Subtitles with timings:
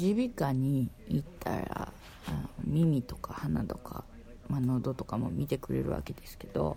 [0.00, 1.92] 耳鼻科に行ったら
[2.26, 4.04] あの耳とか鼻とか、
[4.48, 6.76] まあ、喉とかも見てくれるわけですけど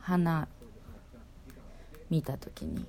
[0.00, 0.46] 鼻
[2.10, 2.86] 見た時に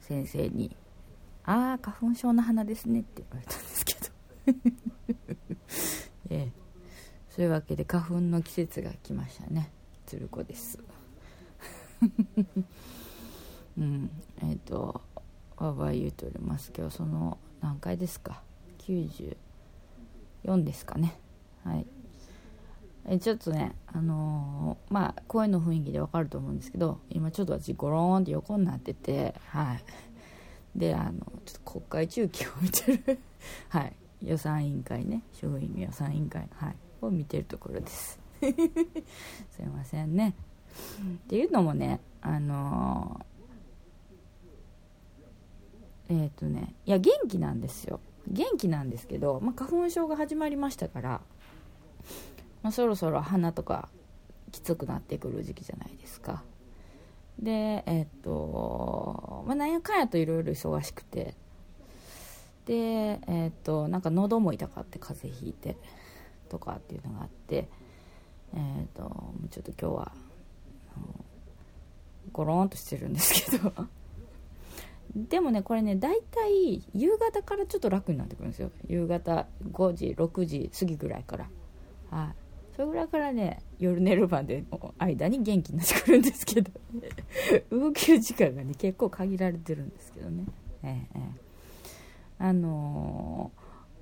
[0.00, 0.74] 先生に
[1.44, 4.16] 「ああ花粉症の鼻ですね」って言われたんですけど。
[6.30, 6.52] ええ。
[7.30, 9.70] そういうわけで花粉の季節が来ましたね。
[10.06, 10.78] 鶴子です。
[13.76, 14.10] うん。
[14.42, 15.02] えっ、と
[15.56, 18.42] わわ言うておりますけどその何回ですか
[18.78, 21.18] ？94ですかね。
[21.64, 21.86] はい。
[23.08, 30.78] えちょっとねあのー、まあ声の雰囲気でわかると思うんですけど今ちょっと私ゴローンって横になっててはい。
[30.78, 33.18] であのちょっと国会中継を見てる。
[33.70, 33.92] はい。
[34.22, 35.22] 予算委員会ね。
[35.32, 36.76] 衆議院予算委員会はい。
[37.00, 38.18] を見てるところです。
[38.40, 40.34] すいませんね。
[41.24, 43.35] っていうのもねあのー、
[46.08, 48.00] えっ、ー、とねいや元気なんですよ。
[48.28, 51.20] 元気なんですけど、まあ、花粉症が始まりましたから、
[52.62, 53.88] まあ、そろそろ鼻とか
[54.50, 56.42] きつくなってくる時期じゃないですか。
[57.38, 61.34] でえっ、ー、と、まあ、なんやかんやといろいろ忙しくて。
[62.66, 65.76] でえっ、となんか喉も痛かって風邪ひいて
[66.48, 67.68] とかっていうのがあって
[68.56, 70.12] えっ、とちょっと今日は
[72.32, 73.72] ゴロンとしてるんですけど。
[75.16, 78.70] でもねこれね大体夕方からちょっと楽になってくるんですよ。
[78.86, 81.48] 夕方5時6時過ぎぐらいから。
[82.10, 82.34] はい。
[82.76, 86.70] それぐらいからね夜寝るまでの間に元気になってくるんですけど。
[87.72, 90.44] 動きる時間がね結構限られてるんですけどね。
[90.82, 91.20] ええ
[92.38, 93.50] あの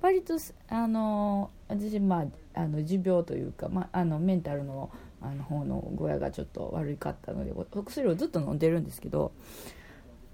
[0.01, 0.35] ー、割と
[0.67, 2.25] あの、私まあ
[2.61, 9.31] あの持病というか、まあ、あのメンタルのあの方の具合がちょっと悪かったのでお薬をずっと飲んでるんですけど、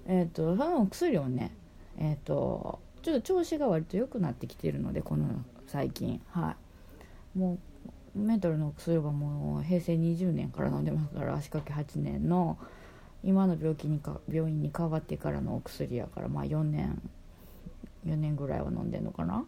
[0.08, 1.52] えーと、そのお薬をね、
[1.98, 5.28] えーと、ちょっと調子が割と良くなってきてるのでこの
[5.68, 6.22] 最近。
[6.30, 6.56] は
[7.36, 7.38] い。
[7.38, 7.58] も
[8.16, 12.58] うメンタルの薬はもう平成20年から飲んでますから足掛け8年の
[13.24, 17.02] 今の病気にか病院に変わってからのお薬やからまあ4年
[18.06, 19.46] 4年ぐらいは飲んでんのかな？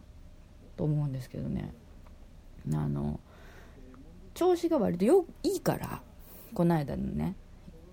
[0.76, 1.74] と思うんですけどね。
[2.72, 3.20] あの
[4.32, 6.00] 調子が割とよいいから
[6.54, 7.36] この間のね、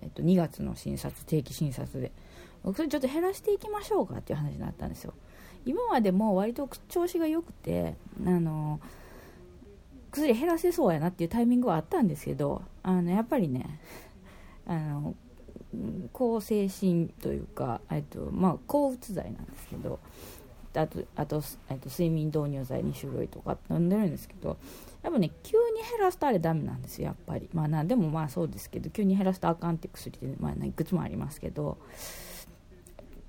[0.00, 2.10] えっと、2月の診察定期診察で
[2.64, 5.14] それちょっと減らしていきましょうかっていう話になったんですよ。
[5.64, 7.94] 今までも割と調子が良くて
[8.26, 8.80] あの
[10.10, 13.80] 薬減らせそうやなっていうタイミングはあったんですけどあのやっぱりね
[14.66, 15.14] あの
[16.12, 19.98] 抗精神というか、えっとまあ、抗うつ剤なんですけど
[20.74, 24.56] あとあと、えっと、睡眠導入剤2種類とか飲んでるんですけど
[25.02, 27.48] やっぱね急に減らすとあれダメなんですよやっぱり。
[27.52, 31.78] まあなでもまあそうですけど急に減らすとあかんって薬って、まあ、いくつもありますけど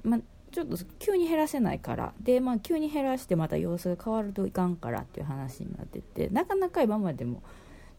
[0.04, 0.20] まあ
[0.52, 7.42] ちょっと急に減らせないからで、まあ、急に減らしてまた様子が変わるといかんからっていう話になっててなかなか今までも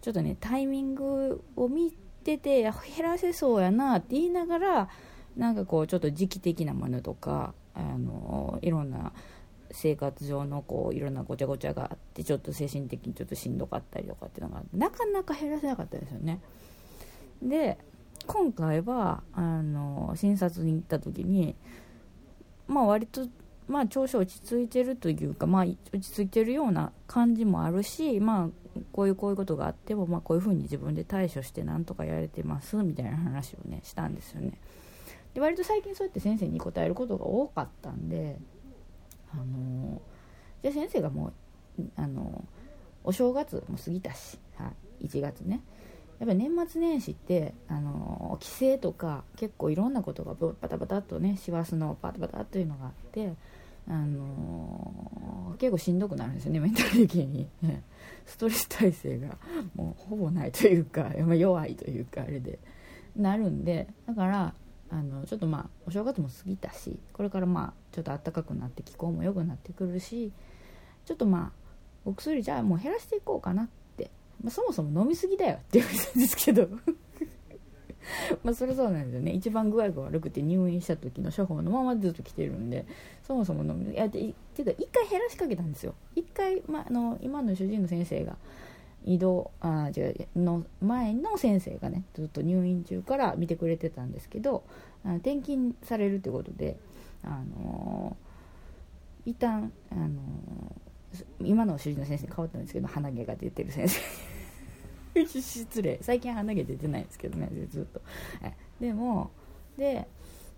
[0.01, 1.91] ちょっとねタイミングを見
[2.23, 2.73] てて減
[3.03, 4.89] らせそうやなって言いながら
[5.37, 9.13] なんかこうちょっと時期的なものとかあのいろんな
[9.73, 16.41] 生活上のこういろんなごちゃごちゃがあってちょっと精神的にちょっとしんどかったりとかっていうのがなかなか減らせなかったですよね。
[17.43, 17.79] で
[18.29, 21.57] 今回はあの診察に行った時に
[22.67, 23.27] まあ割と
[23.69, 28.49] まあ調子落ち着いてるというかまあ落ち着いてるような感じもあるしまあ
[28.93, 34.59] こういうこういうことがあってもまあこういうふうに自分で対処してなんとかやれてますみたいな話をねしたんですよね。
[35.33, 38.37] で割と最近そうやって先生に答えることが多かったんで
[39.33, 40.01] あの
[40.63, 41.33] じゃあ先生がも
[41.79, 42.45] うあの
[43.03, 45.61] お正月も過ぎたし、はい、1月ね。
[46.21, 53.33] やっぱり年末年始ってあの帰省とか結構いろんなことがバタバタっとね師走のバタバタっというのがあって
[53.89, 57.49] あの結構しんどくなるんですよねメンタル的に。
[58.25, 59.37] ストレス耐性が
[59.75, 62.59] もうほぼないというか弱いというかあれで。
[63.17, 64.55] なるんでだから
[64.91, 70.33] あのちょっとまあお正月も過ぎたしこれからまあちょっと暖かくなって気候も良くなってくるし
[71.05, 71.65] ちょっとまあ
[72.05, 73.73] お薬じゃあもう減らしていこうかなって、
[74.45, 76.69] まあ、そもそも飲みすぎだよって言われたんですけど。
[78.45, 79.33] まあそれそうなんですよね。
[79.33, 82.85] 一番具合が悪くて入院した時の処方のままずっと来てるんで
[83.23, 85.95] そもそも飲みいやていうか一回減らしかけたんですよ。
[86.15, 88.37] 一回、まあ、あの今の主治医の先生が
[89.05, 94.65] 移動あ違うの前の先生がねずっと入院中から見てくれてたんですけど
[95.05, 96.77] あ転勤されるということで、
[97.23, 104.01] あのー、一旦、あのー、今の主治医の先生に変わったんですけど鼻毛が出てる先生
[105.27, 105.99] 失礼。
[106.03, 108.01] 最近鼻毛出てないですけどねずっと。
[108.81, 109.31] でも
[109.77, 110.07] で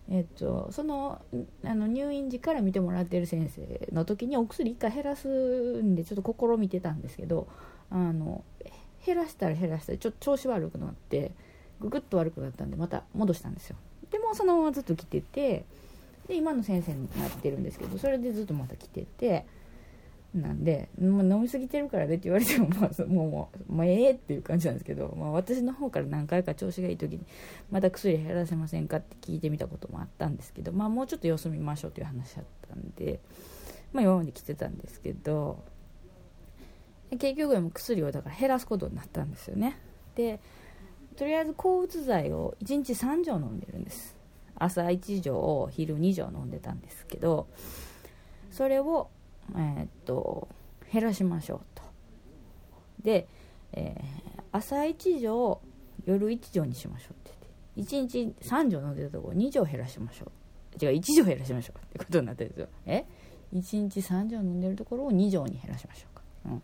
[0.08, 1.20] えっと、その
[1.64, 7.48] あの入院時から見てもらってる先生の時にお薬1回減らすんでちょっと試みてたんですけど
[7.90, 8.44] あの
[9.04, 11.32] 減らしたら減らしたらちょっと調子悪くなって
[11.80, 13.76] ぐぐっと悪くなったんでまた戻したんですよ。
[14.10, 15.64] でもそのままずっと来てて
[16.28, 19.44] で今の先生になってるんですけどそれでずっとまた来てて
[20.34, 27.20] なんで、もう飲みすぎてるからねって言われても、 まあ、もう、もう、もうええっていう感じなんですけど、まあ、私の方から何回か調子がいい時に、
[27.70, 33.20] また薬減らせませんかって聞いてみたこともあったんですけど、まあ、もうちょっと様子見ましょうという話だったんで、
[33.92, 35.64] まあ、今まで来てたんですけど、
[37.10, 39.78] 結局も薬をだから減らすことになったんですよね。
[40.16, 40.40] で、
[41.16, 44.16] とりあえず抗うつ剤を1日3錠飲んでるんです。
[44.56, 47.46] 朝1錠、昼2錠飲んでたんですけど、
[48.50, 49.08] それを
[49.54, 50.48] えー、っと
[50.92, 51.82] 減らしましょうと。
[53.02, 53.28] で、
[53.72, 55.60] えー、朝1錠
[56.04, 57.36] 夜1錠にしましょうって
[57.76, 57.96] 言って。
[57.96, 60.84] 1日3錠飲んでたところ2錠減らしましょう。
[60.84, 62.68] 違う1錠減らしましょうってことになってるんですよ。
[62.86, 63.04] え
[63.54, 66.62] ？1日3錠飲んでるところを2錠に減らしましょうか、うん、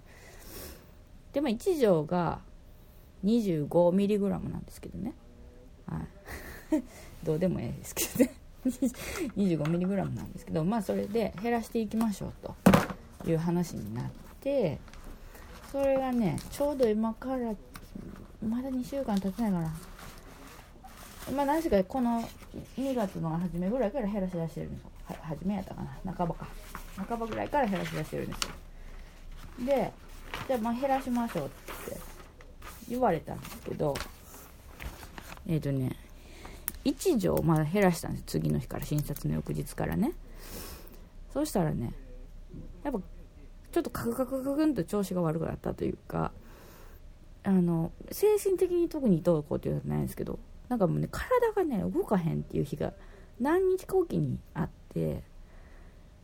[1.32, 2.40] でま1錠が
[3.24, 5.14] 25mg なんですけどね。
[5.86, 6.82] はい。
[7.24, 8.41] どうでもええですけどね。
[8.64, 12.54] 25mg なんですけどまあそれで減らしていきましょうと。
[13.30, 14.04] いう話になっ
[14.40, 14.78] て
[15.70, 17.54] それがねちょうど今から
[18.46, 19.72] まだ2週間経ってないかな。
[21.36, 22.20] まあ何しかこの
[22.76, 24.90] 2月の初めぐらいから減らし出してるんですよ。
[25.22, 26.12] 初めやったかな。
[26.12, 26.48] 半ばか。
[27.08, 29.66] 半ばぐらいから減らし出してるんですよ。
[29.66, 29.92] で
[30.48, 31.96] じゃあまあ減らしましょうって
[32.88, 33.94] 言われたんですけど
[35.46, 35.96] えっ、ー、とね
[36.84, 40.12] 1錠まだ減らしたんです次の日から診察の翌日からね。
[41.32, 41.94] そうしたらね
[42.84, 43.00] やっぱ
[43.72, 46.30] ちょっとカクカクカクンと調子が悪くなったというか
[47.44, 50.38] あの精神的に特にどうこうっていうのはないんですけど
[50.68, 52.92] なんかもうね体がね動かへんっていう日が
[53.40, 55.22] 何日かおきにあって、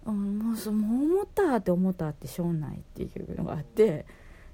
[0.05, 4.07] うん、もうそもう思ったって思ったってしょうないっていうのがあって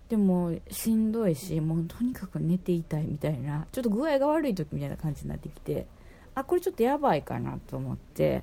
[0.09, 5.87] でもしんどいしもうとにかく寝ていたいみたいなちょっと具合が悪い時みたいな感じになってきて
[6.35, 8.43] あこれちょっとやばいかなと思って。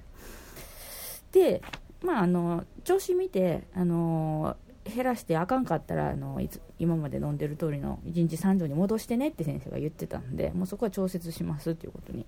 [1.32, 1.62] で
[2.04, 12.26] まああの調子見てあの減らしてあかんかったらあのいつ今まで飲んでる通りの1日3錠に戻してねって先生が言ってたんでもうそこは調節しますっていうことに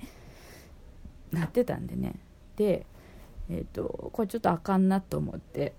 [1.32, 2.16] なってたんでね。
[2.56, 2.86] で
[3.50, 5.74] えっ、ー、とこれちょっとあかんなと思って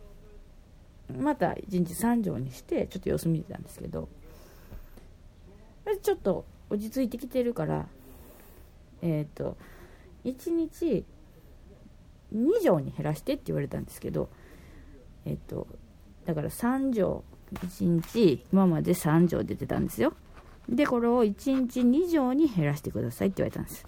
[1.19, 4.09] また1日3錠にしてちょっと様子見てたんですけど
[6.03, 7.87] ちょっと落ち着いてきてるから
[9.03, 9.57] えっ、ー、と
[10.25, 11.05] 1日
[12.35, 14.29] 2錠に減らしてって言われたんですけど
[15.25, 15.67] えっ、と
[16.27, 17.25] だから3錠
[17.55, 20.15] 1日今まで3錠出てたんですよ。
[20.69, 23.87] でこれを1日2錠に減らしてくださいって言われたんです。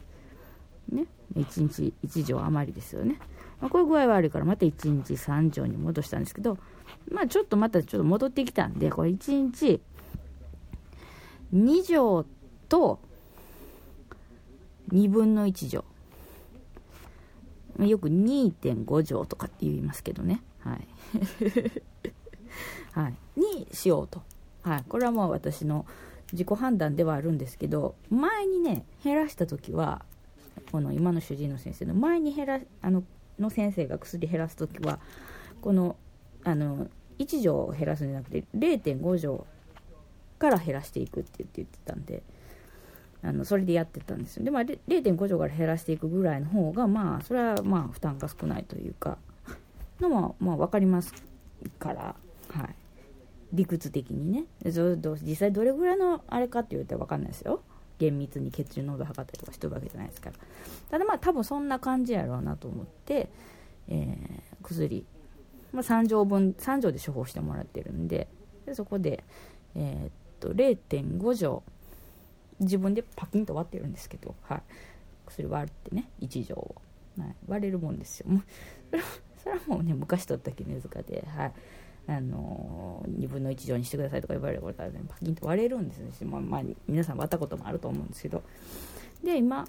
[0.90, 1.06] ね。
[1.34, 3.18] 1日1錠余りですよね、
[3.60, 6.58] まあ、こういう具合悪いからまた1日3錠に戻したんですけど
[7.10, 9.80] まあちょっとまたちょっと戻ってきたんで、これ1日
[11.54, 12.26] 2畳
[12.68, 13.00] と
[14.92, 15.95] 2分の1畳。
[17.78, 20.42] よく2.5畳とかって言いますけどね。
[20.60, 20.88] はい。
[22.92, 23.14] はい。
[23.36, 24.22] にしようと。
[24.62, 24.84] はい。
[24.88, 25.84] これはもう私の
[26.32, 30.04] 自己判断ではあるんですけど、前にね、減らした時は、
[30.72, 33.04] この今の主治医の先生の前に減ら、あの、
[33.38, 34.98] の先生が薬減らす時は、
[35.60, 35.96] この
[36.46, 36.88] あの
[37.18, 39.46] 1錠減らすんじゃなくて0.5錠
[40.38, 42.22] から減らしていくって言って言ってたんで
[43.26, 44.44] あのそれでやってたんですよ。
[44.44, 49.18] でまあ0.5錠から減らしていくぐらいの方がまあそれはまあ負担が少ないというか。
[50.00, 51.12] のもまあ分かります
[51.78, 52.14] から。
[52.50, 52.74] はい。
[53.52, 54.44] 理屈的にね。
[54.64, 57.62] 実際どれぐらいのあれかって言うと分かんないですよ。
[57.98, 60.36] 厳密に血中濃度測ったりとかしてるわけじゃないですから。
[60.90, 63.30] ただまあ多分そんな感じやろうなと思って、
[63.88, 65.06] えー、薬
[65.72, 68.28] まあ、3錠分3錠で処方してもらってるんで
[68.64, 69.22] でそこで、
[69.74, 71.62] えー、っと0.5錠
[72.60, 74.62] 自分でパキンと割ってるんですけど、はい、
[75.26, 76.74] 薬割ってね1錠を、
[77.18, 78.28] はい、割れるもんですよ。
[78.28, 78.42] もう
[79.42, 81.52] それはもうね昔取った絹塚で、はい。
[82.08, 88.44] あのー、2分の1錠にしてくださいとか言われることは、ね、パキンと割れるんですよ、まあ、まあ、皆さん割ったこともあると思うんですけど。
[89.24, 89.66] で今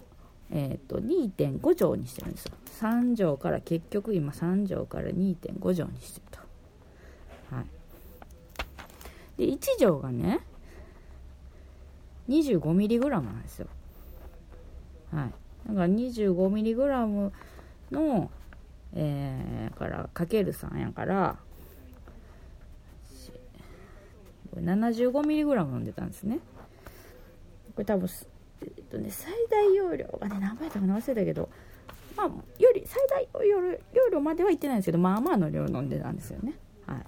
[0.50, 2.54] えーと、2.5錠にしてるんですよ。
[2.80, 6.26] 3錠から結局今3錠から2.5錠にしてる
[7.50, 7.56] と。
[7.56, 7.66] はい。
[9.38, 10.40] で1錠がね
[12.30, 13.68] 25mg なんですよ。
[15.12, 15.34] はい。
[15.70, 17.32] だから 25mg
[17.92, 18.32] の
[18.94, 21.38] えー、からかける3やから
[24.56, 26.40] 75mg 飲んでたんですね。
[27.76, 28.10] これ多分
[28.64, 31.50] えっとね、最大容量がね、何倍だか忘れたけど、
[32.16, 36.54] まあ、より最大夜夜までは行ってないんですけどまあまあの量飲んでたんですよね。
[36.88, 37.06] はい。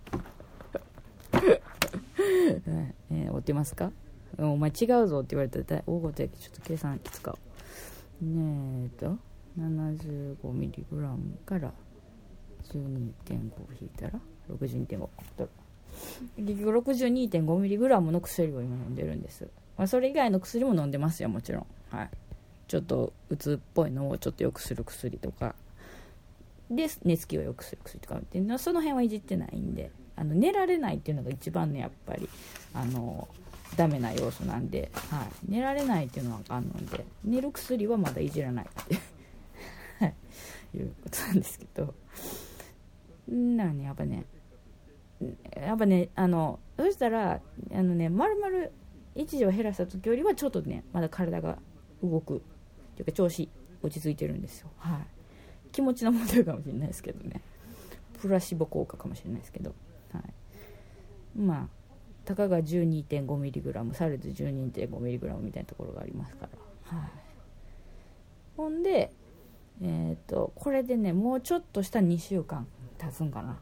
[3.11, 3.93] えー、追ってますか？
[4.39, 7.37] お前違うぞって言われたら大ごとやけちょっと計算使う
[8.25, 9.17] ねえっと
[9.59, 11.73] 75mg から
[12.73, 13.13] 12.5
[13.81, 14.19] 引いたら
[14.51, 15.09] 62.5
[16.37, 19.47] 結局 62.5mg の薬を今飲んでるんです、
[19.77, 21.67] まあ、それ以外の薬も飲んでますよもちろん。
[21.91, 22.11] はい。
[22.67, 25.55] ちょっとうつっぽいのをちょっと良くする薬とか。
[26.71, 28.17] で寝つきを良くする薬とか。
[28.17, 29.93] っていうのはその辺はいじってないんで。
[30.17, 32.29] あの寝られないっていうのが一番ねやっぱり
[32.73, 33.29] あの
[33.77, 38.95] ダメな要素なんで、はい、寝られないっていうのはあかんので寝る薬はまだいじらないって
[40.77, 41.95] いう ことなんですけど。
[43.27, 44.27] なねやっぱね
[45.57, 47.41] やっぱねあのそしたら
[47.73, 48.67] あのね丸々
[49.15, 51.59] 一時を減らした時よりはちょっとねまだ体が
[52.03, 52.43] 動く
[52.97, 53.49] というか調子
[53.83, 54.71] 落ち着いてるんですよ。
[54.79, 55.07] はい。
[55.73, 57.41] 気持ちの問題かもしれないですけどね。
[58.21, 59.75] プラシボ効果かもしれないですけど。
[60.15, 61.39] はい。
[61.39, 61.69] まあ
[62.25, 66.49] たかが 12.5mg されず 12.5mg みたいなところがありますか
[66.91, 66.99] ら。
[66.99, 67.09] はい。
[68.57, 69.13] ほんで
[69.83, 72.67] えっ、ー、とこれでねもうちょっとした2週間
[72.99, 73.59] 経つんかな。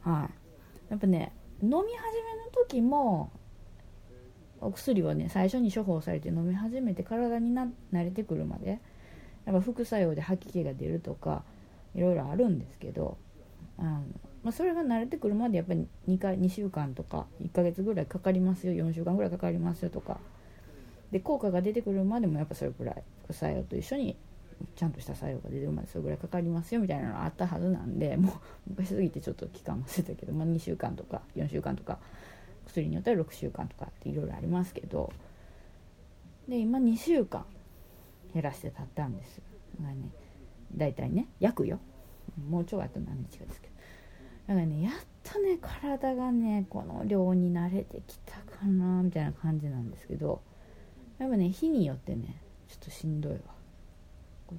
[0.00, 0.28] は
[0.88, 0.90] い。
[0.90, 1.92] やっぱね飲み始めの
[2.52, 3.30] 時も
[4.60, 8.80] お薬はね最初に処方されて飲み始めて体にな慣れてくるまで
[9.44, 11.44] やっぱ副作用で吐き気が出るとか
[11.94, 13.18] いろいろあるんですけど
[13.78, 14.04] あの、
[14.44, 18.74] まあ、それが慣れてくるまでやっぱり 2, 回2週間とか1ヶ月ぐらいかかりますよ。
[18.74, 20.18] 4週間ぐらいかかりますよとか。
[21.10, 24.16] で効果が出てくるまでもやっぱそれくらい副作用と一緒に
[24.74, 28.32] ちゃんとした作用が出てるまでそれぐらいかかりますよみたいなのがあったはずなんでも
[28.66, 31.98] う昔すぎてちょっと期間忘れたけど、まあ、2週間とか4週間とか
[32.66, 35.12] 薬によっては6週間とかっていろいろありますけど
[36.48, 37.44] で今2週間
[38.32, 39.40] 減らして経ったんです
[39.80, 40.10] だね
[40.76, 41.78] 大体ね約よ。
[42.48, 43.73] もうちょいあと何日かですけど。
[44.46, 50.42] だからねやっとね体がねこの量に慣れてきたかなみたいな感じなんですけど
[51.18, 53.38] やっぱね日によってねちょっとしんどいわ。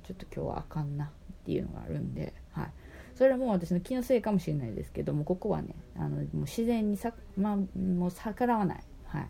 [0.03, 1.09] ちょっと今日はあかんなっ
[1.45, 2.71] ていうのがあるんで、はい、
[3.15, 9.29] それはもう私の気のせいかもしれないですけどもここはねあのもう自然にさ、まあ、もう逆らわない、はい。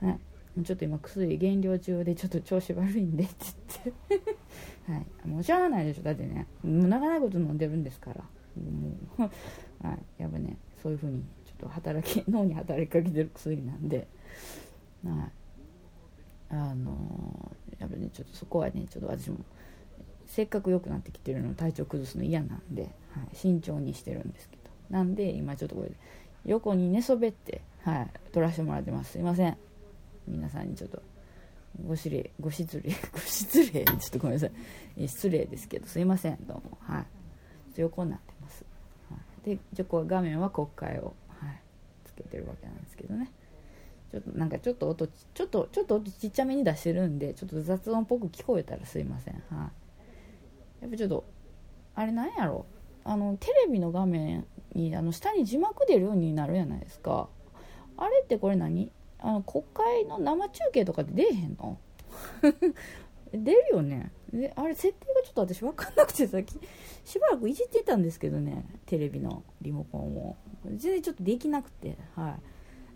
[0.06, 0.18] は
[0.58, 3.34] い、ちょっと今薬減量中でちょっと調子悪いんでって
[4.08, 4.34] 言って。
[4.92, 6.46] はい、もうしゃあないでしょだってね。
[6.62, 8.24] もう長いこと飲んでるんですから。
[8.60, 9.22] もう、
[9.86, 14.06] はい、やっぱねそういうふうにちょっと働き脳に働きかけてる薬なんで、
[15.04, 15.32] はい。
[16.50, 19.38] あのやっぱねちょっとそこはねちょっと私も
[20.26, 22.90] せっかく良くなってきてるの体調崩すの嫌なんで、はい、
[23.34, 24.62] 慎重にしてるんですけど。
[24.90, 25.90] なんで今ちょっとこれ
[26.44, 29.12] 横に寝そべって、はい、撮らせてもらってます。
[29.12, 29.56] すいません。
[30.26, 31.02] 皆さんにちょっと
[31.86, 33.84] ご失礼ご失礼ご失礼。
[33.84, 35.08] ちょっとごめんなさい。
[35.08, 36.38] 失礼ですけどすいません。
[36.46, 36.78] どうも。
[36.80, 37.06] はい。
[37.76, 38.33] 横になって、
[39.44, 41.60] でじゃこ画面は国会を、はい、
[42.04, 43.30] つけてるわけなんですけどね。
[44.10, 49.34] ちょっとなんかちょっと音ちょっとちょっと音ちっちゃめに出してるんでちょっと雑音っぽく聞こえたらすいません。
[49.50, 49.70] は
[50.80, 51.24] い、やっぱちょっと
[51.94, 52.66] あれなんやろ。
[53.04, 57.28] あのテレビの画面にあの下に字幕出るようになるじゃないですか。
[57.96, 58.90] あれってこれ何？
[59.18, 61.78] あの国会の生中継とかで出えへんの？
[63.32, 64.12] 出るよね。
[64.40, 66.38] であれ設定がちょっと私分かんなくてさ
[67.04, 70.36] しばらくいじってたんですけどねテレビのリモコンを。
[70.66, 72.36] 全然ちょっとできなくては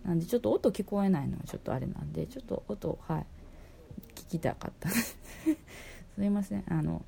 [0.03, 0.07] い。
[0.07, 3.25] なんでちょっと音聞こえないのはちょっとあれなんでちょっと音はい。
[4.15, 4.89] 聞きたかった。
[6.17, 6.63] すいません。
[6.67, 7.05] あの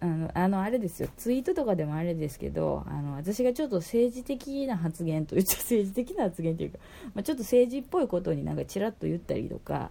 [0.00, 1.08] あのあのあれですよ。
[1.16, 6.78] ツイートとかでもあれですけどあの私がちょっと政治的な発言と言っちゃ政治的な発言というか、
[7.14, 9.90] まあ、ちょっと政治っぽいことになんかちらっと言ったりとか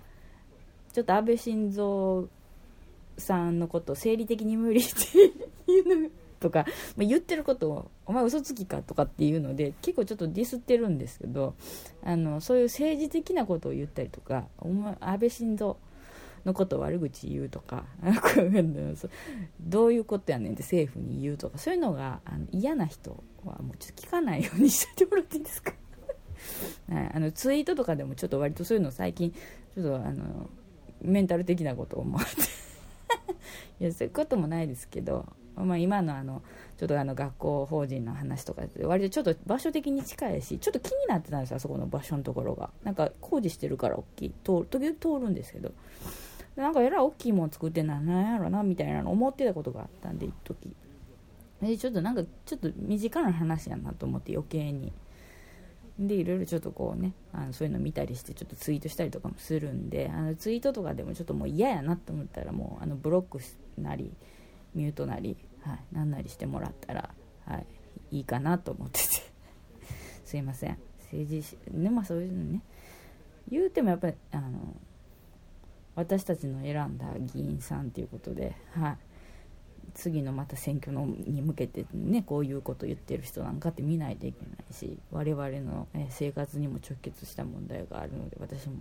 [0.93, 2.29] ちょっと安倍晋三
[3.19, 4.83] さんのこと生理的に無理っ
[5.65, 6.09] ていうの
[6.39, 11.55] とか、まあ、言ってることを「お前嘘つきか」とかっていうので結構ちょっとディスってるんですけど
[12.03, 15.75] あのそういう政治的なことを言ったりとか「お前安倍晋三
[16.45, 17.85] のことを悪口言うとか
[19.59, 25.73] どういうことやねんって政府に言うとかそういうのがあの嫌な人はもうちょっと聞かないようにしてもらっていいですか？
[26.89, 30.49] はい、あのツイートとかでもちょっと割とそういうの最近ちょっとあの
[31.01, 32.68] メンタル的なことを思って。
[33.79, 35.25] いやそういうこともないですけど
[35.65, 36.41] まあ、今のあの
[36.77, 42.69] ちょっとあの学校法人の話とか割とちょっと場所的に近いしちょっと気になってたんですよあそこの場所のところが。
[42.83, 45.71] なんか工事してるから大きい通時々通るんですけど。
[46.55, 50.75] なんかえらい大きいもん作ってんなんやろなみたいなの思ってたことがあったんで一時。
[51.61, 54.91] でちょっとなんかちょっと身近な話やなと思って余計に。
[55.99, 63.39] でいろいろちょっとこうねあのそういうの見たりしてちょっとツイートしたりとかもするんであのツイートとかでもちょっともう嫌やなと思ったらもうあのブロック
[63.77, 64.13] なり
[64.73, 67.09] ミュートなりはい、なんなりしてもらったら、
[67.45, 67.57] は
[68.11, 69.07] い、いいかなと思ってて。
[70.25, 70.77] すいません。
[71.11, 72.61] 政治ねまあそういうのね。
[73.49, 74.75] 言うてもやっぱりあの
[75.95, 78.97] 私たちの選んだ議員さんということで、はい、
[79.93, 88.75] 次のまた選挙のに向けてねこういうこと言ってる人なんかって見ないといけないし我々の、生活にも直結した問題があるので私も、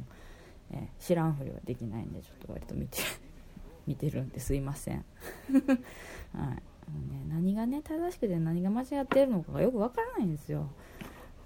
[0.73, 2.99] え知らんふりはできないんでちょっと割と見て
[3.87, 5.05] 見てるんですいません。
[6.35, 6.63] はい。
[6.89, 10.69] ね、何がね正しくて何が間違ってるのかがよくわからないんですよ。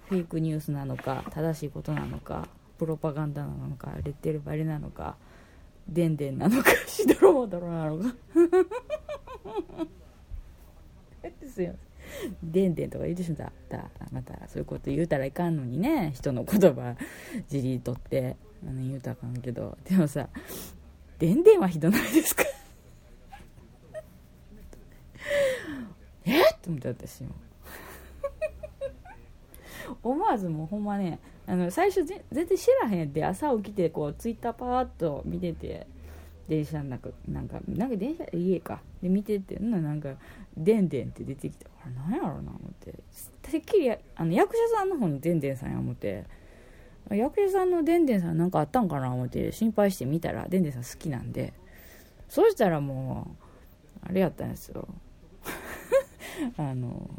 [0.07, 5.15] フェイクニュースなのか正しいことなのかプロパガンダなのかレッテルバリなのか。
[5.87, 8.15] でんでんなのかしどろもどろなのか。
[11.41, 11.75] ですよ。
[12.43, 16.95] でんでんとか言うてしまったまたそういうこと言うたらいかんのにね人の言葉
[17.47, 18.35] じり取って
[18.67, 19.77] あの言うたらあかんけど。
[19.85, 20.27] でもさ
[21.19, 22.43] でんでんはひどないですか？
[26.25, 26.43] えっ？
[26.61, 27.29] と思って私も。
[30.01, 35.87] 思わずもうほんまねあの最初全然知らへんって朝起きてこうツイッターパーッと見てて
[36.47, 40.09] 電車の中なんかなんか電車家かで見ててななんか
[40.55, 42.93] 「でんでん」って出てきてあれ何やろうな思って。
[43.41, 46.23] てっきりあの役者さんの方のでんでんさんや思って。
[47.09, 51.53] 役者さんのでんでんさんなんかあったんかな思って心配して見たらでんでんさん好きなんで。
[52.29, 53.35] そうしたらも
[54.03, 54.87] うあれやったんですよ。
[56.57, 57.09] あの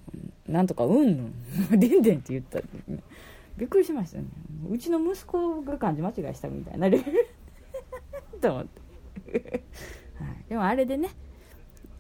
[0.49, 1.33] なんとかうん
[1.71, 1.81] ぬん。
[1.81, 2.69] でんでんって言ったって。
[3.57, 4.25] びっくりしましたね。
[4.69, 7.29] うちの息子が漢字間違いしたみたいなレベル
[8.41, 8.67] と思っ
[9.27, 9.63] て、
[10.19, 11.11] はい、でもあれでね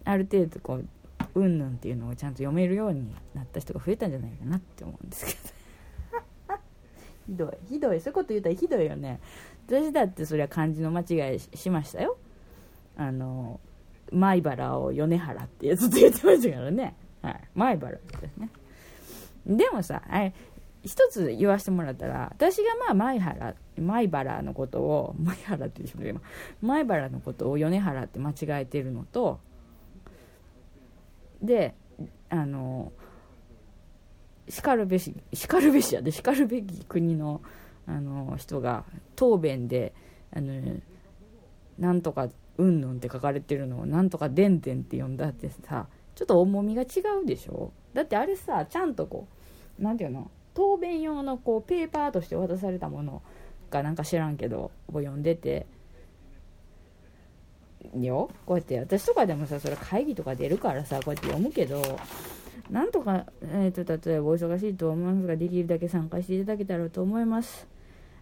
[0.04, 0.86] ある程度こう
[1.34, 6.58] 「うんぬん」っていうのをちゃんと読めるようになった人が増えたんじゃないかなって思うんですけど。
[7.26, 7.66] ひどい。
[7.68, 8.00] ひどい。
[8.00, 9.20] そういうこと言うたらひどいよね。
[9.66, 12.18] 私だってそりゃ漢字の間違いしましたよ。
[12.96, 13.60] あの
[14.12, 16.94] 米原を米原ってずっと言ってましたからね。
[17.22, 17.40] はい。
[17.54, 18.50] 前原ですね。
[19.46, 20.34] でもさ、あれ、
[20.84, 26.14] 一つ言わせてもらったら、私がまあ、前原、前原のことを、前原って言うで
[26.60, 29.40] 前原のことを米原って間違えてるのと、
[31.42, 31.74] で、
[32.28, 32.92] あの、
[34.48, 37.40] しかるべし、しかるべしやで、しかるべき国の、
[37.86, 38.84] あの、人が、
[39.16, 39.94] 答弁で、
[40.32, 40.80] あの、
[41.78, 47.72] なんとか、うんぬんって書かれてるのを、なんとかでんでんって呼んだってさ、ちょっと重みが違うでしょ。
[47.92, 49.26] だってあれさちゃんとこ
[49.78, 50.30] う何て言うの？
[50.54, 53.22] 答弁用のこうペーパーとして渡されたもの
[53.70, 55.66] がなんか知らんけどこう読んでて
[57.94, 61.98] よこうやって私とかでもさそれ会議とか出るからさこうやって読むけど
[62.70, 67.66] なんとか、えーと、例えばお忙しいと思いますができるだけ参加していただけたらと思います。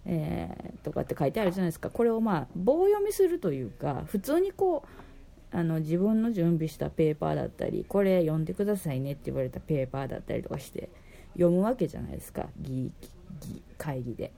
[0.05, 10.88] えー、とかって書いてあるじゃないですかこれをまあ棒読みするというか普通にこうあの自分の準備したペーパーだったりこれ読んでくださいねって言われたペーパーだったりとかして
[11.35, 12.49] 読むわけじゃないですか。
[12.59, 12.92] 議
[13.79, 14.33] 会議で。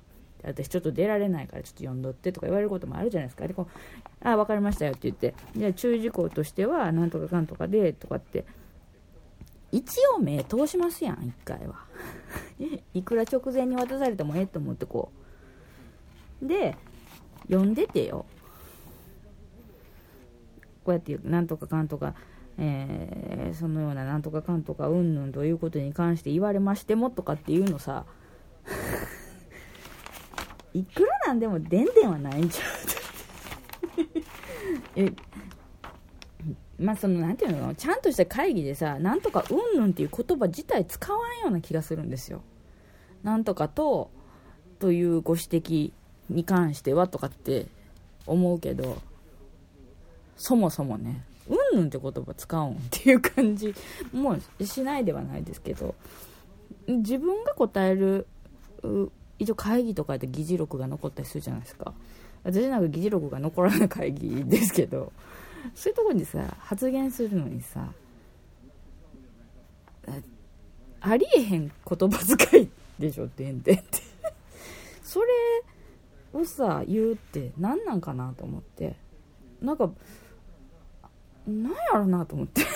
[0.47, 3.49] 私ちょっと出られないからちょっと読んどってとか言われることもあるじゃないですか。
[3.49, 5.35] でこうあ分かりましたよって言って。
[5.57, 8.45] じゃあ注意事項としてはなんとかかんとかでとかって。
[9.73, 11.85] 一応目通しますやん1回は。
[12.95, 15.11] いくら直前に渡されてもええと思ってこ
[16.43, 16.47] う。
[16.47, 16.77] で
[17.49, 18.27] 読んでてよ。
[20.85, 22.15] こうやってなんとかかんとか、
[22.59, 28.05] えー、そのようななんとかかんとかうんぬんということに関して言われましてもとかっていうのさ。
[30.75, 32.67] いくらなんでもでんでんはないんちゃう
[35.07, 35.13] え
[36.79, 37.75] まあそのなんていうの？
[37.75, 42.43] ちゃんとした会議でさなんとかうんぬんっていう言葉自体使わんような気がするんですよ。
[43.23, 44.11] なんとかと
[44.81, 45.93] というご指摘
[46.29, 47.67] に関してはとかって
[48.27, 48.99] 思うけど
[50.37, 53.75] そもそもね「うんぬん」って言葉使うんっていう感じ
[54.13, 55.95] もしないではないですけど
[56.87, 58.27] 自分が答える
[59.39, 61.93] 一応会議とかで議事録が残ったりするじゃないですか。
[62.45, 65.13] 私なんか議事録が残らない会議ですけど
[65.75, 67.89] そういうとこにさ発言するのにさ
[71.01, 73.85] ありえへん言葉遣いでしょってんてって。
[75.03, 75.27] それ
[76.35, 78.97] をさ言うって何なんかなと思って。
[79.63, 79.91] なんか
[81.47, 82.63] なんやろなと思って。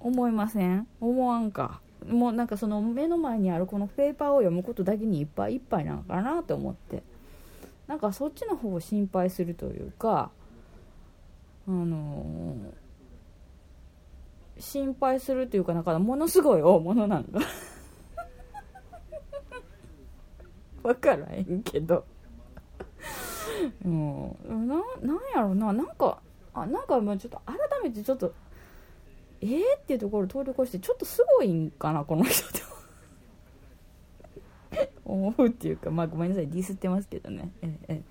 [0.00, 0.86] 思いません？
[1.00, 1.80] 思わんか。
[2.06, 7.02] もうなんかその目の前にあるこのペーパーを読むことだけにいっぱいいっぱいなのかなと思って。
[7.86, 10.30] なんかそっちの方を心配するというか
[11.66, 17.40] あのー、心配するというかなんかものすごい大物なんだ
[20.82, 22.04] 分からへんけど。
[23.84, 25.72] うん、ななんやろな。
[25.72, 26.18] なんか
[26.52, 28.32] あなんかまあちょっと改めてちょっと
[29.40, 29.60] えー？
[29.76, 32.60] っていうところ通り越してちょっとすごいんかなこの人って
[35.04, 36.48] 思うっていうかまあごめんなさい。
[36.48, 37.50] ディスってますけどね。
[37.62, 38.02] ええ。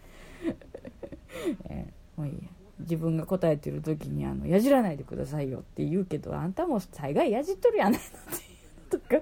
[1.69, 2.31] えもうい。
[2.31, 2.39] いや
[2.79, 8.01] 自分が答えてる時にあの「やじらないでくださいよ」って言うけどあんたも大概やじっとるやないのっ
[8.37, 9.21] ていうと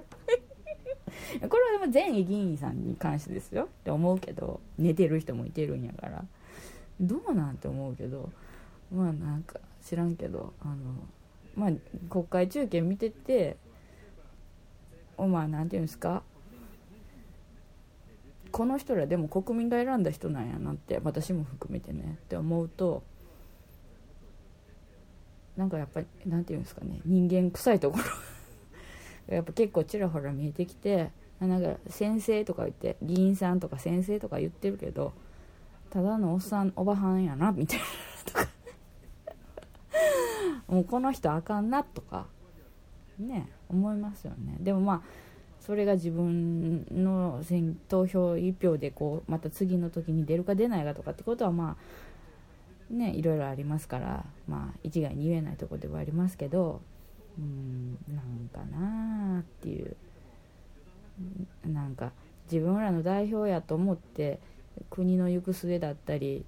[1.48, 6.24] これはでも全議員さんに関してですよって思うけど寝てる人もいてるんやから。
[7.00, 8.30] どうなんて思うけど
[8.94, 10.74] まあなんか知らんけどあの
[11.56, 11.70] まあ
[12.08, 13.56] 国会中継見てて
[15.16, 16.22] お前なんていうんですか？
[18.52, 23.02] この人らでも国民が選んだ人なんやなって私も含めてねって思うと
[25.56, 28.04] なんかやっぱりなんていうんですかね人間臭いところ。
[29.34, 35.12] やっぱ結構ちらほら見えてきてなんか先生とか言って議員さんとか先生とか言ってるけど
[35.90, 37.84] ただのおっさんおばはんやなみたいな
[38.32, 38.48] とか。
[40.68, 42.26] もうこの人あかんなとか
[43.18, 44.56] ね思いますよね。
[44.60, 45.02] でもまあ
[45.60, 51.76] それが自分の選投票1票でこうまた次の時に出るか出ないかとかってことはま
[52.90, 56.80] あねいろいろありますからまあ一概に言えないとこではありますけど
[57.38, 59.96] うんなんかなあっていう
[61.66, 62.12] なんか
[62.50, 64.40] 自分らの代表やと思って
[64.90, 66.44] 国の行く末だったり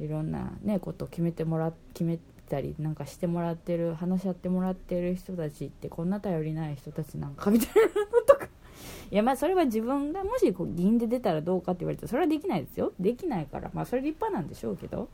[0.00, 2.18] いろんなねこと決めてもら決め
[2.48, 7.90] たりなんかしてもらってる話し合ってもらってる人たちってこんな頼りない人たちなんかみたいなの
[8.26, 8.48] とか。
[9.10, 12.92] いやまあそれは自分がもしこう議員で出たらどうかって言われたらそれはできないですよ。
[12.98, 13.70] できないから。
[13.74, 15.08] まあそれ立派なんでしょうけど。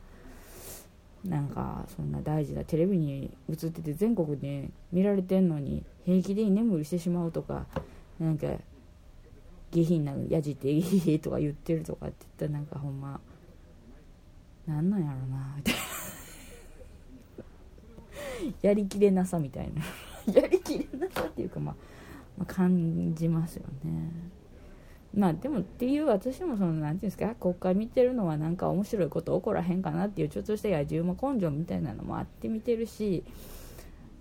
[1.25, 7.67] なんかそんな大事なテレビに映ってて全国で見られてんのに平気で居眠りしてしまうとか
[8.19, 8.47] なんか
[9.71, 13.21] 下品なやじって「えへとか言ってるとかって言ったらなんかほんま
[14.67, 15.81] なんなんやろなみたいな。
[18.63, 19.83] やりきれなさみたいな。
[20.33, 21.75] やりきれなさっていうか、まあ、
[22.37, 24.11] まあ感じますよね。
[25.17, 33.25] まあでもっていう私もその何て言うんですか国会見てるのはなんか面白いこと起こらへんかなっていうちょっとした野獣馬根性みたいなのもあって見てるし、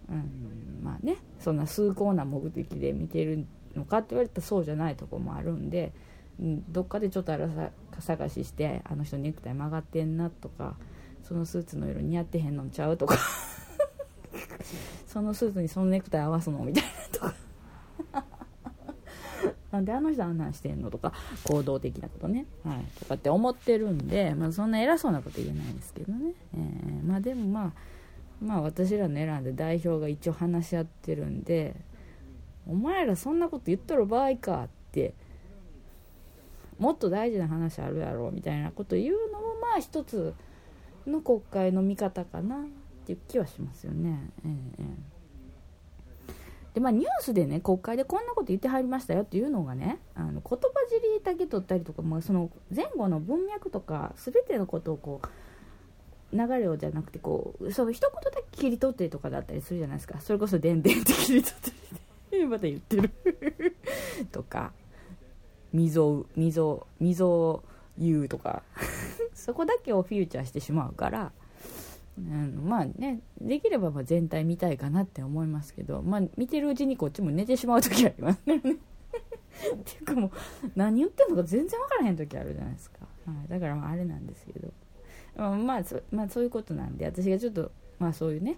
[0.10, 3.46] うん、まあねそんな崇高な目的で見てる
[3.76, 5.92] のかって言われたらそうじゃないとこもあるんで、
[6.40, 7.70] うん、どっかでちょっとあらさ
[8.00, 10.76] 探ししてあの人ネクタイ曲がってんなとか
[11.28, 13.18] そのスーツの色似合ってへんのちゃうとか
[15.06, 17.48] そのスーツにそのネクタイ合わすのみたいなとか。
[19.72, 27.72] なんであの人あんなんしてんのとか行動的なことね、はい、とかって思ってるんで、まあ、そんな偉そうなこと言えないですけどね、えー、まあでもまあ
[28.44, 31.76] まあ私らの選んで代表が一応話し合ってるんで
[32.68, 35.14] お前らそんなこと言っとる場合かって
[36.80, 40.34] もっと大事な話あるやろみたいなこと言うのもまあ一つ
[41.06, 42.60] の国会の見方かなっ
[43.06, 44.30] ていう気はしますよね。
[44.46, 44.50] え
[44.80, 45.17] え
[46.78, 55.20] でまあ、ニュースでね国会でこんなこと言ってはりましたよっていうのがねあの言葉尻だけ取ったりとか、まあ、その前後の文脈とか全てのことをこ
[56.32, 63.10] う流れをじゃなくてこうその一言だけ切り取ってとかだったりするじゃないですかそれこそ「でんでん」って切り取って また言ってる
[64.32, 64.72] とか
[65.74, 67.64] 「溝溝溝
[67.98, 68.62] 言う」と か
[69.34, 71.32] そこだけをフィーチャーしてしまうから。
[72.18, 78.58] うん、まあねできればま全体見たいかなって思いますけど、まあ、見てるうちにこっちも寝てしまう時ありますね。
[78.58, 80.32] っていうかもう
[80.76, 84.72] 何言ってんのか全然分からへん時あるじゃないですか、はい、だからまああれなんですけど、
[85.36, 88.58] まあ、まあそまあ、そういうことなんで私がちょっとまあそういうね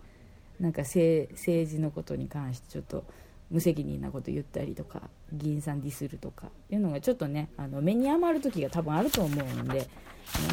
[0.59, 3.05] なんか政治のことに関してちょっと
[3.49, 9.87] 無責任なこと言ったりとか議員さんディスるとかいうのがちょっとねあの目に余る時が多分あると思うんで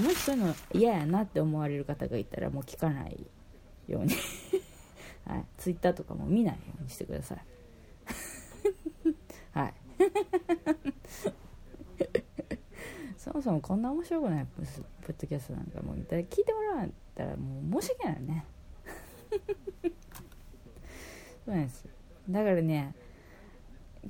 [0.02, 3.26] もしそういうの嫌やなって思われる方がいたらもう聞かない
[3.88, 4.14] ように。
[5.26, 7.38] はい、ツイッターとかも見ないようにしてください。
[9.52, 9.74] はい。
[13.16, 14.82] そもそもこんな面白くないポッ
[15.18, 18.46] ドキャストなんかもう聞いてもらったらもう申し訳ないよね。
[21.44, 21.88] そうなんです
[22.28, 22.94] だからね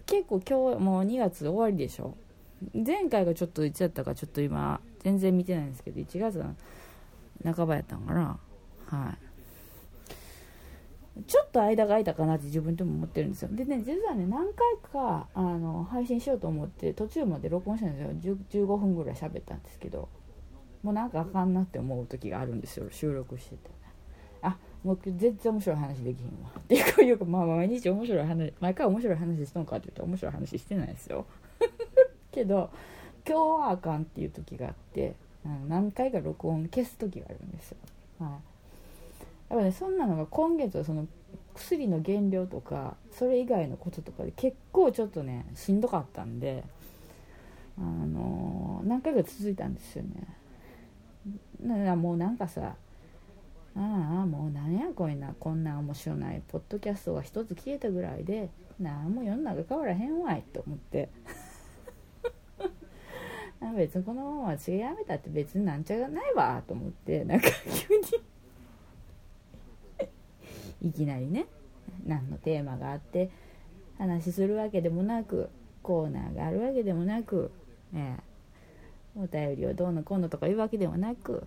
[0.07, 2.17] 結構今日もう2月終わりでしょ。
[2.73, 6.55] 前回がちょっといつやったかちょっと今全然見てないんですけど1月の
[7.55, 8.39] 半ばやったんかな。
[8.87, 9.27] はい。
[11.27, 13.49] ちょっと間が空いたかなって自分でも思ってるんですよ。
[13.53, 18.37] でね実はね何回かあの配信しようと思って途中まで録音したんですよ。
[18.65, 20.09] 15分ぐらい喋ったんですけど。
[20.83, 23.71] もうなんかあかんなって思う時があるんですよ収録してて。
[24.43, 26.51] あもう全然面白い話できひんわ。
[26.57, 31.27] っていうかまあ毎日面白い話毎回面白い話しとんかって言うと面白い話してないですよ。
[32.31, 32.71] けど
[33.29, 37.77] 今日はあかんっていう時があってあの何回か録音消す時があるんですよ。
[38.21, 38.31] はい。
[38.31, 41.07] やっぱねそんなのが今月はその
[41.55, 46.65] 薬の原料とかそれ以外のこととかで結構ちょっとねしんどかったんで
[47.79, 50.11] あのー、何回か続いたんですよね。
[51.63, 52.75] だからもうなんかさ
[53.77, 53.81] ああ
[54.27, 61.09] もう何やこいなこんな面白ないポッドキャストが一つ消えたぐらいで何も世の中変わらへんわいと思って。
[63.61, 67.49] あ別にこのまま私がやめたって別になんちゃがないわと思ってなんか
[67.89, 68.05] 急に。
[70.89, 71.47] いきなりね
[72.05, 73.31] 何のテーマがあって
[73.99, 75.49] 話するわけでもなく
[75.83, 77.51] コーナーがあるわけでもなく、
[77.95, 78.17] え、
[79.17, 81.47] お便りをどうのこうのとか言うわけでもなく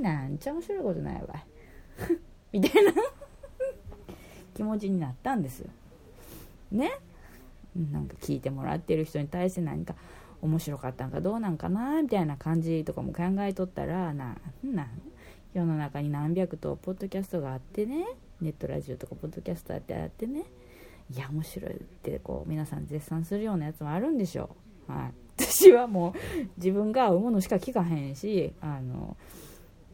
[0.00, 1.44] なんちゃ面白いことないわ。
[2.52, 2.92] みたいな。
[4.54, 5.60] 気持ちになったんです。
[5.60, 5.70] よ
[6.72, 6.90] ね。
[7.92, 9.94] なんか聞いてもらってる人に対して何か
[10.42, 14.88] 面白かったんかどうなんかなみたいな感じとかも考えとったらなんなん
[15.52, 18.06] 世の中に何百とポッドキャストがあってね
[18.40, 20.44] ネットラジオとかポッドキャストってあってね
[21.14, 24.50] いや面白いってこう皆さん絶賛するようなやつもあるんでしょ
[24.88, 25.12] う、はい、
[25.44, 29.16] 私はもう自分が合うものしか聞かへんしあの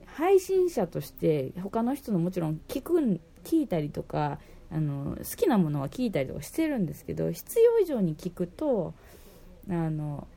[0.04, 4.38] 配信者として他の人のもちろん聞く聞いたりとか
[4.70, 8.94] あの好きなものは聞いたりとかしてるんですけど必要以上に聞くと
[9.68, 10.28] あの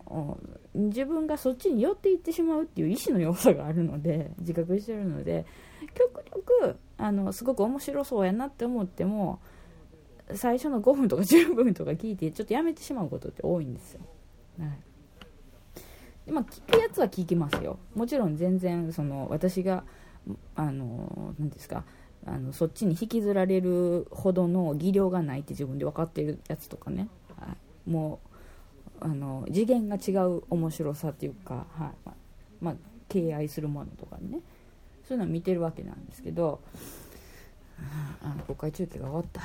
[0.74, 5.46] 自分がそっちに寄っていってしまうっていう意志の弱さがあるので自覚してるので
[5.94, 9.40] 極力あのすごく面白そうやなって思っても
[10.34, 14.02] 最初の5分とか10分とか聞いてちょっとやめてしまうことって多いんですよ。
[14.60, 14.66] は
[16.28, 16.32] い。
[16.32, 17.80] まあ、聞くやつは聞きますよ。
[17.96, 19.84] もちろん全然その私が
[20.56, 21.84] あの何ですか
[22.26, 27.08] あのそっちに引きずられるほどの技量がないって自分で分かってるやつとかね、
[27.40, 27.56] は
[27.88, 28.29] い、もう
[29.02, 32.10] あの次元が違う面白さっていうか、はい。
[32.62, 32.76] まあ、
[33.08, 34.40] 敬愛するものとかね。
[35.08, 36.62] そういうのを見てるわけなんですけど
[38.22, 39.42] あの国会中継が終わった。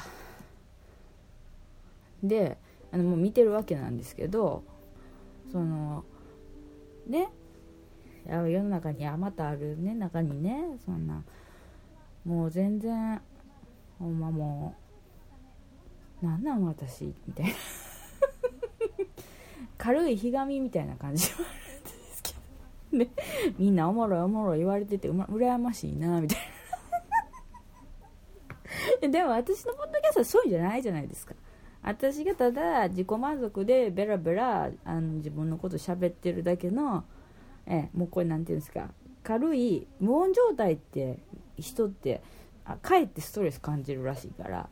[2.23, 2.59] で
[2.93, 4.63] あのもう見てるわけなんですけど
[5.51, 6.05] その
[7.07, 7.31] ね。
[8.27, 10.79] 世の中にあまたあるね中にね。
[10.85, 11.23] そんな
[12.25, 13.21] もう全然
[13.99, 14.75] ほんまも
[16.23, 17.53] うなんなん私みたいな。
[19.79, 22.35] 軽いひがみみたいな感じもあるんですけ
[22.93, 23.09] ど、ね、
[23.59, 26.39] みんなおもろいおもろい言われててう、ま、羨ましいなみたい
[29.03, 29.09] な。
[29.09, 31.35] でも私のポッドキャストはそういうんじゃないじゃないですか。
[31.83, 37.05] 私がただ自己満足でベラベラあの自分のこと喋ってるだけの
[37.67, 38.91] えもうこれ何て言うんですか。
[39.23, 41.19] 軽い無音状態って
[41.59, 42.23] 人って
[42.65, 44.69] あかえってストレス感じるらしいから。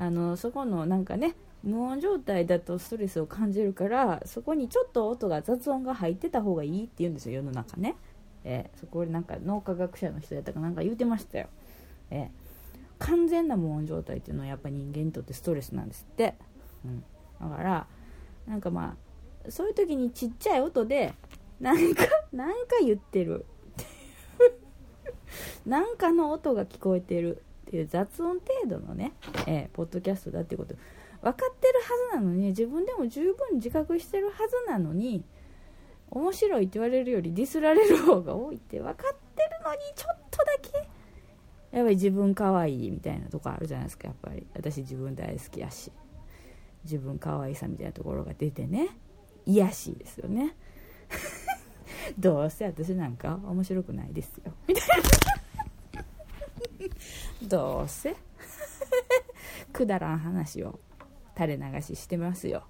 [0.00, 7.96] あのそこのなんかね無音状態だとストレスを感じるからそこにちょっと音が雑音が入ってた方がいいって言うんですよ世の中ね、
[8.44, 11.48] えー、そこでなんか脳科学者の人やったかなんか言うてましたよ、
[12.10, 12.28] えー、
[12.98, 16.34] 完全な無音状態っていうのはやっぱ人間にとってストレスなんですって、
[16.84, 17.04] うん、
[17.40, 17.86] だから
[18.46, 18.96] なんかま
[19.46, 21.14] あそういう時にちっちゃい音で
[21.60, 23.44] なんかなんか言ってる。
[25.66, 29.12] なんかの音が聞こえてるっていう雑音程度のね、
[29.46, 30.74] えー、ポッドキャストだってこと。
[31.22, 35.24] 分かってるはずなのに自分でも十分自覚してるはずなのに
[36.10, 40.88] 面白いって言われるよりディスられる方が多いって分かってるのにちょっとだけ。
[41.70, 44.46] やっぱり自分可愛いみたいなとこあるじゃないですかやっぱり。
[44.54, 45.92] 私自分大好きやし。
[46.84, 48.88] 自分可愛さみたいなところが出てね。
[49.44, 50.54] 癒しいですよね。
[52.18, 54.52] どうせ私なんか面白くないですよ。
[54.66, 56.04] みたいな
[57.48, 58.16] どうせ。
[59.72, 60.78] くだらん話を。
[61.38, 62.64] 垂れ流ししてますよ。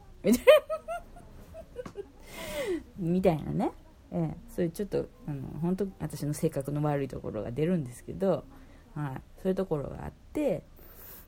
[2.98, 3.52] みたいな。
[3.52, 3.72] ね、
[4.12, 8.44] ええ、そういうちょっとあの本当私の性格の悪いところが出るんですけど、
[8.94, 10.64] はい、そういうところがあって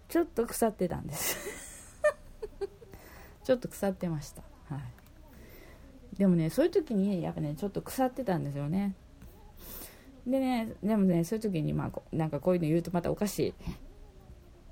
[0.08, 1.38] ちょっと腐ってたんです。
[3.42, 8.94] ちょっと腐ってました、はい、でもねそういう時にやっぱねちょっと腐ってたんですよね。
[10.26, 13.54] でねでもねそういう時にまあなんかこういうの言うとまたおかしい。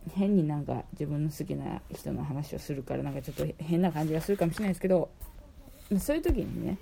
[0.08, 5.10] 変になんか自分の好きな人の話をするからなんかちょっと変な感じがするかもしれないですけど
[5.98, 6.78] そういう時にね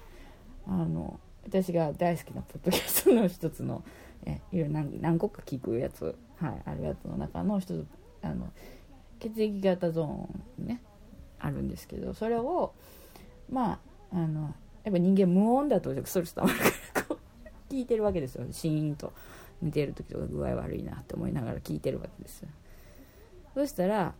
[0.67, 3.83] あの私が大好きなポッドキャストの一つの
[4.25, 7.87] えいろいろ何個か聞くやつ、はい、あるやつの中の一つ
[8.23, 8.51] あの
[9.21, 10.83] 血液型ゾーンね
[11.39, 12.75] あるんですけどそれを
[13.51, 13.73] ま
[14.13, 16.71] ああのやっぱ人間無音だとストレス溜まるから
[17.71, 18.47] 聞いてるわけですよ。
[18.53, 19.13] シーンと
[19.61, 22.49] 寝てる時とか具合悪いなって思いながら聞いてるわけですよ。
[23.57, 24.13] そしたら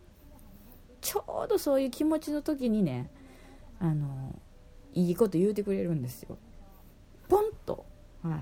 [0.99, 3.11] ちょうどそういう気持ちの時にね
[3.79, 4.33] あの
[4.95, 6.39] いいこと言うてくれるんですよ。
[7.29, 7.85] ポンと。
[8.23, 8.33] はい。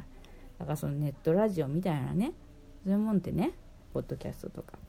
[0.57, 2.31] だからそのネットラジオみたいなね
[2.85, 3.51] そういうもんってね
[3.93, 4.79] ポッドキャストとか。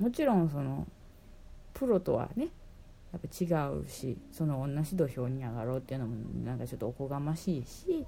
[0.00, 0.88] もちろんその
[1.72, 2.48] プロとはね
[3.12, 8.04] やっぱ違うしその同じ土俵に上がろうっていうのもなんかちょっとおこがましいし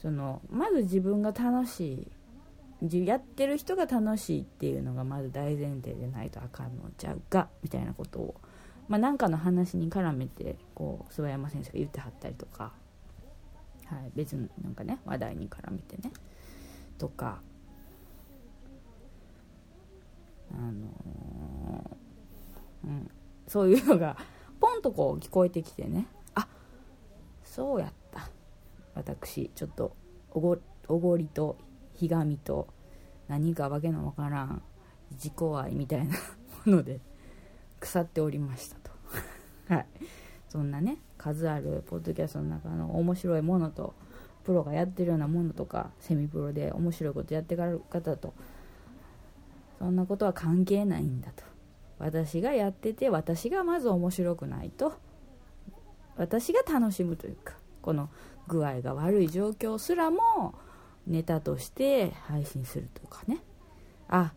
[0.00, 2.06] そのまず自分が楽しい
[2.80, 8.34] やってる人が楽しいっていうのがまず大前提でないとあかんのちゃうかみたいなことを、
[8.88, 12.72] まあ、なんかの話に絡めてこう諏訪山先生が言ってはったりとか、
[13.86, 16.12] はい、別のなんかね話題に絡めてね
[16.98, 17.40] とか。
[20.50, 23.10] あのー、うん、
[23.46, 24.16] そういうのが
[24.60, 26.06] ポンとこう聞こえてきてね。
[26.34, 26.48] あ
[27.44, 28.30] そうやった。
[28.94, 29.94] 私ちょっと
[30.30, 31.58] おごおごりと
[31.98, 32.68] ひがみと
[33.26, 34.62] 何かわけのわからん
[35.12, 36.14] 自己愛みたいな
[36.64, 37.00] もので
[37.80, 38.90] 腐っておりましたと。
[39.74, 39.86] はい。
[40.48, 43.94] そんなね数あるポッドキャストの中の面白いものと
[44.44, 48.32] プロがやってるようなものとかセミプロで面白いことやってかる方と
[49.80, 51.44] そんなことは関係ないんだと。
[51.98, 54.92] 私がやってて私がまず面白くないと
[56.16, 58.08] 私が楽しむというかこの
[58.46, 60.54] 具合が悪い状況すらも
[61.08, 63.38] ネタとして配信するとかね。
[64.08, 64.32] あ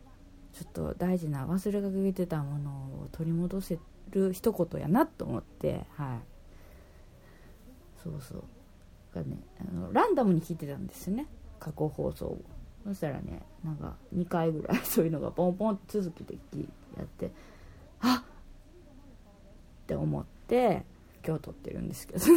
[0.53, 3.79] ちょっと大事な忘れかけてたものを取り戻せ
[4.09, 5.85] る一言やなと思って。
[5.95, 6.19] はい。
[8.03, 8.43] そうそう。
[9.13, 11.27] がねあのランダムに聞いてたんですよね。
[11.59, 12.41] 過去放送を。
[12.85, 16.33] そしたらねなんか2回ぐらい そういうのがポンポン続けて
[16.97, 17.31] やって
[17.99, 18.31] あっ!
[19.83, 20.83] って思って
[21.23, 22.25] 今日撮ってるんですけど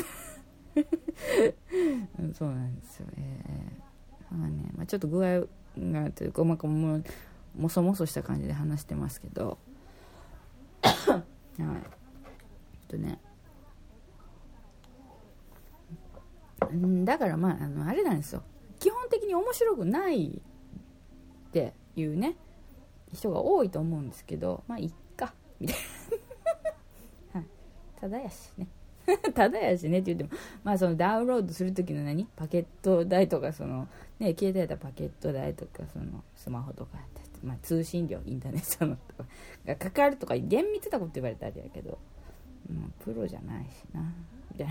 [2.19, 3.84] うん、そうなんですよ、えー
[4.35, 5.41] まあねまあ、ちょっと具合
[5.79, 7.03] がというか、まあ、も
[7.57, 9.59] もそもそした感じで話してますけど。
[10.83, 12.05] はい。
[12.89, 13.19] とね。
[17.05, 18.43] だからまああのあれなんですよ。
[18.79, 20.43] 基本的に面白くない
[21.49, 22.37] っていうね
[23.13, 25.77] 人が多いと思うんですけどまあいっかみたい
[27.33, 27.49] な、 はい、
[28.01, 28.67] ただやしね。
[29.35, 32.27] ただやしねって言ってもまあそのダウンロードする時の何？
[32.37, 33.89] パケット代とかその
[34.19, 36.99] ね携帯やったらパケット代とかそのスマホとか
[37.45, 39.25] まあ、通信料インターネットのとか
[39.67, 41.99] がかかるとか厳密なこと言われたらあれやけど、
[42.71, 44.01] うん、プロじゃないしな
[44.53, 44.69] みたい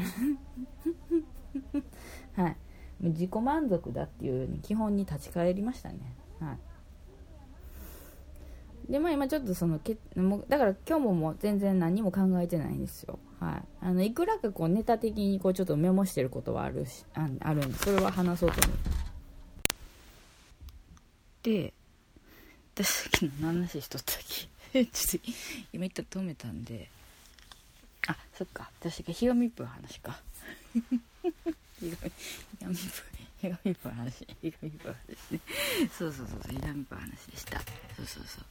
[2.36, 2.44] な。
[2.44, 2.58] はい。
[3.02, 6.16] 自己満足だっていう基本に立ち返りましたね。
[6.40, 6.54] は
[8.90, 8.92] い。
[8.92, 9.98] でまあ今ちょっとそのけ
[10.50, 13.20] だから今日ももう全然何も考えてないんですよ。
[13.44, 13.64] はい。
[13.82, 18.78] あのいくらかこうネタ的にこうちょっとメモしてることはあるしああるんでそれは話そうと思っ
[21.42, 21.74] てで
[22.76, 24.18] 私さっきの何話しとったっ
[24.72, 24.86] け？
[24.92, 25.32] ちょっと
[25.74, 26.90] 今一旦止めたんで。
[28.08, 28.70] あそっか。
[28.80, 30.20] 私がひがみっぽい話か。
[30.74, 30.90] ひが
[31.82, 32.12] みっぽい
[33.42, 34.28] ひがみっぽい話。
[34.42, 35.40] ひがみっぽい話ね。
[35.98, 37.60] そうそうそうひがみっぽい話でした。
[37.96, 38.46] そうそうそう。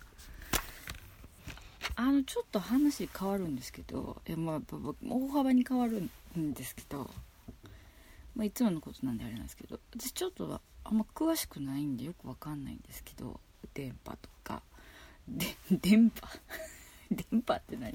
[1.95, 4.61] あのちょっと話変わるんですけどえ、まあ、
[5.09, 7.11] 大幅に変わるんですけど、
[8.35, 13.41] まあ、いつものことなんであれなんですけど私ちょっとあんま詳しくないんでよくわかんないんですけど
[13.75, 14.63] 電波とか。
[15.29, 16.27] で電波？
[17.11, 17.95] 電波って何？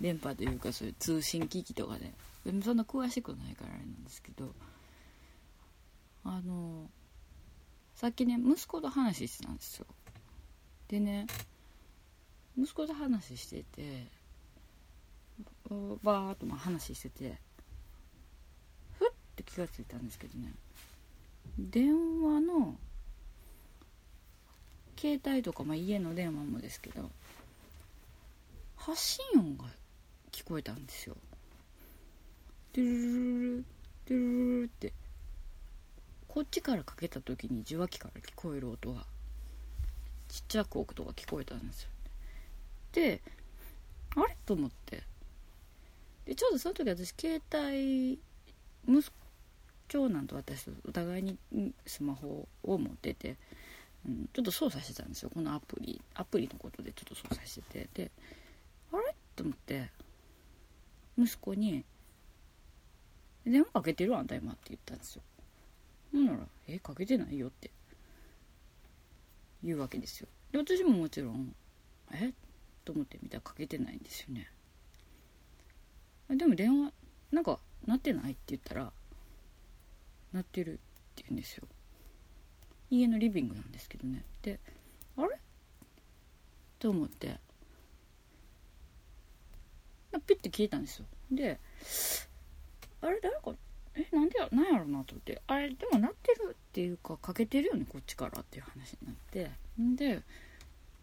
[0.00, 4.54] 電波というかそういう通信機器とかで、ね、そんな詳しくないからあれなんですけど
[6.24, 6.90] あの
[7.94, 9.86] さっきね息子と話してたんですよ。
[10.88, 11.26] でね
[12.58, 14.06] 息子と話してて
[16.02, 17.34] バーっとまあ話してて
[18.98, 20.52] ふって気が付いたんですけどね。
[21.58, 21.92] 電
[22.22, 22.76] 話の
[24.98, 27.10] 携帯とか、まあ、家の電話もですけど
[28.76, 29.64] 発信音が
[30.32, 31.16] 聞こえたんですよ。
[32.72, 33.64] ドゥルルルル
[34.06, 34.92] ドゥルルルって
[36.28, 39.06] こっちからかけた時に受話器から聞こえる音が
[40.28, 41.90] ちっちゃく音が聞こえたんですよ
[42.94, 43.20] で
[44.16, 44.36] あれ？
[44.46, 45.02] と思って。
[46.24, 48.18] でちょうどその時私携帯
[48.88, 49.12] 息子
[49.88, 51.36] 長男と私とお互いに
[51.84, 53.36] スマホを持ってて、
[54.06, 55.30] うん、ちょっと操作してたんですよ。
[55.34, 57.88] このアプリアプリのことでちょっと操作してて。
[58.04, 58.10] で
[58.92, 59.14] あれ？
[59.36, 59.90] と思って
[61.18, 61.84] 息子に
[63.44, 65.22] 「電話かけてるあんた今」って言ったんですよ。
[66.12, 66.38] ほんなら
[66.68, 67.70] 「えかけてないよ」って
[69.62, 70.28] 言うわけですよ。
[70.52, 71.54] で私ももちろん
[72.14, 72.32] 「え？
[72.84, 74.50] と思ってみたらかけてないんですよね。
[76.30, 76.92] でも電話
[77.32, 78.92] なんか鳴ってないって言ったら
[80.32, 80.80] 鳴ってるって
[81.22, 81.64] 言うんですよ。
[82.90, 84.24] 家のリビングなんですけどね。
[84.42, 84.58] で
[85.16, 85.38] あれ？
[86.78, 87.38] と思って。
[90.26, 91.06] ピッて消えたんですよ。
[91.30, 91.58] で
[93.00, 93.52] あれ誰か
[93.94, 95.42] えなんでやなんやろなと思って。
[95.46, 99.50] あれでも鳴ってるっていうかかけてるよねこっちからっていう話になって。
[99.78, 100.22] で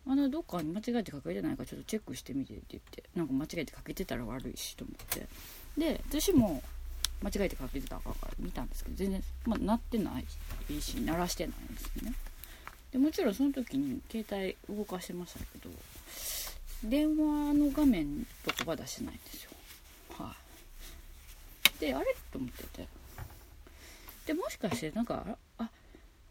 [0.07, 5.27] あのどっかに間違えてかけてないかちょっとチェックしてみてって言ってなんか間違えてかけてたら悪いしと思って。
[5.77, 6.61] で私も
[7.23, 10.25] 間違えてかけてたから見たんですけど全然、まあ、鳴ってない
[10.81, 12.13] し鳴らしてないんですよね。
[12.91, 15.69] でもちろんその時に携帯動かしてましたけど
[16.83, 19.51] 電話の画面とかは出してないんですよ。
[20.17, 20.35] は
[21.77, 22.05] い、であれ？
[22.31, 22.87] と思ってて。
[24.25, 25.25] でもしかしてなんか
[25.57, 25.69] あ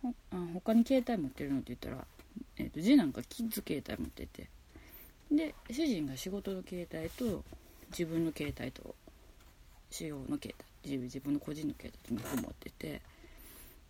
[0.03, 2.05] あ他に携帯持ってるのって言ったら
[2.57, 4.49] えーと、次男がキッズ携帯持ってて。
[5.31, 7.45] で主人が仕事の携帯と
[7.91, 8.97] 自分の携帯と
[9.91, 13.03] 使用の携帯自分の個人の携帯と2個持ってて。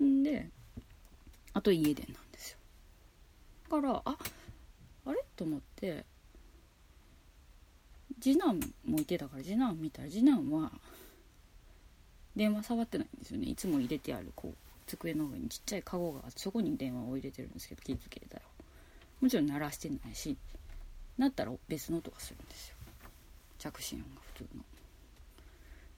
[0.03, 0.49] んで
[1.53, 2.59] あと家電なんですよ。
[3.71, 4.17] だからあ
[5.07, 5.25] あれ？
[5.37, 6.05] と思って。
[8.21, 10.71] 次男もいてたから次男見たら次男は
[12.37, 13.47] 電話触ってないんですよね。
[13.47, 14.70] いつも入れてあるこう。
[14.97, 18.41] 机の上にちっちゃいカゴがあってそこに電話を入れてるんですけどキッズ携帯を
[19.21, 20.37] もちろん鳴らしてないし
[21.19, 22.77] なったら別の音がするんですよ
[23.59, 24.63] 着信音が普通の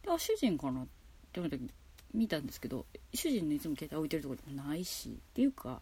[0.03, 0.86] であ主人かなっ
[1.32, 1.70] て思った時
[2.12, 2.84] 見たんですけど
[3.14, 5.80] 主人のいつも携帯置いてるところもないしっていうか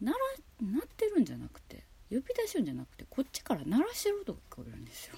[0.00, 0.18] 鳴ら
[0.60, 5.14] 鳴ってるんじゃなくて呼び出しるんじゃなくてこっちから鳴らしてる音が聞こえるんですよ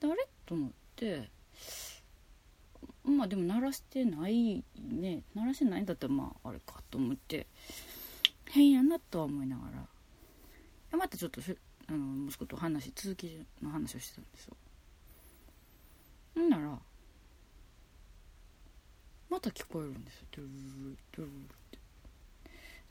[0.00, 0.16] 誰
[0.46, 1.28] と思って
[3.10, 5.22] まあでも鳴らしてないね。
[5.34, 7.46] 鳴らしてないんだったらまああれかと思って。
[8.46, 9.62] 変やなとは思いなが
[10.90, 10.98] ら。
[10.98, 11.40] またちょっと
[11.86, 14.56] あの息子と話続きの話をしてたんですよ。
[16.34, 16.78] ほんなら
[19.28, 20.26] また聞こえるんですよ。
[20.32, 20.58] ドゥルル
[21.12, 21.78] ドゥルルって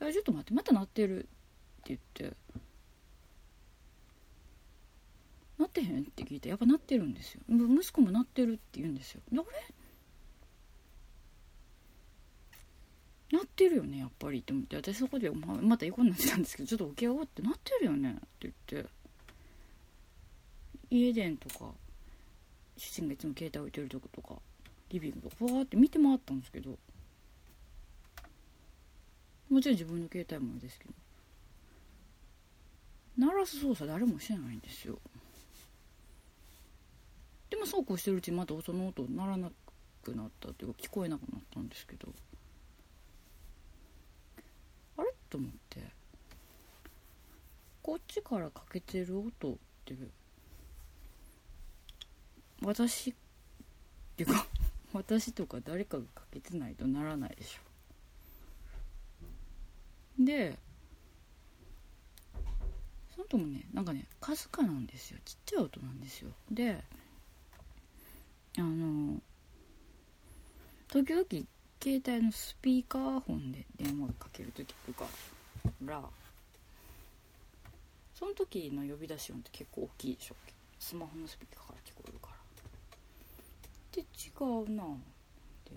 [0.00, 1.22] あちょっと待ってまた鳴ってる」っ
[1.84, 2.36] て言って
[5.58, 9.48] 「鳴ってへん?」って聞いてやっぱ鳴ってるんですよ息子も鳴ってるって言うんですよであれ
[13.32, 14.76] なってるよねやっぱりって思って。
[14.76, 18.90] 私そこでままた横になってたんですけどちょっと起き上がってなってるよねって言って。
[20.90, 21.72] 家電とか
[22.76, 24.34] 主人がいつも携帯置いてるとことか
[24.88, 26.76] リビングとかふわーって見て回ったんですけど。
[29.48, 30.94] もちろん自分の携帯もですけど。
[33.18, 34.98] 鳴らす操作誰もしてないんですよ。
[37.50, 39.50] でもそうこうしてるうちにまたその音鳴らな
[40.02, 42.08] くなったっていうか聞こえなくなったんですけど。
[45.30, 45.80] と思って。
[47.82, 49.94] こっちからかけてる音って。
[52.62, 53.14] 私っ
[54.16, 54.46] ていうか
[54.92, 57.60] 私とか誰かがかけてないとならないでしょ。
[60.24, 60.58] で
[63.14, 65.18] そのともねなんかねかすかなんですよ。
[65.24, 66.30] ちっちゃい音なんですよ。
[66.50, 66.84] で
[68.58, 69.20] あの
[70.88, 71.46] 時々
[71.82, 75.06] 携帯のスピーカーフォンで電話かける時とか
[75.86, 76.02] ら
[78.14, 80.34] その時の呼び出し音って結構大きいでしょ？
[80.78, 82.36] スマホのスピーカーから聞こえるから。
[83.92, 84.04] で違
[84.38, 84.86] うなっ
[85.64, 85.72] て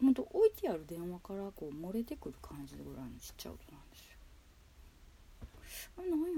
[0.00, 4.12] ほんと置いてある電話からこう漏れてくる感じぐらいのちっちゃい音なんですよ。
[5.98, 6.32] あれなんやろ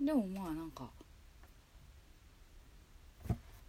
[0.00, 0.88] うなでもまあなんか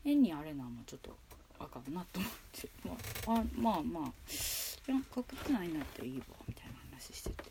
[0.08, 1.18] 変にあれなんもちょっと
[1.60, 2.70] あかんなと思って、
[3.28, 7.44] まあ、あまあまあいやかけてないんだったらいいわみたいな話してて。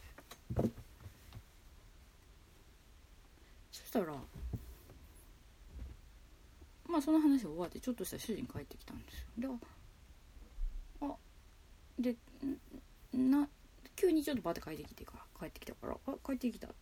[3.70, 4.07] そしたら
[6.88, 9.59] まあその話終わってちょっとしたら主人帰ってきたんですよ。
[9.59, 9.66] で
[11.02, 11.14] あ
[11.98, 12.16] で
[13.12, 13.46] な
[13.94, 16.76] 急にちょっとバッて帰ってきてから帰ってきたから「あ帰ってきた」って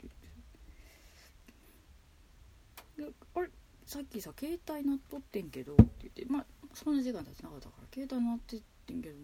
[2.96, 3.10] 言って。
[3.10, 3.50] であれ？
[3.86, 9.14] さっきさ携帯鳴っとってんけどって言ってまあそんな時間経ってなかったから携帯鳴ってってんけど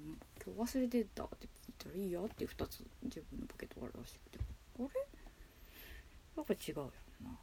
[0.47, 4.45] 今日忘れてたって聞いたらいいやって2つ自分のポケットから出してきて。
[4.79, 4.89] あれ？
[6.37, 7.31] やっぱ違うやんな。
[7.31, 7.35] っ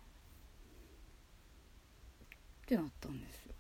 [2.66, 3.54] てなったんですよ。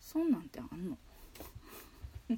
[0.00, 0.96] そんなんてあんの？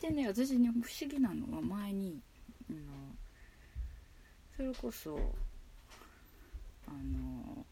[0.00, 2.20] でね私に不思議なのは前に
[2.70, 2.78] あの
[4.56, 5.18] それこそ
[6.86, 7.64] あの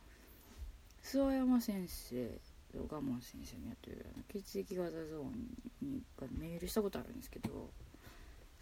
[1.02, 2.26] 諏訪山先生
[2.72, 6.02] と蒲門先生のやってる血液型ゾーンに
[6.38, 7.48] メールしたことあるんですけど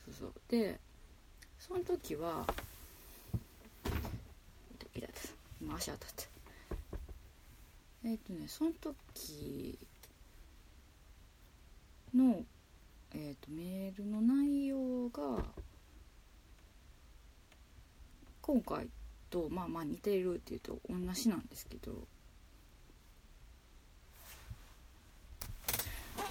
[0.04, 0.32] そうそう。
[0.48, 0.80] で
[1.58, 2.44] その時は
[3.84, 6.28] 痛いです今足当たって
[8.04, 9.78] えっ、とねその時
[12.14, 12.44] の
[13.14, 15.42] えーと、メールの内容が
[18.48, 18.88] 今回
[19.28, 21.92] とまあまあ似てるっていうと同じなんですけど。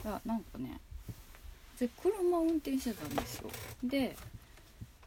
[0.03, 0.79] あなんかね
[1.79, 3.51] で車を運転してたんですよ。
[3.83, 4.15] で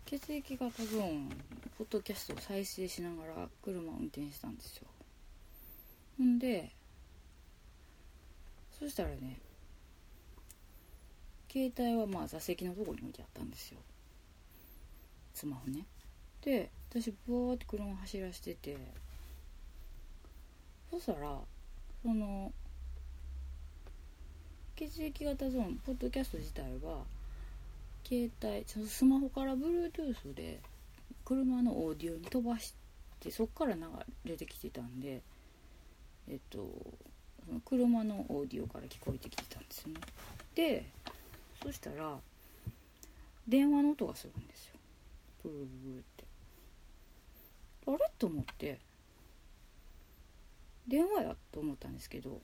[0.06, 1.28] 血液型ゾーン
[1.78, 4.86] ポッドキャストを再生しながら車を運転したんですよ。
[6.16, 6.70] ほんで
[8.78, 9.40] そしたらね
[11.50, 13.80] 携帯はまあ座席のとこに置いてあったんですよ。
[15.34, 15.84] スマホね。
[16.42, 18.76] で私ブワーって車走らせてて。
[20.90, 21.38] そしたら
[22.02, 22.52] その
[24.74, 27.04] 血液型ゾーンポッドキャスト自体は
[28.04, 30.58] 携帯スマホから Bluetooth で
[31.24, 32.74] 車のオーディオに飛ばし
[33.20, 33.82] てそっから流
[34.24, 35.20] れてきてたんで
[36.28, 36.58] えっと
[37.46, 40.00] その車のオーディオから聞こえてきてたんですよね。
[40.56, 40.86] で
[41.62, 42.16] そしたら
[43.46, 44.74] 電話の音がするんですよ。
[45.44, 46.19] ブルブルって。
[47.86, 47.98] あれ？
[48.18, 48.78] と思って。
[50.86, 52.40] 電話やと思ったんですけど。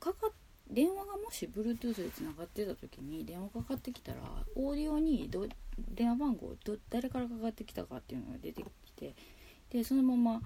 [0.00, 0.30] かか
[0.70, 4.18] 電話がもし Bluetooth でつながってた時に電話かかってきたら
[4.54, 5.46] オーディオにど
[5.78, 9.14] 電話番号ど誰からかかってきたかっていうのが出てきて
[9.70, 10.42] でそのまま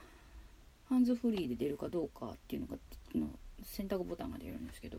[0.88, 2.76] ハンズフリーで出るかどうかっていうのが
[3.14, 3.28] の
[3.64, 4.98] 選択ボタンが出るんですけど。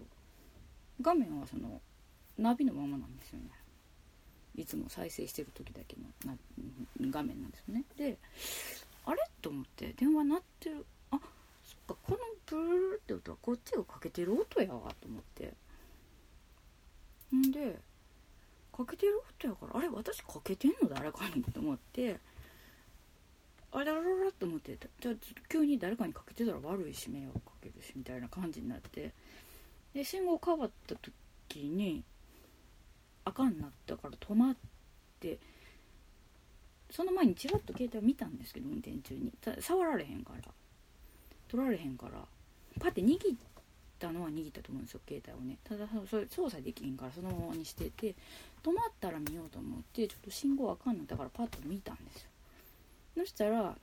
[1.02, 1.82] 画面はその
[2.38, 3.50] ナビのままなんですよね。
[4.56, 5.96] いつも再生してる時だけ
[6.26, 6.38] のな
[7.12, 7.84] 画面なんですよね。
[7.98, 8.18] で
[9.06, 9.20] あれ？
[9.42, 10.86] と思って電話鳴ってる。
[11.12, 11.20] あ
[11.64, 15.54] そっかこのブルルって音はこっちがかけてる音やわと思って。
[17.36, 17.80] んで
[18.76, 20.90] かけてる音やからあれ私かけてんの？
[20.90, 22.20] 誰かにと思って。
[23.72, 24.78] あらららと思って。
[25.00, 25.16] じゃあ
[25.48, 29.14] 急に誰かにかけてたら悪いし迷惑かけるしみたいな感じになって。
[29.94, 32.04] で信号変わった時に
[33.26, 33.68] あかんな。
[33.68, 34.56] ったから止まっ
[35.20, 35.38] て
[36.92, 39.32] その前にちらっと携帯を見たんですけど運転中に。
[39.60, 40.52] 触られへんから。
[41.48, 42.26] 取られへんから。
[42.80, 43.38] パッて握っ
[44.00, 45.58] たのは握ったと思うんですよ携帯をね。
[45.64, 48.16] ただそれ操作できへんからそのままにしてて
[48.64, 52.30] 止まったら見ようと思ってちょっと信号あかんなったからパッと見たんですよ。
[53.18, 53.76] そしたら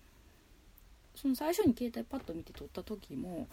[1.15, 3.47] その最初に携帯パッと見て撮った時も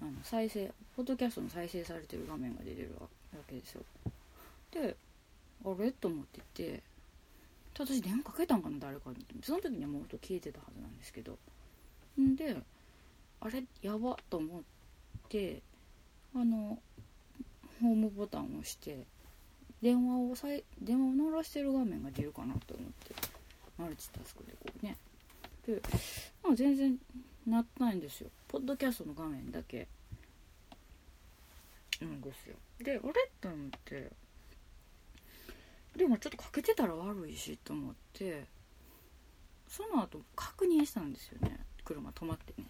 [0.00, 3.08] あの再生ポッドキャストの再生されてる画面が出てるわ
[3.48, 3.82] けですよ。
[4.70, 4.96] で
[5.64, 5.92] あれ？
[5.92, 6.82] と思ってて。
[7.74, 8.78] 私電話かけたんかな？
[8.78, 9.24] 誰かに。
[9.42, 11.38] その時にはもう音消えてたはずなんですけど。
[12.20, 12.56] んで
[13.40, 13.64] あれ？
[13.82, 14.62] やばと思っ
[15.28, 15.62] て
[16.34, 16.78] あの
[17.80, 19.04] ホームボタンを押して
[19.82, 23.14] 電話をさい電話を鳴らしてる画面が出るかなと思って。
[23.78, 24.96] マルチタスクでこうね。
[25.66, 25.82] で、
[26.42, 26.96] まあ、全然
[27.46, 28.30] なってないんですよ。
[28.48, 29.86] ポッドキャストの画面だけ。
[32.00, 32.56] なんですよ。
[32.78, 32.98] であれ？
[32.98, 33.02] っ
[33.38, 34.10] て思って。
[35.96, 38.46] でもちょっとかけてたら悪いしと思って
[39.66, 41.58] その後確認したんですよね。
[41.84, 42.68] 車止まってね。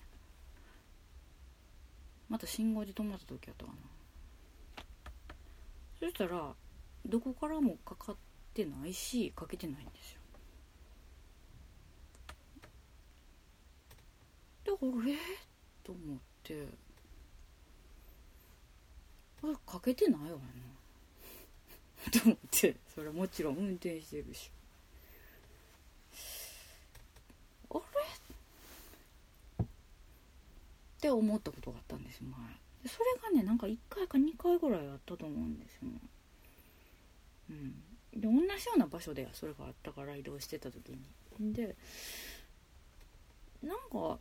[2.28, 3.78] また信号で止まった時やったかな。
[5.98, 6.54] そしたら
[7.04, 8.16] どこからもかかっ
[8.54, 10.20] てないしかけてないんですよ。
[14.64, 15.16] であれ
[15.82, 16.68] と思って。
[19.42, 20.65] あれかけてないわな
[22.10, 22.76] と思って。
[22.94, 24.50] それはもちろん運転してるし。
[27.70, 27.80] あれ？
[29.62, 29.66] っ
[31.00, 32.32] て思ったことがあったんです前。
[32.88, 35.98] それがねなんか1回か2回ぐらいあったと思うんですよね。
[37.50, 38.20] うん。
[38.20, 41.52] で同じような場所でそれがあったから移動してた時に。
[41.52, 41.76] で
[43.62, 44.18] なんか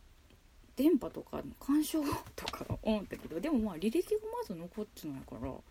[0.74, 2.02] 電波とか干渉
[2.34, 5.62] とか思ったけどでもまあ履歴がまず残ってないからど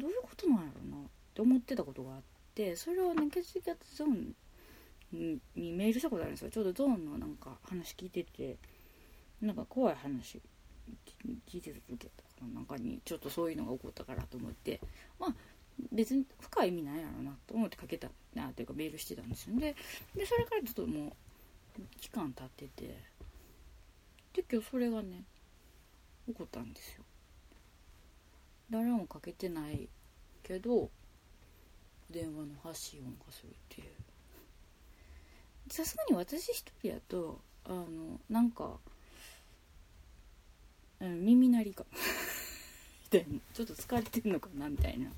[0.00, 1.04] ういうことなんやろな。
[1.32, 2.20] って思ってたことがあっ
[2.54, 4.34] てそれはね血液型ゾーン
[5.12, 5.40] に
[5.72, 6.50] メールしたことあるんですよ。
[6.50, 8.56] ちょうどゾーンのなんか話聞いてて
[9.40, 10.40] なんか怖い話
[11.48, 12.60] 聞いてた時とかな。
[12.60, 14.80] んかにちょっとそういうのが起こったからと思って。
[15.18, 15.34] まあ
[15.90, 19.74] 別に深い意味ないやろなと思ってかけたなというかメールしてたんですよで
[20.14, 21.12] でそれからちょっともう
[21.98, 22.94] 期間経ってて
[24.34, 25.24] で今日それがね
[26.28, 27.04] 起こったんですよ。
[28.70, 29.88] 誰もかけてない
[30.42, 30.90] けど
[32.12, 33.80] 電話の発信音がするって。
[33.80, 33.88] いう
[35.68, 38.78] さすがに私一人やとあのなんか、
[41.00, 41.86] うん、耳鳴りか
[43.12, 43.38] みたいな。
[43.54, 45.10] ちょっと疲れてるのかなみたいな。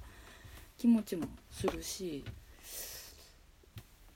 [0.76, 2.24] 気持ちもするし。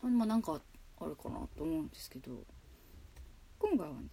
[0.02, 0.60] あまあなんか
[1.00, 2.44] あるかなと思うんですけど。
[3.58, 4.08] 今回はね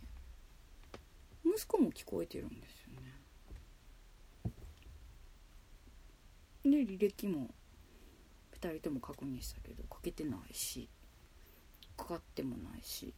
[1.46, 3.14] 息子も聞こえてるんですよね。
[6.64, 7.54] で履歴も
[8.60, 10.90] 2人とも確認したけどかけてないし
[11.98, 13.14] かかってもないし。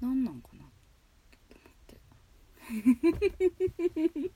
[0.00, 0.68] 何なんかなっ
[1.86, 1.96] て
[2.70, 3.18] 思っ
[3.90, 4.30] て。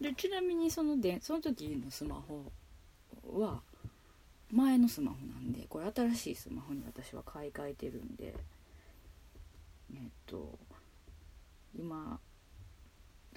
[0.10, 2.52] でちなみにそのでその時のスマホ
[3.24, 3.62] は
[4.52, 8.34] 前のスマホなんでこれ新しいスマホに私は買い替えてるんで
[9.94, 10.58] えっと
[11.74, 12.20] 今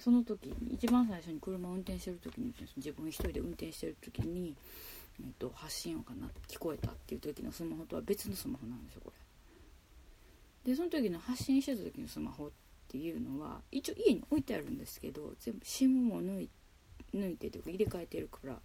[0.00, 4.54] その時に一番最初に車を運転してる時に自分一人で運転してる時に、
[5.20, 9.12] えっと、発信音かな聞こえたっていう時のスマホとは別のスマホなんですよこ
[10.64, 10.70] れ。
[10.70, 12.50] でその時の発信してた時のスマホっ
[12.88, 16.50] ていうのは一応家に置いてあるんですけど全部 SIM も抜い
[17.14, 18.56] 抜いてというか入れ替えてるから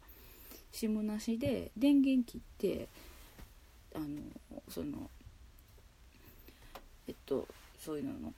[0.71, 2.88] SIM なしで電源切って
[3.93, 4.05] あの
[4.69, 5.09] その
[7.07, 8.33] えっとそういうのの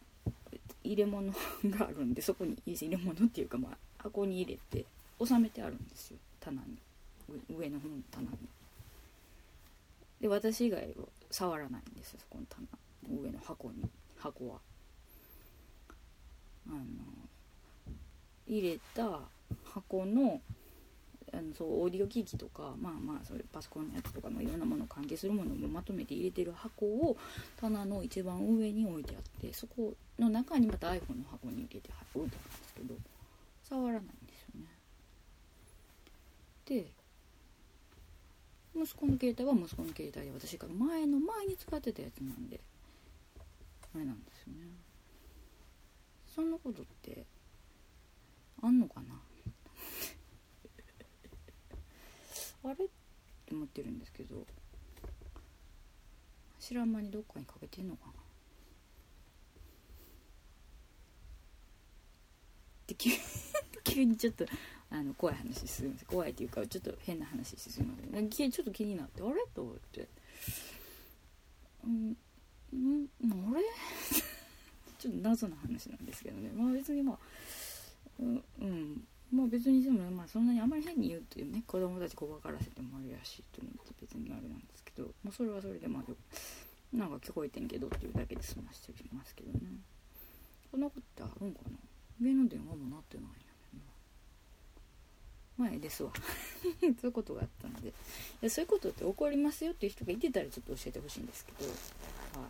[0.88, 1.32] 入れ物
[1.66, 4.86] があるんでそこに入れ物っていうか、まあ、箱に入れて
[5.24, 6.78] 収めてあるんですよ棚に
[7.50, 8.38] 上の方の棚に。
[10.22, 12.66] で私以外は触らないんですよそこの棚
[13.22, 14.60] 上の箱に箱は。
[16.70, 16.80] あの
[18.46, 19.22] 入れた
[19.64, 20.42] 箱の
[21.34, 27.18] あのそうオーディオ機器とかまあまあそれパソコンのやつとかのいろんなもの関係するものをまとめて入れてる箱を
[27.60, 32.96] 棚の一番上に置いてあってそこの中にまた iPhone の箱に入れて置いてあるんですけど
[33.64, 34.68] 触らないんですよね。
[36.66, 36.92] で
[38.76, 42.60] 息子の携帯は息子の携帯で私が前の前に使ってたやつなんで
[43.96, 44.68] あれなんですよね。
[46.36, 47.26] そんなことって
[48.62, 49.20] あんのかな？
[52.70, 52.86] あれ？
[52.86, 52.88] っ
[53.46, 54.46] て思ってるんですけど
[56.60, 58.17] 知らん間にどっかにかけてんのかな？
[62.88, 63.12] で急
[63.84, 64.46] 急にちょっと
[64.90, 66.06] あの怖い話するんです。
[66.06, 68.30] 怖いっていうかちょっと変な話するので。
[68.30, 69.46] ちょっと気になってあれ？
[69.54, 70.08] と思って。
[71.84, 72.18] うん
[72.74, 73.10] うん
[73.56, 73.64] あれ？
[74.98, 76.50] ちょっと謎な話なんですけどね。
[76.52, 77.20] まあ別にまあ
[78.20, 79.08] うん、うん。
[79.32, 86.04] まあ別にでもまあそんなにあまり変に言うっていうね子供たちこがらせてもあれやしいと思って別にあれなんですけど、まあ、それはそれでまあ
[86.96, 89.60] なんか聞こえてんけどっていうだけで済ましておきますけどね。
[90.72, 91.78] そんなことあるんかな？
[92.22, 93.38] 上の電話もなってないんやね
[95.58, 96.12] 前ですわ。
[96.62, 97.90] そういうことがあったので。
[97.90, 97.92] い
[98.42, 101.66] やそういうことって起こりますよっていう人がいてたらちょっと教えてほしいんですけど。
[102.40, 102.48] は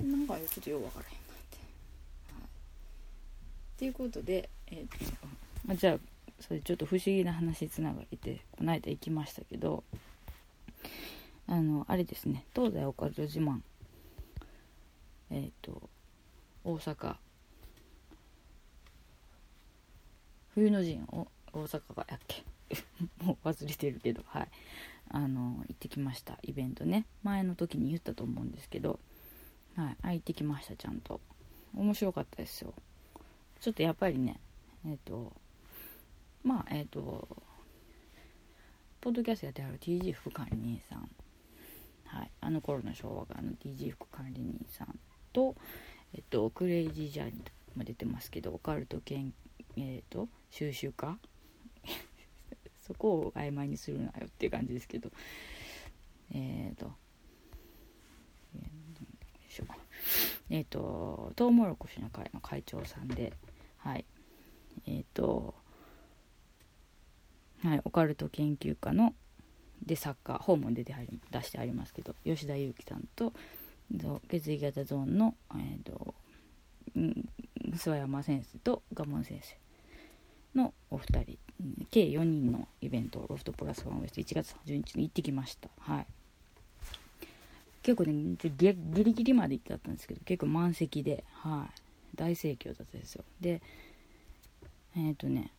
[0.00, 0.04] い。
[0.04, 1.20] なんかちょっとよう分からへんなっ
[1.50, 1.58] て。
[3.78, 3.88] とい。
[3.88, 4.96] うことで、えーと
[5.66, 5.98] まあ、じゃあ
[6.40, 9.84] それちょっと不思議な話つながりでこの間行きましたけど
[11.46, 12.46] あのあれですね。
[12.54, 13.60] 東西オカルト自慢。
[15.30, 15.90] えっ、と
[16.64, 17.16] 大阪
[20.58, 22.42] 冬の陣を大阪がやっけ？
[23.24, 24.48] もう忘れてるけどはい。
[25.10, 27.06] あの行ってきましたイベントね。
[27.22, 28.98] 前の時に言ったと思うんですけど
[29.76, 29.96] はい。
[30.02, 31.20] あ行ってきましたちゃんと。
[31.76, 32.74] 面白かったですよ。
[33.60, 34.40] ちょっとやっぱりね
[34.84, 35.32] えっ、ー、と
[36.42, 37.28] まあえっ、ー、と
[39.00, 41.08] ポッドキャストやってはる TG 副管理人さん。
[42.06, 42.30] はい。
[42.40, 44.98] あの頃の昭和があの TG 副管理人さん
[45.32, 45.54] と
[46.14, 49.32] えっ、ー、とクレイジージャーニーも出てますけどオカルト研
[49.80, 51.18] えっ、と収集家？
[52.86, 55.10] そこを曖昧にするなよっていう感じですけど。
[56.32, 56.92] えっ、と
[60.50, 63.32] えっ、ー、とトウモロコシの会の会長さんで
[63.78, 64.04] はい。
[64.86, 65.54] えっ、と
[67.62, 69.14] はいオカルト研究家の
[69.84, 70.94] で作家本も出て
[71.30, 73.32] 出してありますけど吉田裕樹さんと
[74.28, 76.14] 血液型ゾーンの、えーと、
[76.94, 79.56] 諏訪山先生と賀門先生。
[80.58, 81.38] のお二人
[81.90, 85.68] 計4人のイベントロフトプラスワンウエスト1月30日に行ってきました。
[85.80, 86.06] はい。
[87.82, 88.50] 結構ねギ
[89.04, 91.80] リギリまで行ってたんですけど結構満席ではい。
[92.16, 93.24] 大盛況だったんですよ。
[93.40, 93.62] で
[94.96, 95.52] えっ、ー、とね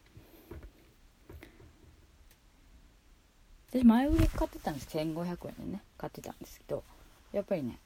[3.72, 4.88] 私前売り買ってたんです。
[4.97, 6.84] 1500円でね買ってたんですけど
[7.32, 7.80] やっぱりね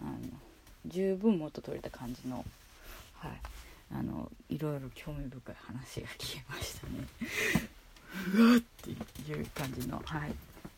[0.00, 0.12] あの
[0.86, 2.44] 十分元取れた感じの
[3.14, 3.32] はい。
[3.92, 7.06] あのいろいろ興味深い話が聞けましたね。
[8.34, 10.32] うわっていう感じのはい。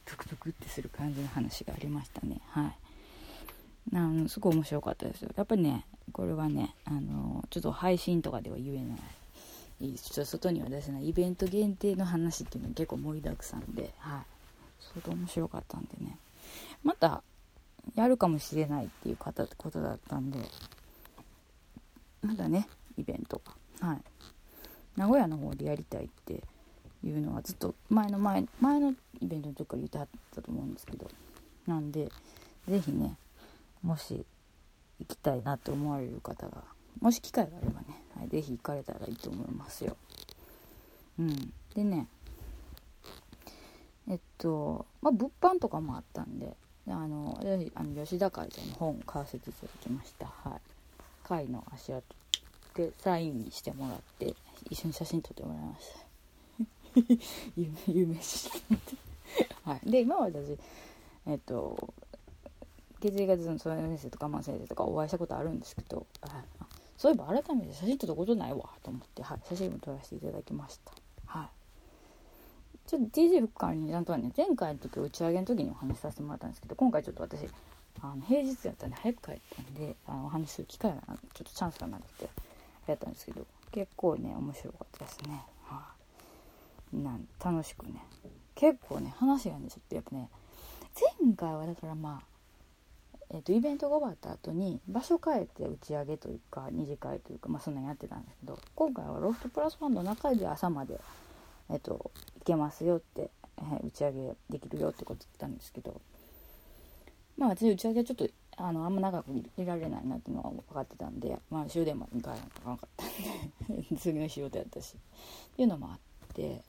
[0.04, 2.40] トクトクってする感じの話がありましたね。
[2.48, 2.76] はい。
[3.94, 5.30] あのすごい面白かったですよ。
[5.36, 8.98] やっぱりねこれはねあのちょっと配信とかでは言えない。
[9.96, 11.08] ちょっと外には出せない。
[11.08, 13.92] イベント限定の話っていうのは結構盛りだくさんで。
[13.98, 14.22] はい。
[14.94, 16.16] 相当面白かったんでね。
[16.82, 17.22] また
[17.94, 20.38] やるかもしれないっていうことだったんで。
[22.22, 23.40] まだねイベント
[23.80, 23.88] が。
[23.88, 24.02] はい。
[24.96, 26.42] 名古屋の方でやりたいって
[27.02, 31.08] いうのはずっと前の前前のイベントの時から言ってはったと思うんですけど。
[31.66, 32.10] なんで
[32.68, 33.16] 是非ね
[33.82, 34.24] もし
[34.98, 36.64] 行きたいなと思われる方が
[37.00, 37.86] もし機会があればね、
[38.16, 39.96] はい、是非行かれたらいいと思いますよ。
[41.18, 42.06] うん、でね
[44.08, 46.56] えっとまあ物販とかもあったんで
[46.88, 47.38] あの
[47.74, 50.26] あの吉田会長の本を買わせていただきました。
[50.26, 50.60] はい、
[51.22, 52.02] 会の足跡
[52.74, 54.34] でサインしてもらって
[54.70, 56.12] 一緒に写真撮ってもらいました。
[57.92, 58.50] 有名人
[59.64, 60.58] はい、で今は私
[61.26, 61.94] えっと
[63.00, 66.44] 血液型の曽根先生とかマ先生とかお会いしたことあるんですけどあ
[66.96, 70.92] そういえば改めて写真撮ったことないわと思って、はい、写真も撮らせていただきました。
[71.26, 71.48] はい。
[72.86, 77.48] ちょっと DJ 復活にちゃんとはね前回の時打ち上げの時にお話しさせてもらったんですけど今回ちょっと私
[78.00, 82.28] あの平日やったんで早く帰ったんであのお話しする機会がちょっとチャンスがなくて。
[82.86, 85.42] やったんですけど結構ね面白かったですね。
[85.64, 85.92] は
[86.92, 88.04] い、なん楽しくね。
[88.54, 90.28] 結構ね話がねちょっとやっぱね
[91.22, 92.32] 前回はだからまあ
[93.34, 101.00] えーと、イベントが終わった後に場所変えて打ち上げというか二次会というか、まあ、そんなんやってたんですけど今回はロフトプラスファンドの中で朝まで、
[101.70, 102.10] えーと、
[102.40, 106.02] 行けますよって、えー、打ち上げできるよってこと言ったんですけど
[107.38, 116.62] まあ私打ち上げはちょっとあのあんま長くいられないなっていうのは分かってたんで、まあ、終電までに帰らなかんかったんで 次の仕事やったしっていうのもあって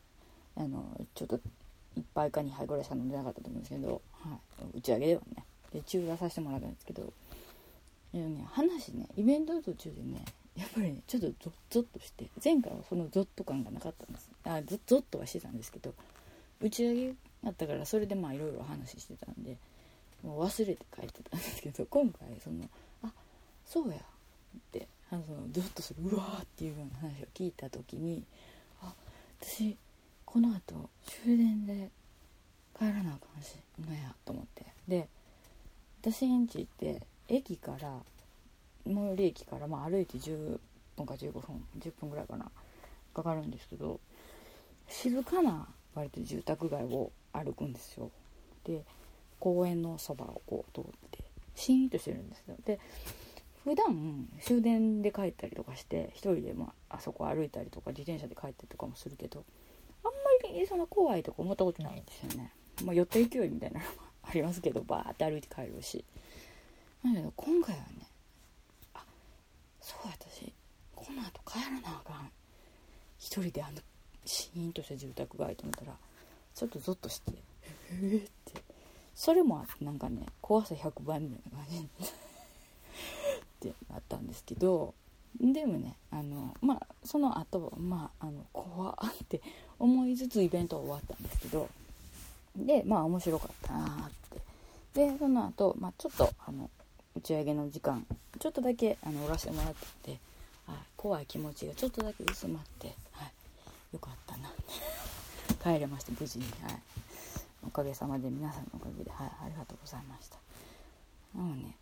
[0.55, 1.37] あのちょっと
[1.97, 4.39] 1杯か2杯ぐらいしか飲んでなかったと思うんですけど、は
[4.73, 5.45] い、打ち上げではね。
[5.71, 7.11] で中座させてもらったんですけど
[8.13, 10.23] ね話ねイベントの途中でね
[10.55, 14.29] やっぱりねちょっとゾッゾッとして前回はそのゾッと感がなかったんです。
[14.43, 15.93] あゾゾッとはしてたんですけど
[16.61, 17.13] 打ち上げ
[17.43, 19.57] だったからそれでまあいろいろ話してたんで
[20.23, 22.69] もう忘れて帰ってたんですけど今回その
[23.03, 23.11] あ
[23.65, 23.99] そうやっ
[24.71, 28.23] てあのそのゾッとするうわーっていうような話を聞いた時に
[28.81, 28.93] あ
[29.41, 29.75] 私
[30.25, 30.89] このあと
[31.23, 31.89] 終電で
[32.77, 33.55] 帰らなあかんし
[33.87, 34.65] なやと思って。
[34.87, 35.07] で
[36.01, 37.99] 私んちって駅から
[38.85, 40.59] 最寄り駅からまあ歩いて10
[40.97, 42.51] 分か15分10分ぐらいかな
[43.13, 43.99] かかるんですけど
[44.89, 48.11] 静かな割と住宅街を歩くんですよ。
[48.65, 48.83] で
[49.43, 51.19] 公園のそばをこう通って
[51.53, 52.55] シーンとしてるんですよ。
[52.63, 52.79] で
[53.65, 59.43] 普段終電で帰ったりとかして一人で、まあ、あそこ歩いたりとか自転車で帰ったりとかもするけど
[60.05, 60.11] あん
[60.47, 62.53] まりそんな怖いとか思ったことないんですよね、
[62.85, 63.91] まあ、寄った勢いみたいなのが
[64.23, 66.05] ありますけどバーって歩いて帰るし。
[67.03, 68.07] なんだけど今回はね
[68.93, 69.03] あ
[69.81, 70.53] そう私
[70.95, 72.31] この後帰らなあかん。
[73.19, 73.79] 一人であの
[74.23, 75.97] シーンとした住宅街と思ったら
[76.55, 77.33] ちょっとゾッとして
[77.91, 78.72] えーって。
[79.15, 82.09] それもなんかね怖さ100倍みたいな感じっ
[83.59, 84.93] てなったんですけど
[85.39, 88.97] でもねあのまあその後まああの怖っ
[89.27, 89.41] て
[89.79, 91.69] 思いつつイベントは終わったんですけど
[92.55, 94.23] でまあ面白かったなって。
[94.93, 96.69] でその後、まあちょっとあの
[97.15, 98.05] 打ち上げの時間
[98.39, 100.19] ちょっとだけあのおらせてもらってて、
[100.67, 103.31] はい、怖い気持ちがちょっとだけ薄まって、はい、
[103.93, 104.51] よかったな
[105.63, 106.79] 帰れました無事に、はい、
[107.65, 110.37] おかげさまで皆さんのおかげで、はい、ありがとうございました。
[111.35, 111.75] なのね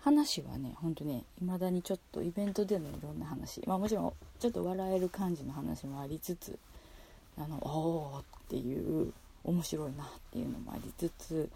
[0.00, 6.58] 話はねほんとね未だにちょっとイベントでのいろんな話まあもちろんちょっと笑える感じの話もありつつ
[7.36, 7.68] あのお
[8.16, 9.12] おっていう
[9.44, 11.48] 面白いなっていうのもありつつ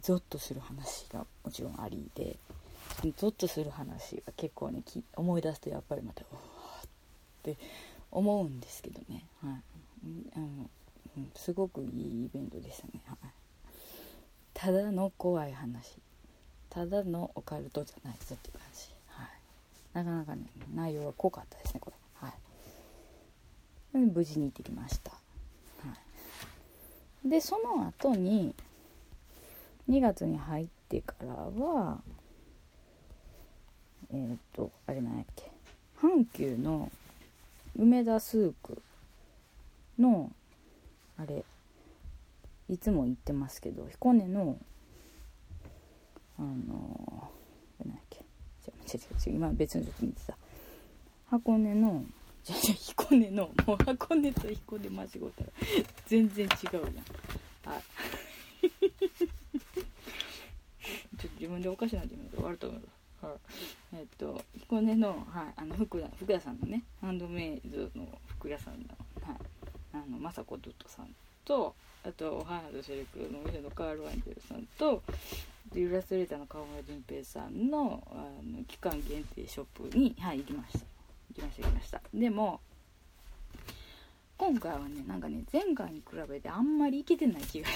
[0.00, 2.36] ゾッとする話がもちろんありで
[3.16, 4.82] ゾッとする話が結構ね
[5.16, 6.40] 思い出すとやっぱりまたうわ
[6.84, 6.88] っ
[7.42, 7.56] て
[8.10, 9.52] 思うんですけどね、はい。
[10.36, 10.70] あの
[11.18, 13.16] うん、すごくいいイベントでしたね、はい、
[14.54, 15.96] ただの怖い話。
[16.70, 19.28] ただのオカルトじゃないぞっていう感じ、はい、
[19.94, 20.42] なかなかね
[20.74, 21.96] 内容は濃かったですねこれ。
[22.14, 23.98] はい。
[23.98, 25.18] 無事に行ってきました、は
[27.24, 28.54] い、でその後に
[29.88, 31.98] 2月に入ってからは
[34.12, 35.50] えっ、ー、とあれなんやっけ。
[36.00, 36.92] 阪急の
[37.76, 38.80] 梅田スーク
[39.98, 40.30] の
[41.18, 41.44] あれ
[42.68, 44.58] いつも言ってますけど彦根の
[46.38, 47.28] あの
[47.84, 48.24] 何やっけ。
[48.66, 50.36] 違う違う違う今別のちょっと見てた。
[51.30, 52.04] 箱根の
[52.44, 55.50] じゃじゃ彦根のもう箱根と彦根間違うたら
[56.06, 57.72] 全然違うじゃん。
[57.72, 57.82] はい
[61.18, 62.82] ちょっと自分でおかしなってみると終わると思う
[63.20, 68.88] はい、えっと彦根の,、はい、あの服屋服屋さんのねハンドメイドの服屋さんの,、
[69.22, 69.36] はい、
[69.92, 71.08] あの雅子ドットさん
[71.44, 71.74] と
[72.04, 75.02] あとお花とシルクのお店のカール・アンジェルさんと
[75.74, 78.14] イラストレーターの川村淳平さんのあ
[78.46, 80.78] の期間限定ショップに、はい、行きました。
[80.78, 82.00] 行きました行きました。
[82.14, 82.60] でも
[84.38, 87.68] 今回はねなんかね前回に比べてあんまり行けてない気が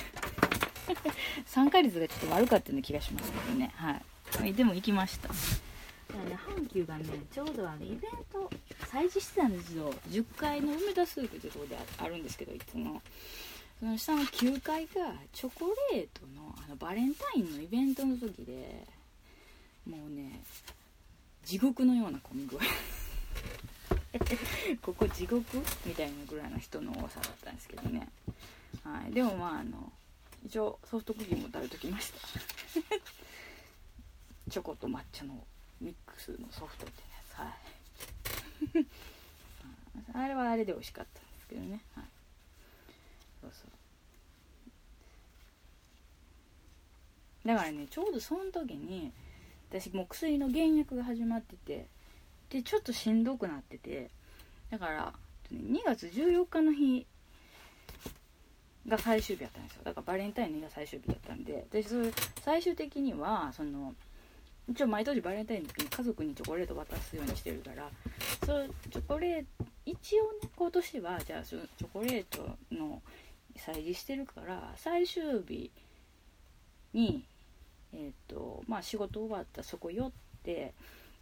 [1.45, 3.73] 参加率がちょっと悪かったような気がしますけどね。
[3.75, 4.03] はい
[4.55, 5.29] でも行きました。
[6.19, 7.99] ね、阪急がねちょうどあのイベン
[8.33, 8.51] ト
[8.91, 9.93] 催事してたんですよ。
[10.11, 13.01] 10階の梅田スープってとこであるんですけどいつも。
[13.81, 18.87] その下の9階がチョコレートのあのバレンタインのイベントの時で
[19.91, 20.41] もうね
[21.45, 22.61] 地獄のような混み具合。
[24.83, 25.45] ここ地獄
[25.85, 28.09] みたいなぐらいの人の多さだったんですけどね、
[28.85, 29.93] はい、でもまああの
[30.45, 32.21] 一応ソフトクリームを食べときました。
[34.51, 35.45] チョコと抹茶の
[35.83, 37.49] ミックスのソフトってやつは
[38.81, 38.87] い。
[40.15, 42.05] あれはあれで美味しかったんですけどね、はい、
[43.41, 43.71] そうそう。
[47.49, 49.13] だからねちょうどその時に
[49.69, 51.87] 私もう薬の減薬が始まってて
[52.51, 54.11] でちょっとしんどくなってて
[54.71, 55.13] だから
[55.53, 57.07] 2月14日の日
[58.87, 59.83] が最終日やったんですよ。
[59.85, 63.95] だからバレンタインの日が最終日だったんで私それ最終的にはその
[64.69, 67.89] 一応毎年バレンタインの時に家族にチョコレート渡すようにしてるから
[68.47, 73.03] そうチョコレート一応ね今年はじゃあチョコレートの
[73.57, 75.71] 催事してるから最終日
[76.93, 77.25] に
[77.93, 80.11] えっ、ー、とまあ仕事終わったそこ寄っ
[80.43, 80.75] て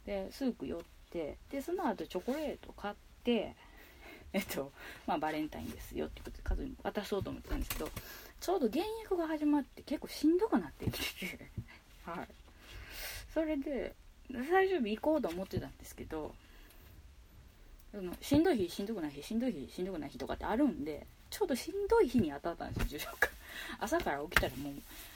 [0.05, 0.79] でスープ寄っ
[1.11, 3.55] てでその後チョコレート買って
[4.33, 4.71] えっと
[5.07, 7.89] まあバレンタインですよってことで家族に渡そうと思ってたんですけど
[8.39, 11.40] ちょうど現役が始まって結構しんどくなってきて。
[13.41, 13.95] それで
[14.51, 16.31] 最終日行こうと思ってたんですけど
[17.91, 23.29] のしんどい日しんどくない日しんどい日しんどくない日とかってあるんでちょうどしんどい日に当たったんですよ14日
[23.81, 24.73] 朝から起きたらもう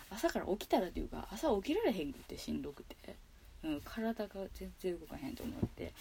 [0.09, 3.15] 朝から起きたらというか朝起きられへんくてしんどくて、
[3.63, 5.93] うん、体が全然動かへんと思って。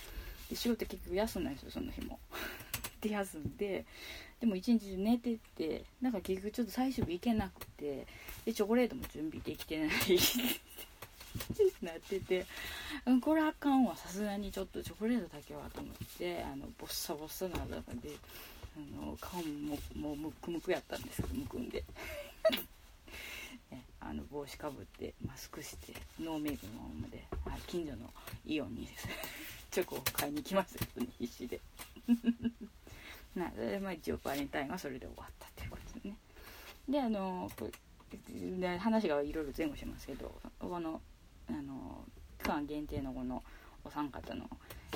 [0.48, 2.18] で仕事結局休んないんですよその日も。
[3.00, 3.84] で休んで
[4.40, 8.06] でも一日中寝ててなんか結局ちょっと最終日行けなくて
[8.44, 9.90] でチョコレートも準備できてない。
[11.82, 12.46] なってて、
[13.06, 13.96] うん、これあかんわ。
[13.96, 18.10] さすがにちょっとチョコレートだけはと思ってあのボッサボッサな中で
[18.76, 21.84] あの顔ももうムクムクやったんですけどむくんで。
[24.00, 28.12] あの帽子かぶってマスクしてノーメイクのままで、はい、近所の
[28.44, 29.08] イオンにです
[29.72, 31.60] チョコを買いに来ますよね必死で。
[33.34, 36.16] なそれでまあ一応バレンタインはそれで終わったっていうことでね。
[36.88, 37.50] であの
[38.78, 41.00] 話がいろいろ前後しますけどこの
[41.48, 42.04] あの
[42.38, 43.42] 期間限定のこの
[43.84, 44.44] お三方の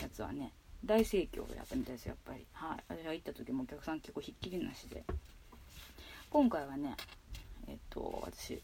[0.01, 0.53] やつはね
[0.84, 2.46] 大盛況やったみたいですやっぱり。
[2.53, 2.84] はい。
[2.88, 5.05] 私が行った時もお客さん結構ひっきりなしで。
[6.30, 6.94] 今回はね
[7.66, 8.62] えっと私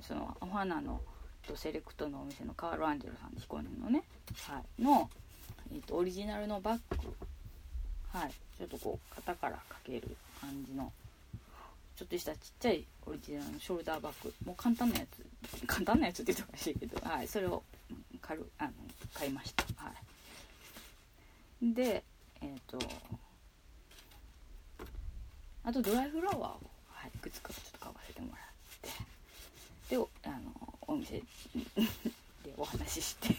[0.00, 1.00] そのお花の
[1.54, 4.04] セレクトのお店のカール・アンジェルさん彦根のね、
[4.46, 5.08] はい、の、
[5.72, 7.14] えっと、オリジナルのバッグ。
[8.12, 8.32] はい。
[8.58, 10.92] ちょっとこう肩からかける感じの
[11.98, 14.32] ちょっとしたちっちゃいオリジナルのショルダーバッグ。
[14.44, 15.66] もう簡単なやつ。
[15.66, 17.60] 簡単なやつって言ってほしいけど、はい、それを
[18.20, 18.70] 買あの
[19.12, 19.90] 買いました、は
[21.60, 22.04] い、で
[22.40, 22.78] えっ、ー、と
[25.64, 26.42] あとドライフラワーを、
[26.88, 28.38] はい、いくつかちょっと買わせてもらっ
[29.88, 29.96] て。
[29.96, 31.24] であのお店で
[32.56, 33.34] お話しして。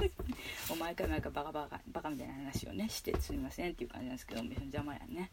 [0.72, 5.30] お前かなんかバカバカバカみたいな話をねしてすみませんっていう感じなんですけどお店の邪魔やね。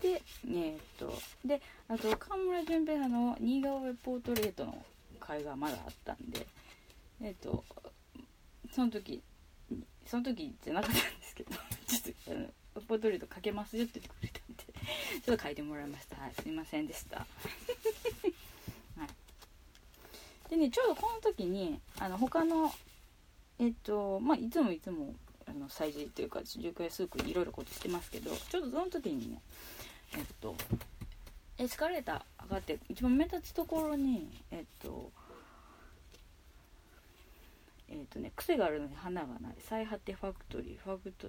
[0.00, 1.12] でえ、っと
[1.44, 4.84] であと河村淳平さんの新顔絵ポートレートの
[5.20, 6.46] 会がまだあったんで
[7.20, 7.64] え、っと
[8.72, 9.22] その時
[10.06, 11.50] その時じゃなかったんですけど
[11.86, 12.48] ちょっとあの
[12.86, 14.64] ポートレート描けますよって言ってくれたんで
[15.24, 16.16] ちょっと書いてもらいました。
[16.16, 17.18] はいすいませんでした。
[18.96, 20.50] はい。
[20.50, 22.72] でねちょうどこの時にあの他の
[23.58, 25.14] えっとまあいつもいつも
[25.46, 29.42] あの催事というか10回数区いろいろことしてますけどちょっとその時にね
[30.16, 30.54] えっと
[31.58, 35.10] エスカレーター上がって一番目立つところにえっと
[37.90, 39.54] えっ、とね癖があるのに花がない。
[39.60, 40.84] 最果てファクトリー。
[40.84, 41.26] ファクト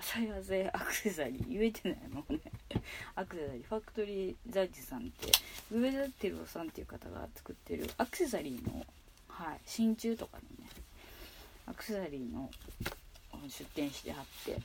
[0.00, 1.44] 最果てアクセサリー。
[1.48, 2.40] 言えてないもんね。
[3.16, 3.62] アクセサリー。
[3.64, 5.32] ファクトリーザッジさんって
[5.72, 7.90] 上田照夫さんっていう方が作ってる。
[7.98, 8.86] アクセサリーの、
[9.28, 10.70] はい、真鍮とかのね
[11.66, 12.48] アクセサリーの
[13.48, 14.60] 出店してはって。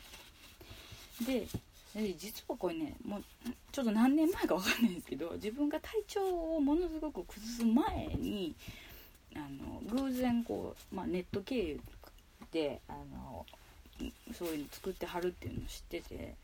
[1.26, 1.48] で
[1.96, 3.24] 実はこれねもう
[3.72, 6.22] ちょっと何年前か分かんないんですけど自分が体調
[6.56, 8.56] をものすごく崩す前に
[9.36, 11.80] あの偶然こう、まあ、ネット経由
[12.52, 13.46] であの
[14.34, 16.36] そういうの作ってはるっていうのを知ってて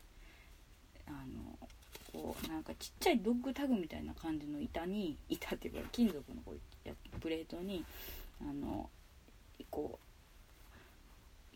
[1.06, 1.68] あの
[2.12, 7.84] こうなんかちっちゃいドッグタグみたいな感じの板に板っていうか金属のこうプレートに
[8.40, 8.88] あの
[9.70, 10.09] こう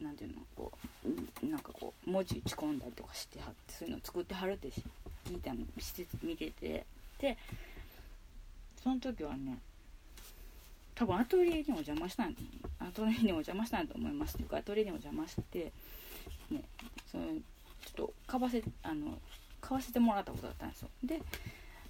[0.01, 0.73] なんていうのこ
[1.43, 4.69] うなんかこう文字打ち込んだりとかしてはってそういうのを作ってはるって
[5.25, 6.87] 聞いたのして見てて。
[7.19, 7.39] で
[8.83, 9.59] その時はね
[10.95, 12.37] 多分アトリエにお邪魔したん
[12.79, 15.73] アトリエにお邪魔したんと思いますっていうかアトリエにお邪魔して
[16.51, 16.63] ね
[17.11, 19.19] そのちょっと買わせあの
[19.61, 20.89] 買わせてもらったことだったんですよ。
[21.03, 21.21] で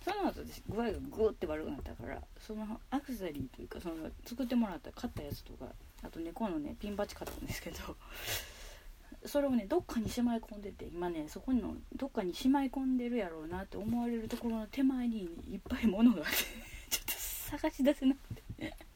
[0.05, 3.95] その後私具合がグーって悪くなったからそのアクセサリーというかその
[4.25, 5.67] 作ってもらった買ったやつとか
[6.05, 7.79] あとねこのねピンバッジ買ったんですけど
[9.27, 16.37] それをねどっかにしまい込んでて今ねそこのどっかにしまい込んでるやろうなって思われるところの手前にいっぱい物があって
[16.91, 18.45] ちょっと探し出せなくて。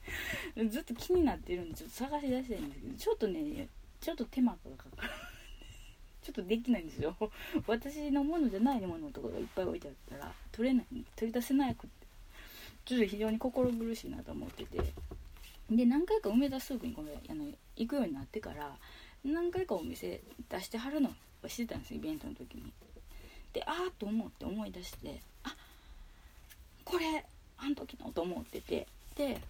[0.70, 3.68] ずっと気になってるんでちょっと探し出したいんですけどちょっとね
[4.00, 5.12] ちょっと手間がかかる。
[6.22, 7.16] ちょっとできないんですよ。
[7.66, 10.86] 私のものじゃないものとかがいっぱい置いてあったら取れない
[11.16, 12.06] 取り出せなくって。
[12.84, 14.78] ちょっと非常に心苦しいなと思ってて。
[15.70, 17.44] で何回か梅田スープにこれあの
[17.76, 18.76] 行くようになってから
[19.24, 21.10] 何回かお店出してはるの
[21.42, 22.72] はしてたんですイベントの時に。
[23.52, 25.54] でああと思って思い出してあ
[26.84, 27.24] これ
[27.58, 28.86] あの時のと思ってて。
[29.18, 29.40] で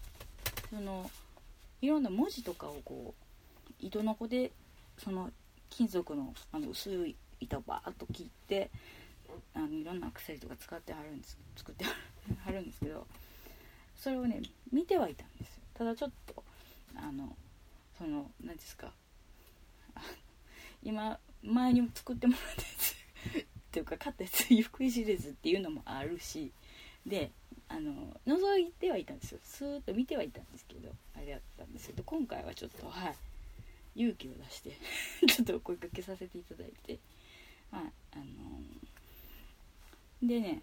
[0.69, 1.09] その
[1.81, 3.13] いろんな文字とかをこ
[3.69, 4.51] う糸の子で
[4.97, 5.31] その
[5.69, 8.69] 金属のあの薄い板をバーッと切って
[9.53, 13.05] あのいろんなアクセサリーとか使ってはるんです作ってはるんですけど
[13.95, 14.41] それをね
[14.73, 15.58] 見てはいたんですよ。
[15.79, 16.43] ただちょっと
[16.93, 17.33] あの
[17.97, 18.91] その何ですか
[20.83, 26.51] 今前にも作ってもらったやつっていうか買ったやつゆっくり知れずっていうのもあるし
[27.05, 27.31] で
[27.69, 27.93] あの
[28.27, 29.39] 覗いてはいたんですよ。
[29.41, 33.11] スーッと見てはいたんですけどあれだったんですけど今回はちょっとは
[33.95, 34.77] い勇気を出して
[35.27, 36.99] ちょっと声かけさせていただいて
[37.71, 40.61] はいあのー、でね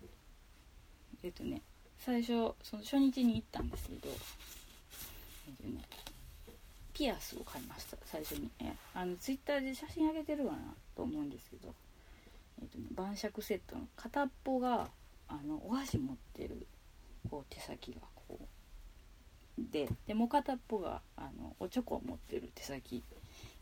[1.23, 1.63] えっとね
[2.01, 4.09] 最初その初日に行ったんですけど
[5.47, 5.83] えっとね
[6.93, 8.51] ピアスを買いました最初に。
[8.61, 10.59] えあのツイッターで写真あげてるかな
[10.97, 11.75] と思うんですけど。
[12.61, 14.89] えっとね晩酌セットの片っぽが
[15.29, 16.67] あのお箸持ってる
[17.31, 23.03] こう手先がこうででもう片っぽがあのおチョコを持ってる手先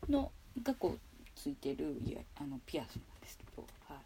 [0.09, 0.31] の
[0.63, 0.99] がこう
[1.35, 3.97] ついてるいやあのピアスなんですけど、はい、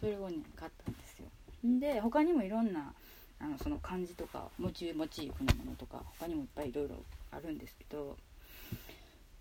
[0.00, 1.26] それをね買ったんですよ。
[1.64, 2.92] で他にもいろんな
[3.40, 6.96] あのその漢字とかモチモチーフのものとか他にもいっぱいいろいろ
[7.30, 8.16] あるんですけど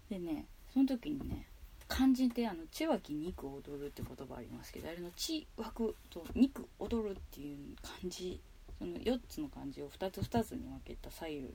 [0.10, 1.46] でねその時にね
[1.88, 8.40] 漢字ってあの「血湧き肉踊る」って言葉ありますけどあれの「血湧く」と「肉踊る」っていう漢字
[8.78, 11.54] その4つの漢字を2つ2つに分けた左右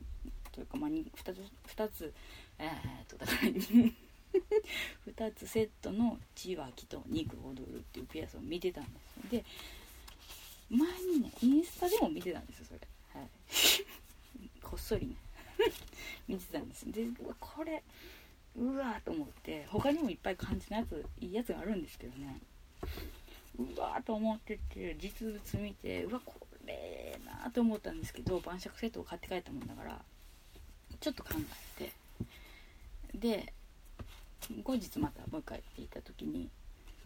[0.51, 2.13] というか、まあ、2, 2つ2つ
[2.59, 3.39] えー、っとだから
[5.13, 9.45] 2つセットの「血湧き」と「肉踊る」っていうピアスを見てたんですで
[10.73, 12.81] 前にねインスタでも見てたんですよそれ。
[13.21, 13.29] はい。
[14.63, 15.15] こっそりね。
[16.27, 17.07] 見てたんですで
[17.39, 17.83] これ
[18.57, 22.41] うわーと思って他にもいっぱい感じのやついいやつがあるんですけどね。
[23.59, 30.03] うわーと思ってて実物見てうわこれなーと思ったんですけど晩酌セットを買って帰ったもんだから
[31.01, 31.31] ちょっと考
[31.79, 31.93] えて。
[33.15, 33.53] で
[34.65, 36.51] 後日またもう一回行った時に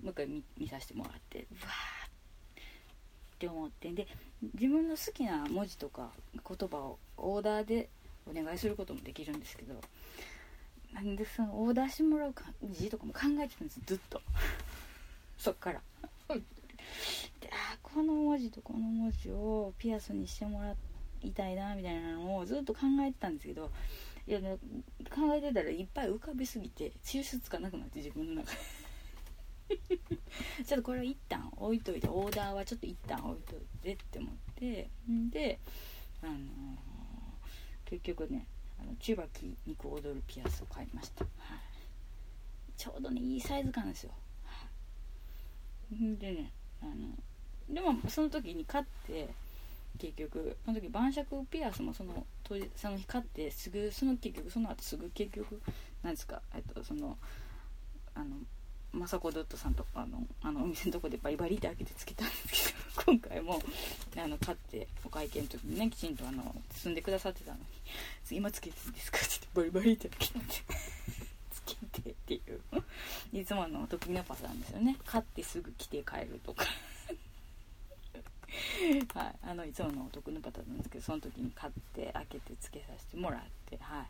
[0.03, 2.06] もう一回見見させてもらってうわー
[3.37, 4.07] って思ってで
[4.55, 7.91] 自分の好きな文字とか言葉をオーダーで
[8.29, 9.75] お願いすることもできるんですけど
[10.95, 12.35] なんでそのオーダーしてもらう
[12.71, 14.23] 字とかも考えてたんですずっと。
[15.37, 15.83] そっから。
[16.29, 20.75] であこの文字とこの文字をピアスにしてもら
[21.23, 23.71] いたいなみたいなのをずっと考えてたんですけど
[24.27, 28.86] いや考えてたらいっぱい浮かびすぎて抽出つかなくなって自分の中で。
[30.67, 34.91] ちょっとこれは一旦置いといてオーダーはちょっと一旦置いといてって思って
[35.31, 35.59] で
[36.23, 36.39] あのー、
[37.85, 38.47] 結局ね
[38.81, 44.13] あの千葉木肉踊るピアスを買いました、はい、ちょうどねいいサイズ感ですよ。
[45.91, 46.53] でね
[46.83, 47.17] あの
[47.69, 49.29] でもその時に買って
[49.99, 55.61] 結局その時晩酌ピアスもその当日その日買ってすぐその結局その後すぐ結局
[56.03, 57.17] なんですかえっとその
[58.15, 58.37] あの
[58.99, 62.77] 雅子ドットさんとかのあのお店のとこでバリバリって開けてつけたんですけど
[63.13, 63.61] 今回も
[64.17, 67.65] あの買ってお会計の時にねきちんとあの包んでくださってたのに
[68.31, 70.41] 「今つけていいですか?」って言ってバリバリって開けて
[71.53, 72.61] つけてっていう。
[73.33, 74.97] いつものお得意なパターンですよね。
[75.05, 76.65] 買ってすぐ着て帰るとか。
[79.15, 84.07] はい、あのいつものお得のパターンなんですけどその時に買って開けてつけさせてもらってはい。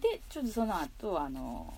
[0.00, 1.72] でちょっとその後あの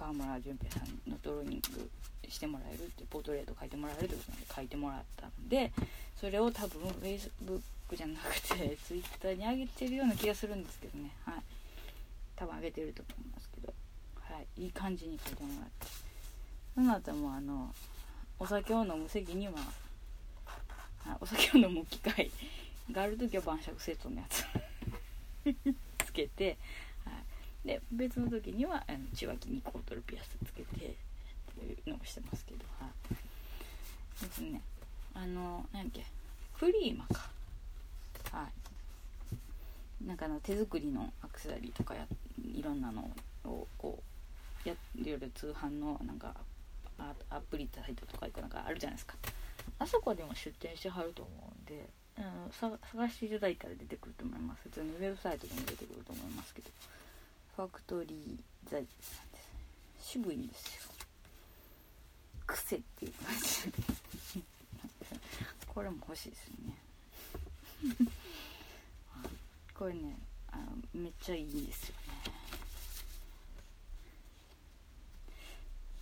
[0.00, 1.90] 川村淳平さんのドローイング
[2.26, 5.72] してもらえるってポートレート書いてもらえるってことなんで書いてもらったんで
[6.16, 11.10] それを多分 Facebook じゃなくて Twitter に上げてるような気がするんですけどね。
[11.24, 11.34] はい。
[12.36, 13.74] 多分上げてると思いますけど。
[14.20, 14.62] はい。
[14.62, 15.86] いい感じに書いてもらって。
[16.74, 17.74] その後もあの
[18.38, 19.54] お酒を飲む席には
[21.20, 22.30] お酒を飲む機会
[22.92, 24.44] がある時は晩酌セットのやつ
[26.06, 26.56] つけて、はい、
[27.64, 32.88] で別の時にはあの血脇にコートルピアスつけてっていうのをしてますけど、は
[34.22, 34.62] い、ですね。
[35.14, 36.06] あの何やっけ
[36.58, 37.28] クリーマか。
[38.32, 38.46] は
[40.02, 40.06] い。
[40.06, 42.06] なんかの手作りのアクセサリーとかや
[42.54, 43.10] いろんなの
[43.44, 44.02] をこ
[44.64, 46.34] うやいろいろ通販のなんか
[46.98, 49.16] アプリサイトとかなんかあるじゃないですか。
[49.78, 51.88] あそこでも出店してはると思うんで、
[52.18, 54.62] うん、探していただいたら出てくると思います。
[54.64, 56.70] 普通にウェブサイトでも出てくると思いますけど。
[57.60, 59.38] ファクトリー財さんで
[60.00, 60.92] す渋いんですよ。
[62.46, 64.40] 癖っていう感じ。
[65.68, 66.78] これも欲しいですよね。
[69.76, 70.18] これね
[70.50, 72.02] あのめっちゃいいんですよね。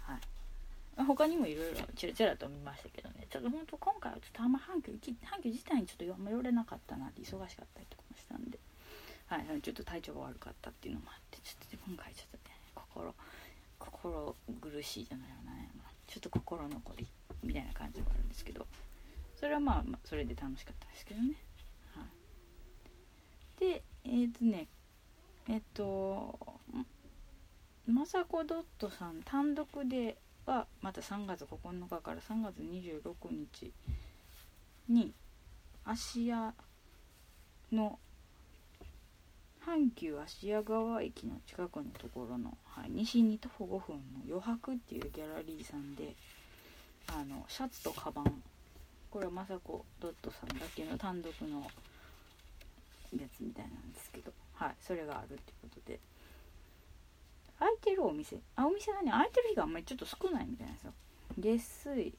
[0.03, 1.05] はい。
[1.05, 3.27] 他にもいろいろちらちらと見ましたけどね。
[3.29, 8.61] ちょっと本当今回はちょっとあんま阪急阪急自体にちょっとあんま寄れなかったなって忙しかったりとかもしたんで、
[9.29, 13.15] はい、ちょっと体調が悪かったっていうのもあってちょっと今回ちょっとね心
[13.79, 15.69] 心苦しいじゃないよね。
[16.09, 17.07] ちょっと心残り
[17.45, 18.67] みたいな感じがあるんですけど
[19.37, 21.35] それはまあ、それで楽しかったですけどね、
[21.95, 22.03] は
[23.59, 24.67] い、でえっ、ー、とね
[25.49, 26.39] えっ、ー、と
[27.89, 30.17] 雅子ドットさん単独で
[30.47, 33.73] はまた3月9日から3月26日
[34.89, 35.13] に
[35.85, 36.55] 芦屋
[37.71, 37.99] の
[39.69, 46.15] 阪急芦屋川駅の近くのところの、はい、西に徒歩5分の余白っていうギャラリーさんで
[47.09, 48.43] あのシャツとカバン。
[49.11, 51.63] これは雅子ドットさんだけの単独の
[53.17, 56.01] やつみたいなんですけどはいそれがあるっていうことで。
[57.59, 58.37] 空いてるお店。
[58.57, 60.93] あお店がね空いてる日があんまりちょっと少ないみたいなんですよ。
[61.39, 62.15] 月水。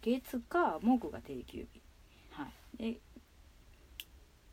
[0.00, 1.82] 月火木が定休日。
[2.30, 2.48] は
[2.78, 2.92] い。
[2.94, 3.00] で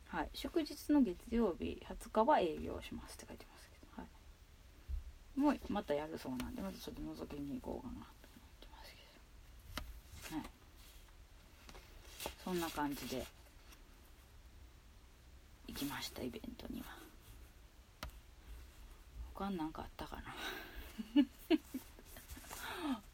[0.08, 0.28] はい。
[0.32, 4.08] 祝日の月曜日20日は営業しますって書いてますけどはい。
[5.38, 8.90] もうまたやるそうなんでまずちょっと覗きに行こうかなと思ってます
[10.24, 10.36] けど。
[10.36, 10.46] はい。
[12.44, 13.24] そんな感じで
[15.68, 16.86] 行きましたイベントには。
[19.34, 20.34] 他なんかあったかな？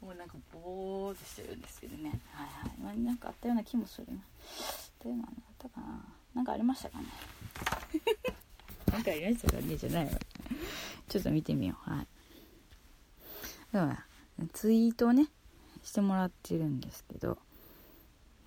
[0.01, 2.21] もうなんかボーっとしてるんですけどね。
[2.33, 2.99] はいはい。
[2.99, 4.21] なんかあったような気もするな。
[5.01, 6.05] というのあったかな？
[6.35, 7.05] なんかありましたかね？
[8.93, 9.77] なんかありましたかね？
[9.77, 10.11] じゃないわ。
[11.09, 11.91] ちょっと見てみよう。
[11.91, 12.07] はい。
[13.73, 14.07] だか
[14.39, 15.29] らツイートをね
[15.83, 17.39] してもらってるんですけど。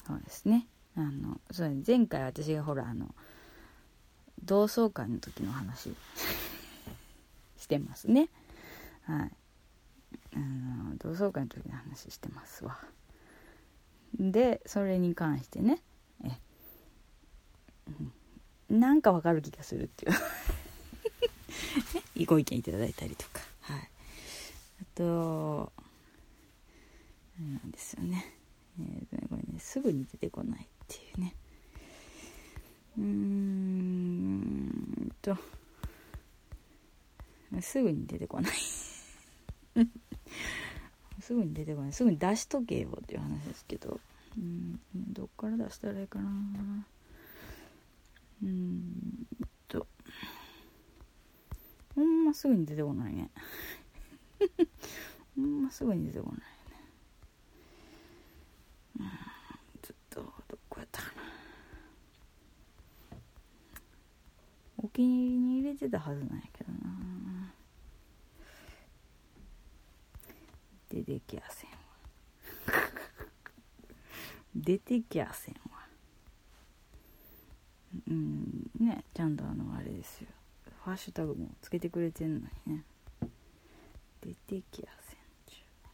[0.05, 0.67] そうですね。
[0.95, 3.13] あのそう前回私がほらあの
[4.43, 5.93] 同窓会の時の話。
[7.57, 8.29] してますね。
[9.03, 9.31] はい。
[10.35, 12.79] あの同窓会の時の話してますわ。
[14.13, 15.81] でそれに関してね
[16.23, 16.31] え、
[18.69, 20.13] なんかわかる気がするっていう。
[22.25, 23.41] ご意見いただいたりとか。
[23.61, 23.89] はい。
[24.81, 25.71] あと
[27.39, 28.33] なんですよね、
[28.79, 29.59] えー、これね。
[29.59, 31.35] すぐに出てこないっていうね。
[32.97, 35.37] うーんと。
[37.61, 38.51] すぐに出てこない。
[41.21, 41.93] すぐに出てこない。
[41.93, 44.01] すぐに出しとけよっていう話ですけど。
[44.37, 46.85] うんどっから出したらいいかな。
[48.43, 49.27] うん
[49.67, 49.87] と。
[51.95, 53.31] ほんますぐに出てこないね。
[55.35, 56.45] ほんますぐに出てこないね。
[58.99, 59.09] うん
[59.81, 61.23] ずっとどこやったかな。
[64.77, 67.53] お気に入りに入れてたはずなんやけどな。
[70.89, 71.77] 出てきやせんわ。
[74.55, 75.76] 出てきやせんわ。
[78.07, 80.27] うんねちゃんとあのあれですよ。
[80.81, 82.83] ハッシュタグもつけてくれてんのにね。
[84.21, 85.87] 出てきやせんちゅう。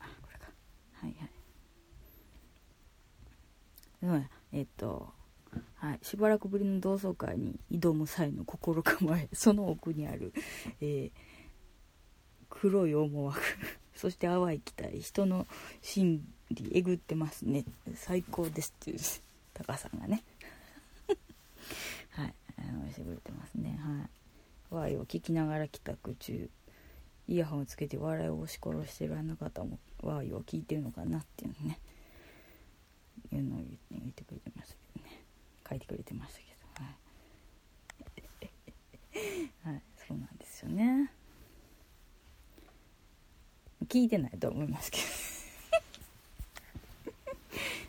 [0.00, 0.50] あこれか。
[0.94, 1.30] はいはい。
[4.02, 5.12] うんえっと
[5.76, 9.28] はい、しばらくぶりの同窓会に挑む際の心構え。
[9.32, 10.32] その奥にある、
[10.80, 11.12] えー、
[12.50, 13.40] 黒い思惑。
[13.94, 15.00] そして淡い期待。
[15.00, 15.46] 人の
[15.80, 17.64] 心理えぐってますね。
[17.94, 18.74] 最高です。
[18.76, 18.98] っていう
[19.58, 20.22] タカさんがね。
[22.10, 22.34] はい。
[22.58, 23.80] あのしてくれてますね。
[23.82, 24.10] はい。
[24.70, 26.48] ワイを聞きながら帰宅中
[27.26, 31.80] イヤホンをつけて笑いを押し殺してるあの方もワイを聞いてるのかなっていうのね。
[33.32, 33.58] いうのを
[33.90, 35.22] 言ってくれてましたけどね。
[35.68, 36.48] 書いてくれてましたけど
[36.84, 36.90] は
[39.70, 41.10] い、はい、そうなんですよね。
[43.88, 45.04] 聞いてないと思いますけど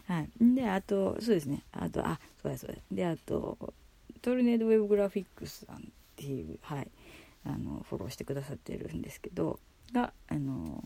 [0.10, 0.30] はい。
[0.56, 1.64] であとそうですね。
[1.72, 2.76] あとあそうだそうだ。
[2.91, 3.57] であと
[4.22, 5.80] トルネードウェブグラフィックスさんっ
[6.15, 6.88] ていうはい。
[7.45, 9.60] あのフォローしてくださってるんですけど
[9.94, 10.84] があの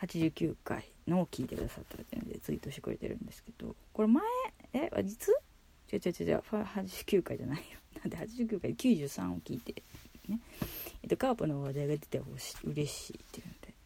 [0.00, 4.22] 89回のを聞いてくださったっていうのでツイートしてくれてるんですけどこれ前
[4.72, 5.32] え実？
[5.92, 7.78] 違う違う違う89回じゃないよ。
[8.02, 9.82] なんで89回93を聞いて
[10.28, 10.40] ね。
[11.02, 13.76] えっとカープの話題が出てほしい嬉しいっていうので。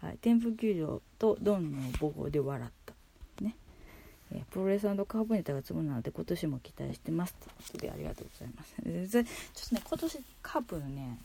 [0.00, 2.94] はい、天風球場とドンの母校で笑った、
[4.32, 7.34] えー、プロレスカーブネタが積むので今年も期待してます。
[7.34, 8.74] ということでありがとうございます。
[8.74, 11.18] ちょっとね今年カープのね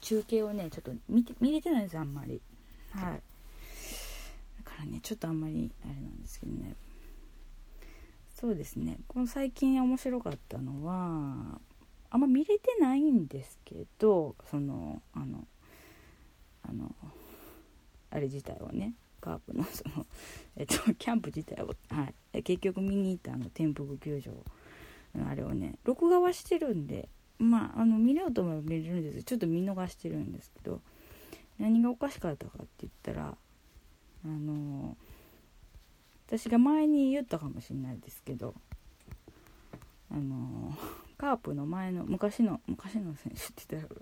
[0.00, 2.40] 中継をねちょっと見て見れてないんですあんまり。
[2.90, 3.22] はい。
[4.64, 6.74] だからねちょっとあんまりあれなんですけどね。
[8.34, 8.98] そうですね。
[9.06, 11.60] この最近面白かったのは
[12.10, 15.46] あんま見れてないんですけどそのあの
[16.62, 16.94] あの
[18.10, 18.94] あれ自体をね。
[19.24, 20.04] カープのその、
[20.54, 24.32] えっと、 キャンプ自体を、はい、結局見に行ったあの天福球場
[25.26, 29.22] あれをね録画はしてるんでまああの見ようと思えば見れるんです。
[29.22, 30.82] ちょっと見逃してるんですけど
[31.58, 33.38] 何がおかしかったかって言ったら
[34.24, 34.94] あの
[36.26, 38.54] 私が前に言ったかもしれないですけど
[40.10, 40.76] あの
[41.16, 44.00] カープの前の昔の昔の選手って言ったら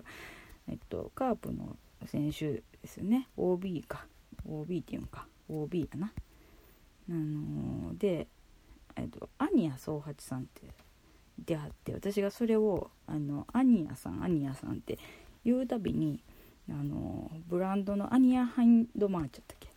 [0.67, 1.77] えっとカープの
[2.07, 3.29] 選手ですよね。
[3.37, 4.05] OB か。
[4.47, 5.27] OB っていうか。
[5.49, 6.11] OB やな。
[7.09, 8.27] あのー、で、
[8.95, 10.61] えっと、アニヤ宗八さんって
[11.39, 14.97] 出会って私がそれをあのアニヤさんアニヤさんって
[15.43, 16.23] 言うたびに
[16.69, 19.69] あのブランドのアニヤ・ハインドマーチやったっけ？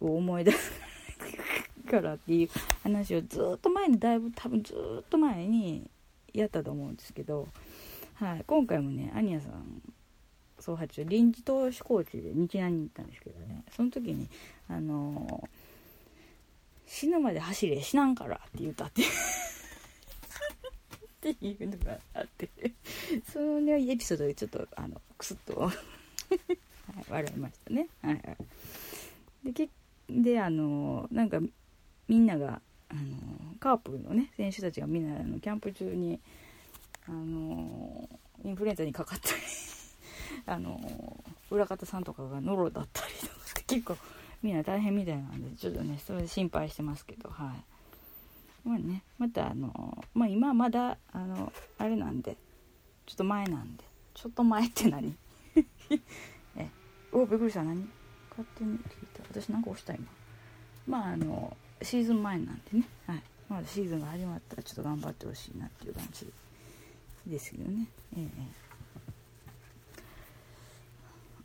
[0.00, 0.72] を思い出す
[1.90, 2.48] からっていう
[2.82, 5.90] 話をずっと前にだいぶ多分ずっと前に
[6.32, 7.48] やったと思うんですけど、
[8.14, 9.82] はい、今回もね安仁屋さん
[10.60, 14.28] 宗八っちゅう臨時投手コーチで日南に行ったんですけどねその時に
[14.68, 19.06] あのー、死ぬまで走れ死なんからって言ったってっ
[21.34, 22.48] ていうのがあって
[23.32, 25.74] そのねエピソードでちょっとあのクスッとはい、
[27.08, 28.36] 笑いましたねはいはい
[29.44, 29.68] でけ
[30.08, 31.38] であのー、なんか
[32.08, 33.00] みんながあの、
[33.60, 36.18] カープのね選手たちがみんなあのキャンプ中に
[37.08, 38.08] あの
[38.44, 39.40] インフルエンザにかかったり
[40.46, 43.96] あの裏方さんとかがノロだったりとかして結構
[44.42, 48.68] みんな大変みたいなんでちょっとねそれで心配してますけどはい。
[48.68, 49.02] まあね。
[49.18, 52.36] またあのまあ今まだあのあれなんで。
[53.06, 53.84] ちょっと前なんで。
[54.14, 55.16] ちょっと前って何？
[56.56, 56.68] え
[57.10, 57.88] おびっくりした何？
[58.30, 58.80] 勝手に聞い
[59.14, 59.22] た。
[59.30, 60.06] 私なんか押した今
[60.86, 62.88] まああのシーズン前なんでね。
[63.06, 63.22] はい。
[63.48, 66.30] まだシーズンが始まったらちょっと頑張ってほしいなっていう感じ
[67.26, 67.86] ですけどね。
[68.16, 68.28] ええ。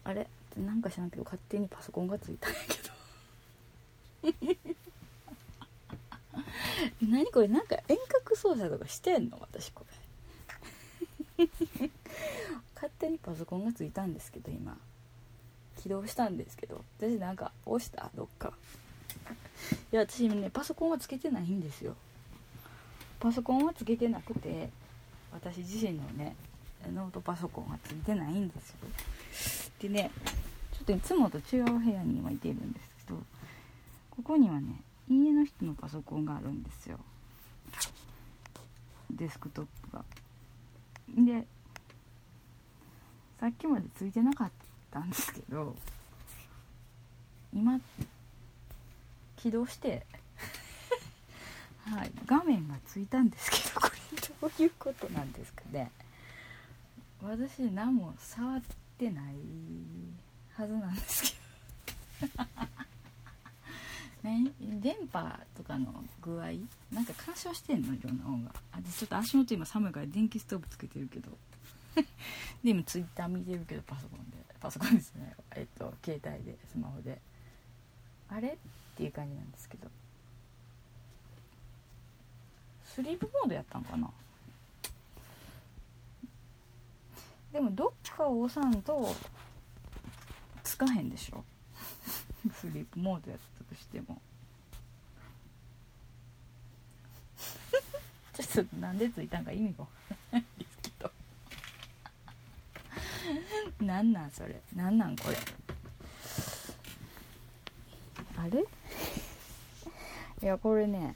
[0.05, 0.27] あれ？
[0.55, 2.59] なんか知らんけど勝手にパソコンがついたんや
[4.23, 4.65] けど。
[7.09, 7.47] 何これ？
[7.49, 9.37] なんか遠隔操作とかしてんの？
[9.41, 9.83] 私こ
[11.37, 11.47] れ。
[12.75, 14.77] 勝手にパソコンがついたんですけど今。
[15.81, 16.83] 起動したんですけど。
[16.99, 18.09] 私なんか押した？
[18.15, 18.53] どっか。
[19.91, 21.95] いや私ねパソコンはつけてないんですよ。
[23.19, 24.69] パソコンはつけてなくて
[25.31, 26.35] 私自身のね
[26.91, 28.77] ノートパソコンはついてないんですよ。
[29.79, 30.11] でね
[30.73, 33.19] ちょっといつもと違う部屋に今いているんですけど
[34.11, 36.99] ここにはね家の人のパソコンがあるんですよ。
[39.11, 40.03] デスクトップが。
[41.09, 41.45] で
[43.39, 44.51] さっきまでついてなかっ
[44.91, 45.75] たんですけど
[47.53, 47.79] 今
[49.35, 50.05] 起動して
[51.85, 53.93] はい画面がついたんですけどこれ
[54.41, 55.91] どういうことなんですかね。
[57.21, 58.61] 私何も触っ
[58.97, 59.35] てない
[60.53, 61.35] はずなんです
[62.19, 62.43] けど。
[64.29, 66.45] ね、電波とかの具合？
[66.91, 68.51] なんか干渉してんのいろんな音が。
[68.71, 71.37] あちょっと足元今寒いから電気ストーブつけてるけど。
[71.95, 72.03] で
[72.63, 74.37] 今ツイッター見てるけどパソコンで。
[74.59, 75.35] パソコンですね。
[75.51, 77.21] えっと携帯でスマホで。
[78.29, 78.49] あれ？
[78.53, 78.57] っ
[78.95, 79.89] ていう感じなんですけど。
[82.85, 84.09] スリープモードやったんかな？
[87.55, 89.15] でもどっかを押さんと
[90.61, 91.41] つかへんでしょ。
[92.53, 94.21] スリープモードやったとしても。
[98.35, 99.93] ちょっとなんでついたんか意味がわか
[100.33, 101.09] らないですけど。
[103.87, 104.61] なんなんそれ。
[104.75, 105.37] なんなんこれ。
[108.37, 108.65] あれ？
[110.43, 111.15] いやこれね。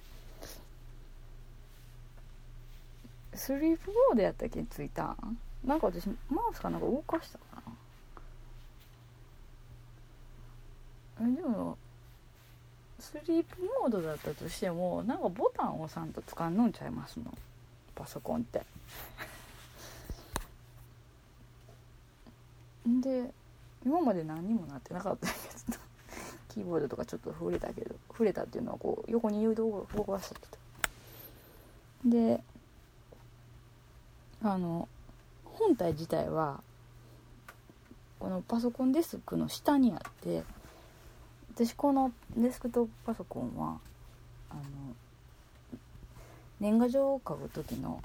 [3.33, 4.63] スリープモードやったっけ？
[4.63, 5.37] ついたん？
[5.65, 7.61] なんか私マウスかなんか動かしたか
[11.18, 11.27] な。
[11.27, 11.77] えでも
[12.99, 17.26] スリープモードだったとしてもなんかボタンを押さんと使うのんちゃいますの？
[17.95, 18.61] パソコンって。
[22.86, 23.31] で
[23.86, 25.77] 今まで何にもなってなかったけど。
[26.49, 30.41] キーボードとかちょっと触れたけど触れたっていうのはこう横に誘導を動かしたけ
[32.06, 32.44] どで
[34.41, 34.90] あの
[35.60, 36.61] 本体自体は
[38.18, 40.44] このパソコンデスクの下にあって
[41.53, 43.77] 私このデスクトップパソコンは
[44.49, 44.61] あの
[46.61, 48.02] 年賀状を書く時の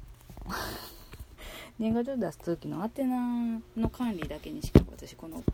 [1.79, 5.45] 年賀状出す時の宛名の管理だけにしか私この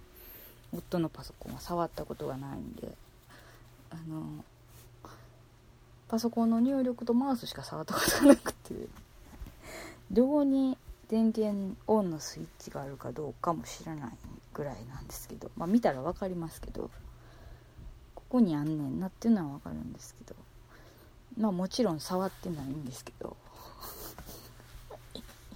[0.72, 2.94] 夫のパソコンは触ったことがないんで
[3.90, 4.44] あの
[6.08, 8.74] パソコンの入力とマウスしか触ったことがなくて
[10.10, 10.78] どこに
[11.10, 14.10] 電源オンのスイッチがあるかどうかも知らない
[14.54, 16.88] ぐらいなんですけどまあ見たら分かりますけど
[18.14, 20.36] ここにあんねんなっていうのは分かるんですけど
[21.36, 23.36] まあもちろん触ってないんですけど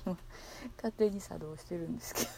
[0.05, 0.17] 今
[0.77, 2.29] 勝手に作動してるんですけど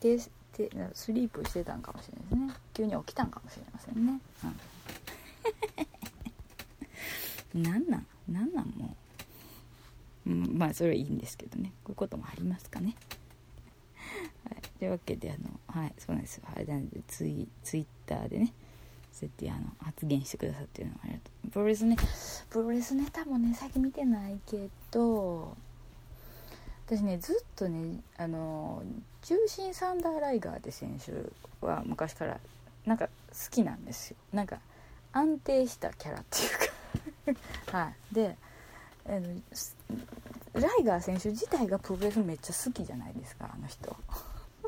[0.00, 0.18] で
[0.56, 2.60] でスリープしてたんかもしれないですね。
[2.72, 4.20] 急に起きたんかもしれませんね、
[7.54, 9.03] うん、 なんなんなんなんもう、
[10.26, 11.72] うん、まあそれはいいんですけどね。
[11.84, 12.94] こういうこともありますかね。
[14.44, 16.44] はい、というわけであのはいそうなんですよ。
[16.54, 18.52] はいなのでツイツイッターでね
[19.12, 21.50] そうやってあの発言してくださってるのありがとう。
[21.50, 21.96] プロレスね。
[22.50, 25.56] プロレスネタもね最近見てないけど
[26.86, 28.82] 私ねずっとねあの
[29.22, 31.12] 重心サンダーライガーって選手
[31.64, 32.38] は昔から
[32.84, 33.10] なんか好
[33.50, 34.16] きなんですよ。
[34.32, 34.58] なんか
[35.12, 37.34] 安定したキャラっていう
[37.72, 37.72] か。
[37.78, 38.14] はい。
[38.14, 38.36] で
[39.06, 39.20] あの
[40.54, 43.96] ライガー選手自体がプロレスめっちゃ好きじゃないですかあの人。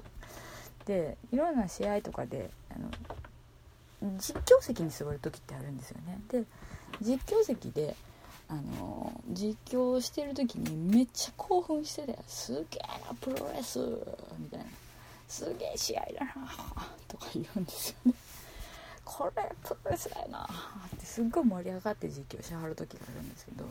[0.85, 2.91] でいろんな試合とかであの
[4.19, 6.21] 実況席に座る時ってあるんですよね。
[6.29, 6.45] で
[7.01, 7.97] 実況席で
[8.49, 13.79] あの実況してる時にめっちゃ興奮してて「すげえなプロレス」
[14.39, 14.67] みたいな
[15.27, 16.35] 「すげえ試合だな」
[17.09, 18.15] とか言うんですよね。
[19.05, 23.65] これプロレスだよなってすっごい盛り上がって実況しはる時があるんですけど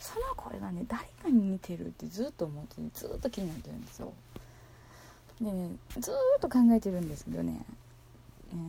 [0.00, 4.12] その声がね誰かに似てるってずっと思ってずっと気になってるんですよ。
[5.40, 7.64] でねずっと考えてるんですけどね
[8.52, 8.60] あの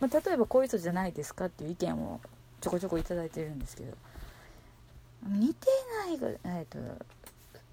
[0.00, 2.20] まあ、例えばこういう人じゃないですかっていう意見を
[2.60, 3.92] ちょこちょこ頂いてるんですけど
[5.26, 5.66] 似て
[6.06, 6.78] ないがえっと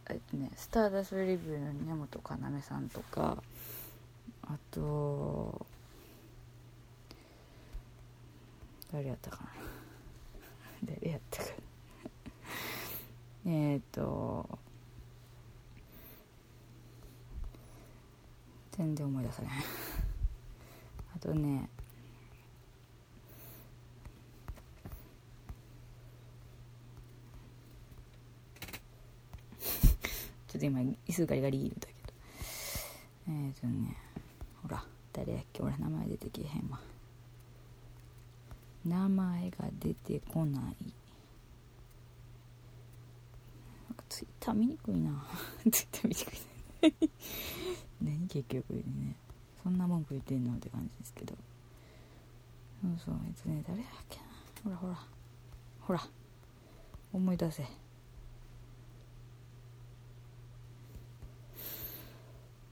[0.10, 2.10] えっとねスターダストレビューの根本
[2.56, 3.38] 要さんとか
[4.48, 5.66] あと
[8.92, 9.50] 誰やったかな。
[10.86, 11.56] 誰やったかな。
[13.48, 14.58] えっと
[18.72, 19.52] 全然思い出さない。
[21.16, 21.70] あとね
[30.48, 32.00] ちょっと今椅子ガリガリ言うたけど。
[33.28, 33.96] えっ、ー、とね
[34.64, 36.82] ほら誰やっけ俺名前出てけへんわ。
[38.84, 41.05] 名前が出てこない。
[44.54, 45.26] 見にくいな。
[45.72, 47.10] ツイッター見にくい。
[48.02, 49.16] 何 結局ね。
[49.64, 51.36] そんな文句言ってんのって感じですけど。
[52.82, 53.20] そうそう。
[53.26, 54.24] えっとね誰やっけな。
[54.64, 55.08] ほらほら。
[55.82, 56.08] ほら。
[57.14, 57.66] 思い出せ。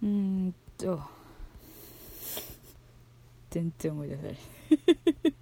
[0.04, 1.24] うんと。
[3.54, 4.36] 全然思い出され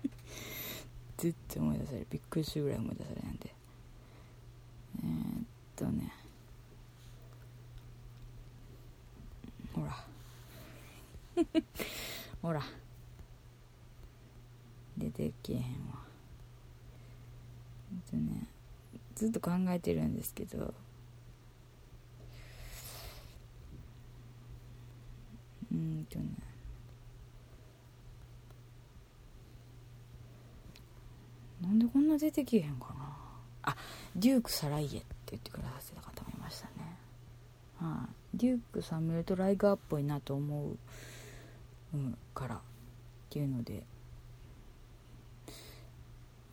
[1.16, 3.56] 全然思い出されびっくりするぐらい思い出されなんで
[4.98, 5.46] えー、っ
[5.78, 6.21] とね。
[12.42, 12.62] ほら。
[14.98, 16.04] 出てけへんわ。
[17.92, 18.48] えっとね
[19.16, 20.74] ずっと考えてるんですけど。
[25.72, 26.26] うんとね。
[31.62, 33.18] なんでこんな出てけへんかな。
[33.64, 33.76] あ
[34.16, 36.98] デューク・サライエって言ってくださってた方もいましたね。
[37.80, 40.78] はい、デュークさん見るとライガーっぽいなと思う、
[41.94, 42.60] うん、からっ
[43.30, 43.84] ていうので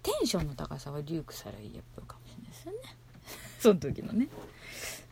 [0.02, 2.78] テンションの高さはデューク・サライエっぽいかもしれないですよね。
[3.60, 4.28] その時のね。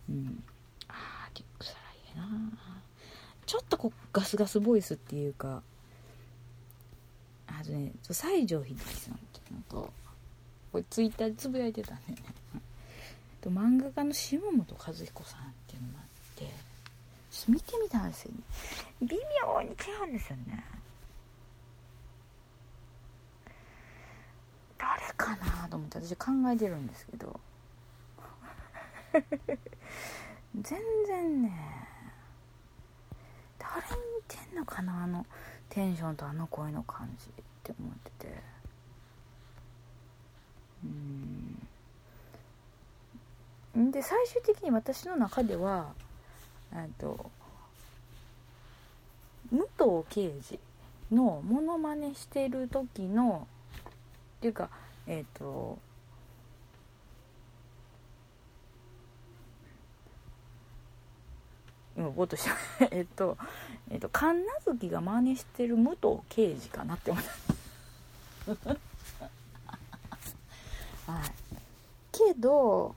[0.08, 0.44] うん。
[0.88, 2.50] ああデューク・サライエな
[3.44, 5.62] ちょっとこうガスガスボイスっていうか
[7.46, 9.92] あとね西城秀樹さんっていうのと
[10.72, 12.22] これツイッターでつぶやいてたんだよね。
[13.40, 15.98] と漫画家の下本和彦さんっていうのも
[17.48, 18.38] 見てみたんですよ、ね、
[19.02, 20.64] 微妙に違うんですよね。
[24.78, 27.40] 誰かなと思って私考えてるんですけど。
[30.60, 31.52] 全然ね。
[33.58, 33.90] 誰に似
[34.28, 35.26] てんのかなあの
[35.68, 37.30] テンションとあの声の感じっ
[37.62, 38.42] て思ってて。
[40.84, 40.86] う
[43.78, 43.90] ん。
[43.90, 45.94] で最終的に私の中では
[46.98, 47.30] と
[49.50, 50.58] 武藤刑事
[51.12, 53.46] のモノマネしてる時の
[54.38, 54.68] っていうか
[55.06, 55.78] えっ、ー、と
[61.96, 62.54] 今ぼっとした。
[62.90, 63.38] えっと
[63.90, 68.70] えっと神奈月が真似してる武藤刑事かなって思った。
[71.12, 71.30] はい。
[72.12, 72.94] けど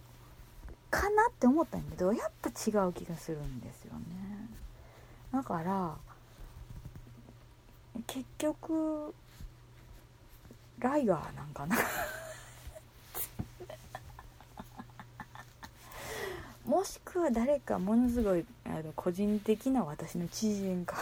[0.89, 3.99] かなって思ったんやけどやっぱ違う気がするんですよね。
[5.31, 5.95] だから
[8.07, 9.13] 結局
[10.79, 11.77] ライガーなんかな。
[16.65, 20.97] もしくは誰かものすごいあの個人的な私の知人か。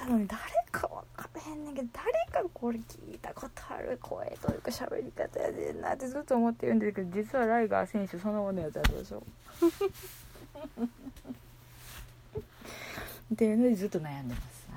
[0.00, 0.40] 多分誰
[0.72, 9.22] か分からへんねんけど誰かこれ聞いたことある声というか喋り方やでんなってずっと思ってるんですけど実はライガー選手そのものやったでしょ。
[13.34, 14.68] っていうのでずっと悩んでます、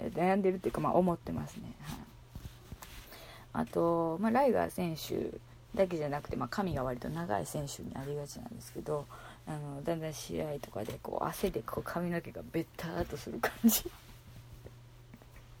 [0.00, 5.36] はい、悩んでるっていうかまあ思ってますね、はい、あと、まあ、ライガー選手
[5.74, 9.04] だけじゃなくて、まあ、髪が割と長い選手になりがちなんですけど
[9.46, 13.90] あのだんだん試合とかでこう汗でこう髪の毛がベッターっとする感じ。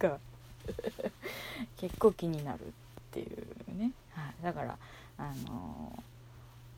[0.00, 0.18] が
[1.76, 2.62] 結構気になるっ
[3.12, 4.76] ていうね、はい、だから
[5.18, 6.02] あの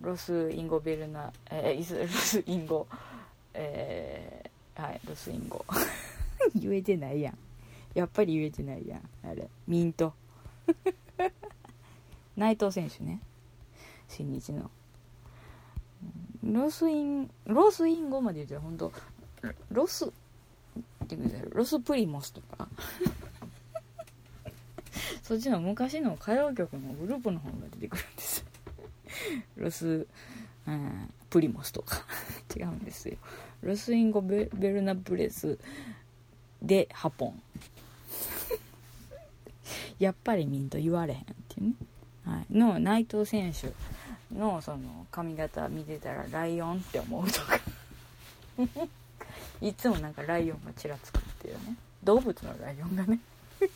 [0.00, 2.86] ロス・インゴ・ベルナ、えー、ロス・インゴ、
[3.54, 5.64] えー、はいロス・インゴ。
[6.56, 7.38] 言えてないやん。
[7.94, 9.02] やっぱり言えてないやん。
[9.24, 9.48] あれ。
[9.68, 10.12] ミント。
[12.36, 13.20] 内藤選手ね。
[14.08, 14.70] 新日の。
[16.42, 18.92] ロスインロスインゴまで言って本当
[19.70, 20.12] ロス
[21.14, 21.48] ってください。
[21.50, 22.68] ロスプリモスとか。
[25.22, 28.44] そっちの昔の歌謡曲のグループの方が出てくるんです。
[29.56, 30.06] ロス、
[30.66, 32.04] うん、プリモスとか。
[32.56, 33.16] 違うんですよ。
[33.62, 35.58] ロスインゴベルナブレス
[36.60, 37.42] でハポン。
[39.98, 41.74] やっぱりミント言われへんっていうね、
[42.24, 43.72] はい、の内藤選手
[44.34, 47.60] のその髪型見てたらライオンって思うとか
[49.60, 51.76] いつもなんかライオンがちらつくっていうね。
[52.04, 53.18] 動物のライオンがね。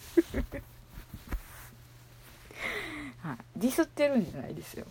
[3.22, 4.86] はい、ディスってるんじゃないですよ。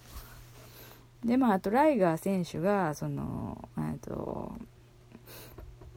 [1.23, 4.53] でまああとライガー選手がそのえっと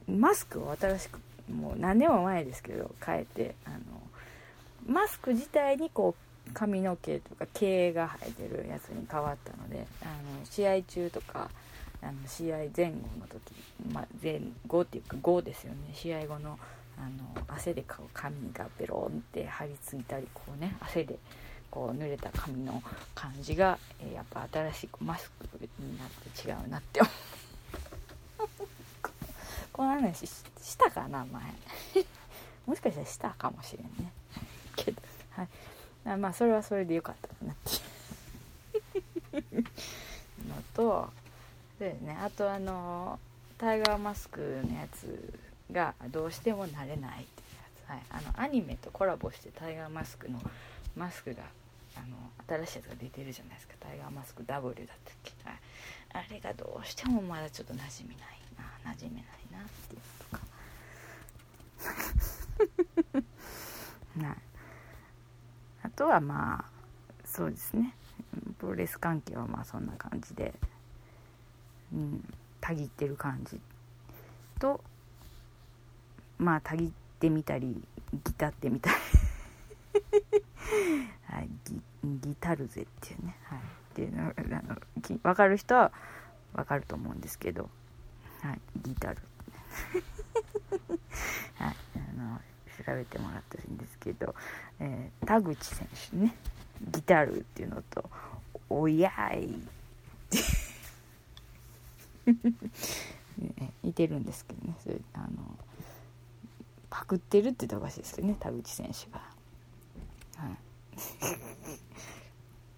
[0.07, 1.19] マスクを新しく
[1.51, 3.77] もう何年も前ですけど変えてあの
[4.87, 6.15] マスク自体にこ
[6.47, 11.49] う髪の毛とか毛が生えてるやつに変わったのであの試合中とか
[12.01, 13.53] あの試合前後の時、
[13.91, 15.91] まあ、前後っていうか後ですよね。
[15.93, 16.57] 試合後の
[16.97, 21.17] あの汗で髪がベロンって張り付いたりこうね汗で
[21.71, 22.81] こう濡れた髪の
[23.15, 25.45] 感じが、え、やっぱ新しくマスク
[25.79, 27.13] になって違うなって思う。
[29.71, 30.41] この話し
[30.77, 31.43] たかな前。
[32.65, 34.11] もしかしたらしたかもしれんね。
[34.75, 35.01] けど
[35.31, 35.43] は
[36.15, 36.17] い。
[36.17, 39.63] まあそれはそれでよかったかなっていう。
[40.47, 41.09] のと
[41.79, 42.17] でね。
[42.21, 43.19] あとあの
[43.57, 45.33] タイガーマスクのやつ
[45.71, 47.45] がどうしても慣れないってい
[47.95, 50.39] うやつ、はい、あのアニメとコラボしてタイガーマスクの
[50.95, 51.43] マスクが
[51.95, 53.73] あの新しいやつが出てるじゃないですか。
[53.79, 55.59] タイガーマスク W だったっけ、はい、
[56.27, 58.91] あれがどうしてもまだちょっと馴染みないな。
[58.91, 60.39] 馴染めないなっていうのとか。
[64.27, 64.37] はい、
[65.83, 66.79] あとはまあ
[67.25, 67.95] そうですね。
[68.57, 70.53] プロレス関係はまあそんな感じで、
[71.93, 73.59] うん、たぎってる感じ
[74.59, 74.81] と
[76.37, 76.89] まあたぎっ
[77.19, 77.81] てみたり
[78.13, 78.95] ギタってみたり。
[81.25, 83.61] はい、ギギタルゼっていうね、はい、っ
[83.93, 84.33] ていうのあ
[84.73, 84.77] の
[85.23, 85.91] 分かる人は
[86.53, 87.69] 分かると思うんですけど、
[88.41, 89.17] はい、ギタル。
[91.55, 92.41] はい、あの
[92.85, 94.33] 調べてもらったらいいんですけど、
[94.79, 96.35] えー、田口選手ね。
[96.81, 98.09] ギタルっていうのと
[98.69, 99.51] 「おやい」っ
[100.29, 100.37] て
[103.83, 104.75] 似てるんですけどね。
[104.81, 105.27] それあの
[106.89, 109.21] パクってるって言ったらおかしいですけどね田口選手が。
[110.37, 110.57] はい。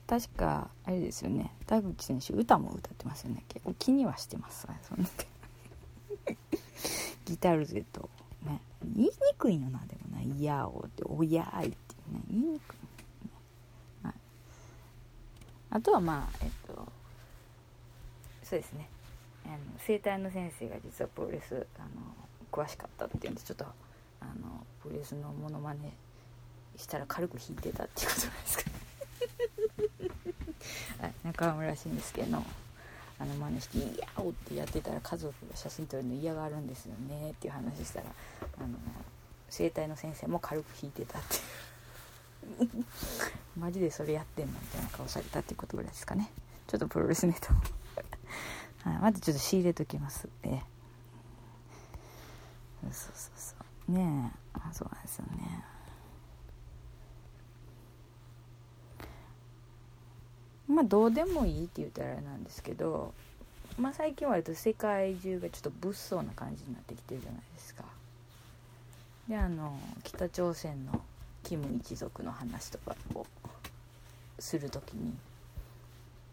[0.08, 1.54] 確かあれですよね。
[1.66, 3.44] 田口選手歌も歌ってますよね。
[3.48, 4.68] 結構気にはしてます。
[4.84, 5.10] そんな。
[7.26, 8.10] ギタルゼと
[8.44, 11.78] ね言いにくいよなでもな「いやお」って「おやーい」って
[12.12, 12.22] ね。
[12.30, 12.78] 言いにくい、
[14.04, 14.14] はい、
[15.70, 16.92] あとはまあえっと
[18.44, 18.90] そうですね。
[19.46, 21.88] あの生体の先生が実はプロレスあの
[22.52, 25.92] 詳しかったっていうんでちょっとあのプロレスのモノマネ
[26.78, 28.64] したら軽く引いてたっていうことなんですか
[31.06, 32.46] はい、中村慎介の
[33.20, 38.08] あの真似して「いやお!」ってやってたら家族が写真撮るの嫌があるんですよねっていう話したら
[38.60, 38.78] あの
[39.50, 41.42] 整体の先生も軽く引いてたっていう。
[43.58, 46.32] マジでそれやってんのみたいな顔されたっていうことぐらいですかね。
[46.68, 47.54] ちょっとプロレスネタ
[48.84, 50.28] はい、まずちょっと仕入れときます。
[50.44, 50.66] ね
[52.84, 53.56] そうそうそ
[53.88, 53.92] う。
[53.92, 54.40] ねえ。
[54.54, 55.64] あそうなんですよね。
[60.68, 63.14] まあどうでもいいって言ったらあれなんですけど、
[63.78, 67.84] まあ、最近割と世界中がちょっと物騒な感じになってきてるじゃないですか。
[69.28, 71.02] であの北朝鮮の
[71.44, 73.26] キム一族の話とかを
[74.40, 75.14] する時に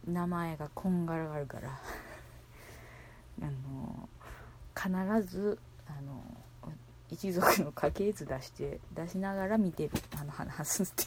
[0.06, 1.68] 名前がこんがらがるから。
[3.42, 4.08] あの
[4.74, 6.22] 必ずあの
[7.10, 9.90] 一族の家系図出して出しながら見てる。
[10.20, 11.06] あの話すってい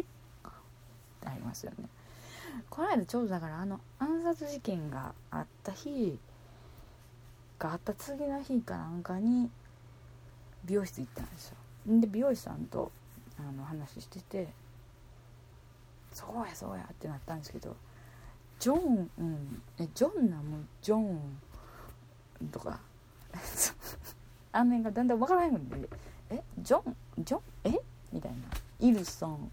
[0.00, 0.04] う。
[1.24, 1.88] ありますよね。
[2.70, 6.18] この間ちょうどだからあの暗殺事件があった日
[7.58, 9.50] があった次の日かなんかに
[10.64, 11.56] 美容室行ったんですよ。
[11.86, 12.90] で美容師さんと
[13.38, 14.48] あの話してて
[16.12, 17.76] 「そうやそうや」ってなったんですけど
[18.58, 21.20] ジョン、うん、えジョンなもジョン
[22.50, 22.80] とか。
[24.52, 25.88] あの辺がだんだん分からへんので
[26.30, 27.40] 「えジョンジョン？
[27.64, 27.78] え？
[28.10, 28.38] みたいな
[28.80, 29.50] 「イルソン。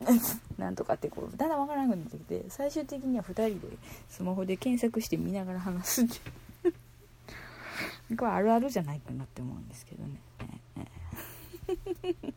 [0.58, 3.76] なんとかってこうだんだん分からなくなってきて最終的には2人で
[4.08, 6.20] スマホで検索して見ながら話すって
[8.16, 10.20] これあるあるじゃないかなって思うんですけどね。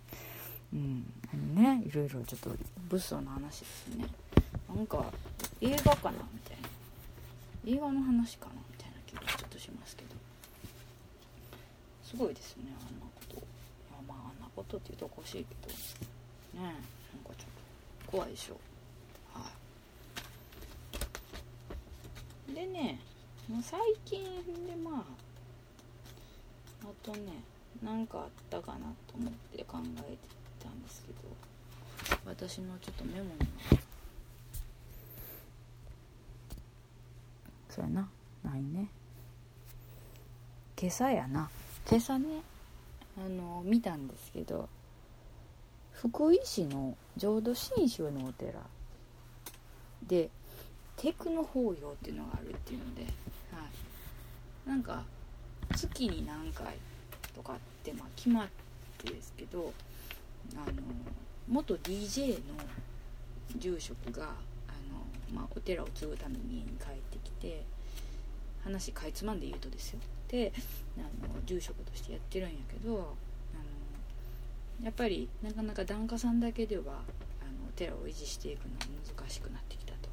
[0.73, 2.49] うん、あのねいろいろちょっと
[2.89, 4.05] 物騒な話ですね。
[4.75, 5.05] なんか
[5.59, 6.69] 映画かなみたいな
[7.65, 10.15] 映画の話かなみたいな気がちょっとしますけど
[12.03, 13.35] すごいですねあんなこと
[14.07, 14.93] まああんなことって。
[14.97, 15.75] 言うとおかしいけどね
[16.55, 16.79] えなんか
[17.37, 18.59] ちょっと怖いでしょ
[19.33, 19.49] は
[22.49, 22.99] いでね
[23.47, 24.23] もう最近
[24.67, 25.03] でまあ
[26.83, 27.43] あとね
[27.83, 30.17] 何かあったかなと思って考えて
[30.63, 31.17] たんですけど
[32.25, 33.29] 私のちょっとメモに
[37.81, 38.09] そうやな。
[38.43, 38.87] ないね。
[40.79, 41.49] 今朝やな。
[41.89, 42.27] 今朝ね
[43.17, 44.69] あの見たんですけど
[45.91, 48.53] 福井市の浄土真宗のお寺
[50.07, 50.29] で
[50.95, 53.07] テクノ法要っていうのがあるっていうので、は
[54.67, 55.03] い、なんか
[55.75, 56.77] 月に何回
[57.35, 58.47] とかってまあ決まっ
[58.99, 59.73] てですけど
[60.55, 60.73] あの
[61.49, 62.39] 元 DJ の
[63.57, 64.29] 住職が、
[65.33, 67.63] まあ、お寺を継ぐために家に帰ってきて
[68.63, 69.99] 話かいつまんで言うとですよ。
[70.27, 70.53] で
[70.97, 73.15] あの住職としてやってるんやけど
[74.83, 76.99] やっぱりなかなか檀家さんだけではあの
[77.69, 78.85] お寺を維持していくのは
[79.19, 80.09] 難しくなってきたと。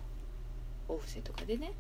[0.89, 1.73] お布施とかでね。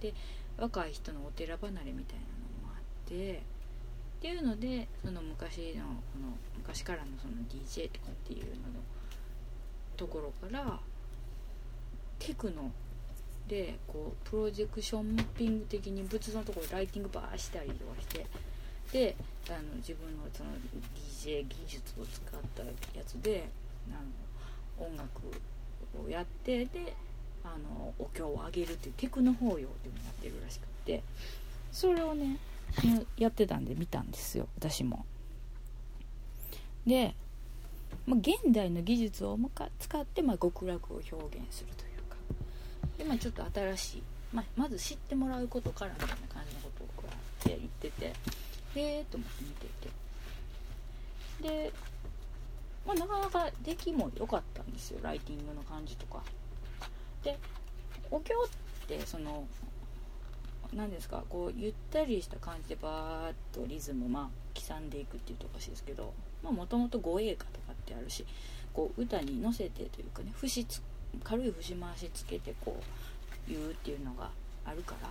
[0.00, 0.14] で
[0.58, 2.24] 若い人のお寺離れみたいな
[2.66, 3.42] のもあって
[4.18, 8.80] っていうのでその昔のこの昔からのその DJ とかっていうのの
[9.96, 10.80] ところから
[12.20, 12.70] テクノ
[13.48, 18.26] でこうプロジェクションマッピング的に仏像のところライティングバーしたりとかして
[18.92, 19.16] で
[19.48, 20.50] あの自分のその
[20.94, 23.48] DJ 技術を使ったやつで
[23.90, 23.94] あ
[24.80, 25.08] の音楽
[26.06, 26.94] をやってで
[27.42, 31.02] あのお経をあげるっていうテクノ法要っていうのをやってるらしくて
[31.72, 32.38] それをね
[33.16, 35.04] やってたんで見たんですよ私も。
[36.86, 37.14] で、
[38.06, 39.38] まあ、現代の技術を
[39.78, 41.89] 使って、まあ、極楽を表現するという。
[43.00, 47.04] で、まあ、ちょっと新しい、まあ、まず知ってもらうことからみたいな感じのことをこ
[47.46, 48.12] うやって言ってて。
[48.72, 49.66] へえと思って見て
[51.42, 51.64] て。
[51.64, 51.72] で、
[52.86, 55.00] まあ、なかなか出来も良かったんですよ。
[55.02, 56.22] ライティングの感じとか。
[57.24, 57.38] で
[58.10, 59.46] お経ってその
[60.74, 66.12] 何ですかこうゆったりした感じでバーッとリズムまあ刻んでいくっていうとおかしいですけど
[66.42, 68.24] もともと護衛歌とかってあるし
[68.72, 70.82] こう歌に乗せてというかね節つ
[71.22, 74.30] 軽い節回しつけてこう言うっていうのが
[74.64, 75.08] あるから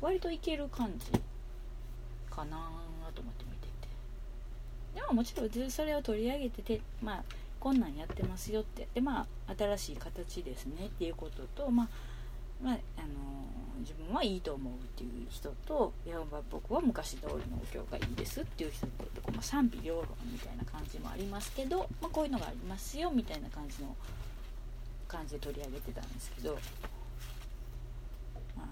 [0.00, 1.10] 割といける感じ
[2.30, 2.70] かな
[3.14, 3.88] と思って見てて。
[4.94, 7.24] でももちろんそれを取り上げててまあ
[7.58, 11.88] こんなんやってますよってでまあ新しい形ですねっていうこととまあ
[12.62, 13.08] まあ、あの
[13.80, 16.18] 自分はいいと思うっていう人といや
[16.50, 18.92] 僕は昔通りのお経がいいですっていう人と
[19.22, 23.96] こう、まあ、賛否両論みたいな感じもありますけど、まあ、こういうのがありますよみたいな感じの
[25.10, 26.56] 感じで取り上げてたんですけど
[28.56, 28.66] あの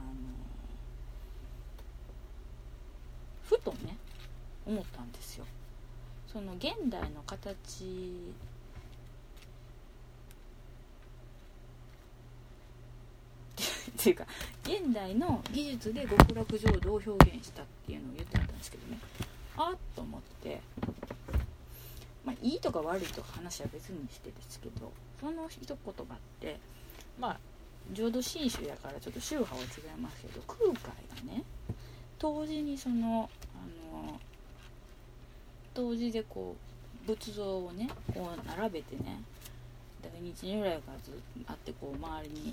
[3.49, 3.97] ふとね
[4.65, 5.45] 思ったんですよ。
[6.27, 7.85] その現代の形
[13.99, 14.27] っていうか
[14.63, 18.99] 現代の技術で極楽浄土を表現したっていうのを言ってあったんですけどね
[19.57, 20.61] あっと思って
[22.25, 26.59] まあいいとか悪いとか話は別にしてですけどその一言があって
[27.19, 27.39] まあ
[27.93, 31.43] 浄土真宗やからちょっと宗派は違いますけど空海がね
[32.19, 34.21] 当時にそのあの
[35.75, 36.57] 当時でこ
[37.05, 39.23] う仏像をねこう並べてね
[40.03, 41.15] 大日如来がずっ
[41.45, 42.53] とあってこう周りに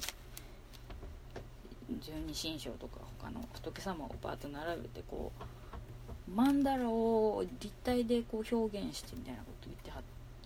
[2.02, 9.55] 十二神将とか他の仏様をバーッと並べてこう曼荼羅を立体でこう表現してみたいなこと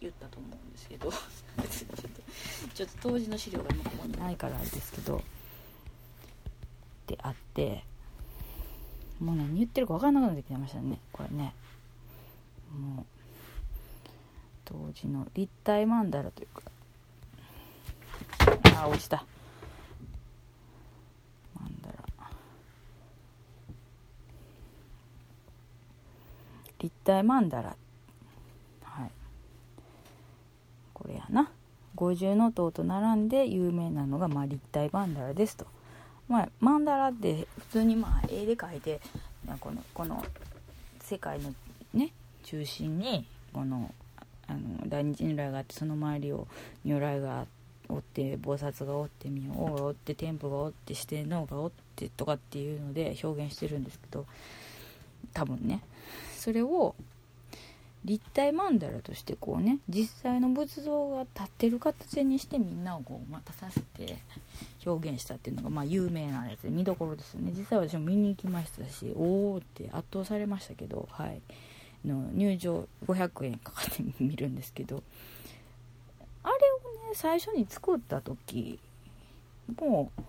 [0.01, 1.11] 言ったと思うんですけど。
[1.11, 2.01] ちょっと
[2.73, 4.35] ちょっと当時の資料が今ここにない。
[4.35, 5.21] からあれですけど。
[7.07, 7.83] であって。
[9.19, 10.99] もう何言ってるか分かんなくなってきましたね。
[11.11, 11.53] これね。
[12.71, 13.05] もう。
[14.65, 16.63] 当時の立体曼荼羅というか。
[18.77, 19.25] あ落ちた。
[26.79, 27.75] 立体曼荼羅。
[28.83, 29.11] はい
[30.93, 31.51] これやな
[31.95, 35.65] 五重塔と並んで有名なのが、まあ、立体曼荼羅ですと。
[36.27, 39.01] まあ、曼荼羅って普通にまあ絵で描いて
[39.59, 40.23] このこの
[41.01, 41.53] 世界の
[41.93, 42.11] ね
[42.43, 43.93] 中心にこの
[44.47, 46.47] あの大日如来があってその周りを
[46.85, 47.45] 如来が
[47.87, 54.25] おって菩薩がおって明王がおって天父がおって四天王がおってとかっていうので表現してるんですけど
[55.33, 55.81] 多分ね
[56.35, 56.95] それを
[58.05, 64.17] 立体曼荼羅としてこうね実際の仏像が立ってる形にしてみんなをこう待たさせて
[64.85, 66.61] 表現したっていうのがまあ有名なやつ。
[66.61, 67.51] で見どころですよね。
[67.55, 71.41] 実際私も見に行きましたしおおって圧倒されましたけどはい。
[72.05, 75.03] の入場500円かかって見るんですけど
[76.43, 78.79] あれをね最初に作った時
[79.79, 80.23] もう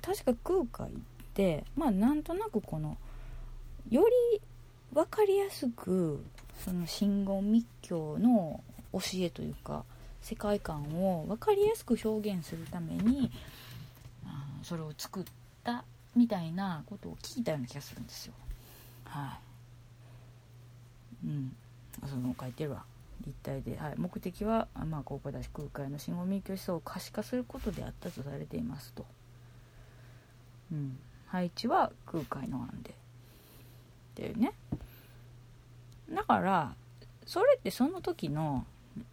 [0.00, 0.98] 確か空海っ
[1.34, 2.96] てまあなんとなくこの
[3.90, 4.40] より
[4.92, 6.24] 分かりやすく
[6.62, 8.62] その真言密教の
[8.92, 9.84] 教えというか
[10.20, 13.30] 世界観を分かりやすく表現するために
[14.62, 15.24] それを作っ
[15.62, 15.84] た
[16.16, 18.32] みたいなことを聞いたような気がするんですよ。
[19.04, 19.38] は
[21.22, 21.26] い。
[21.26, 21.56] うん。
[22.08, 22.84] その書いてるわ。
[23.20, 29.04] 立体で、はい、目的は、まあ、高校だし空海の真言密教思想を可視化することであったとされていますと。
[30.72, 30.98] うん。
[31.26, 32.90] 配置は空海の案で。
[32.90, 32.94] っ
[34.14, 34.52] ていうね。
[36.10, 36.74] だから
[37.26, 38.66] それってその時の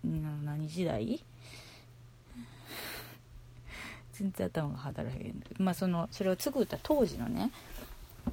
[0.04, 1.24] 何時代？
[4.14, 7.52] 全然頭が働けへんまあそのそれを作った当時のね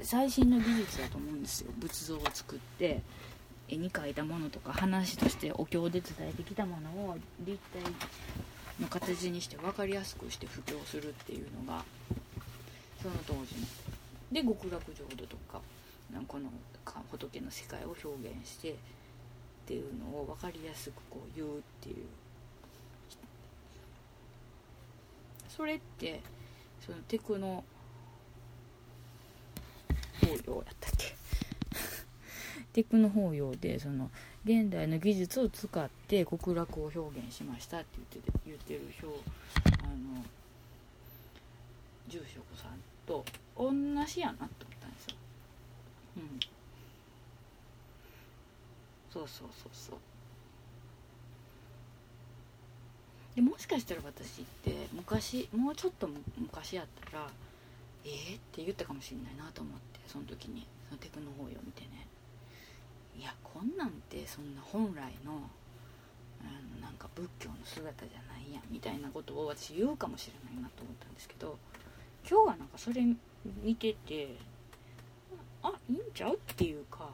[0.02, 1.72] 最新の技術だと思うんですよ。
[1.78, 3.00] 仏像を作って
[3.68, 7.82] 絵に描いたものとか話としてお経で伝えてきたものを立体
[8.80, 11.84] の形にして分かりやすくして布教するっていうのが
[13.02, 13.66] その当時の。
[14.32, 15.60] で極楽浄土とか
[16.26, 16.50] この
[17.10, 18.74] 仏の世界を表現してっ
[19.66, 21.96] ていうのを分かりやすくこう言うっていう。
[25.48, 26.20] それって
[26.80, 27.64] そのテクノ
[30.20, 31.16] 法要やったっけ？
[32.72, 34.10] テクノ法要でその
[34.44, 40.24] 現代の技術を使って極楽を表現しましたって言って言ってる表あの
[42.08, 43.24] 住職さんと
[43.56, 43.72] 同
[44.06, 45.16] じやなと思ったんですよ。
[46.18, 46.40] うん、
[49.18, 49.98] そうそうそうそう。
[53.34, 57.26] でもしかしたら私って昔もうちょっと昔やったら
[58.04, 62.06] えー、って言ったかもしれないなと思ってその時にそのテクノ法要見てね。
[63.18, 65.50] いやこんなんてそんな本来の
[66.40, 66.44] あ
[66.76, 71.58] のなんか仏教の姿じゃないやんみたいなことを私言うかもしれないなと思ったんですけど
[72.28, 73.02] 今日はなんかそれ
[73.62, 74.36] 見てて
[75.62, 76.34] あいいんちゃう？
[76.34, 77.10] っていうか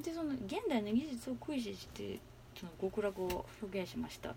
[0.00, 2.18] でその現代の技術を駆使して
[2.58, 4.34] その極楽を表現しました。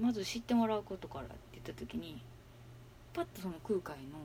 [0.00, 2.20] まず知ってもらうことからって言った時に
[3.12, 4.18] パッとその空海の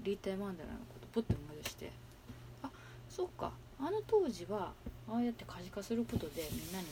[0.00, 0.56] 立体曼荼羅のこ
[1.00, 1.92] とポッと思い出して
[2.64, 2.70] あ
[3.08, 4.72] そっかあの当時は
[5.08, 6.86] ああやって可視化することでみんなに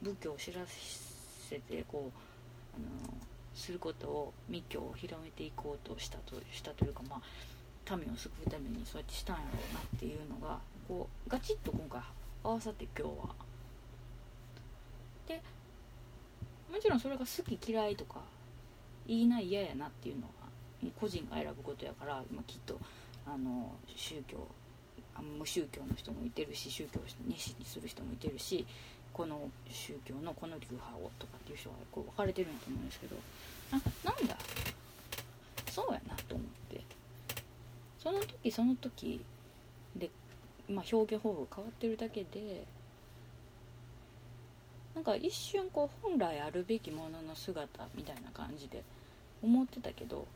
[0.00, 3.14] 仏教を知らせてこうあの
[3.54, 12.00] することを密教を広めていこうとしたとしたというかまあ民を救うためにそうやってしたんやろうなっていうのがこうガチッと今回
[12.42, 13.34] 合わさって今日は。
[15.26, 15.42] で
[16.70, 18.20] もちろんそれが好き嫌いとか
[19.06, 22.78] いいな嫌やなっていうのは個人が選ぶことやから今きっと
[23.26, 24.46] あの宗教
[25.38, 28.66] 無宗教の人もいてるし宗教を熱心にする人もいてるし
[29.12, 33.16] この宗教のこの流派をとかっていう人がこう分かれてるんやと思うんですけど
[33.70, 34.36] あなんだ
[35.70, 36.80] そうやなと思って
[37.98, 39.24] その時その時、
[40.68, 42.64] まあ、表現方法変わってるだけで
[44.94, 48.82] なんか一瞬こう本来あるべきものの姿みたいな感じで
[49.42, 50.26] 思ってたけど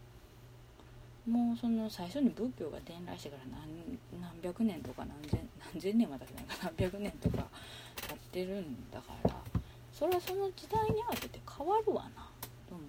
[1.29, 7.45] もうその最初に仏教が伝来してから何何百年とか何千何千年は経ってないか何百年とか
[8.09, 9.31] 経ってるんだから
[9.93, 12.29] それはその時代に合わせて変わるわな
[12.69, 12.87] と思っ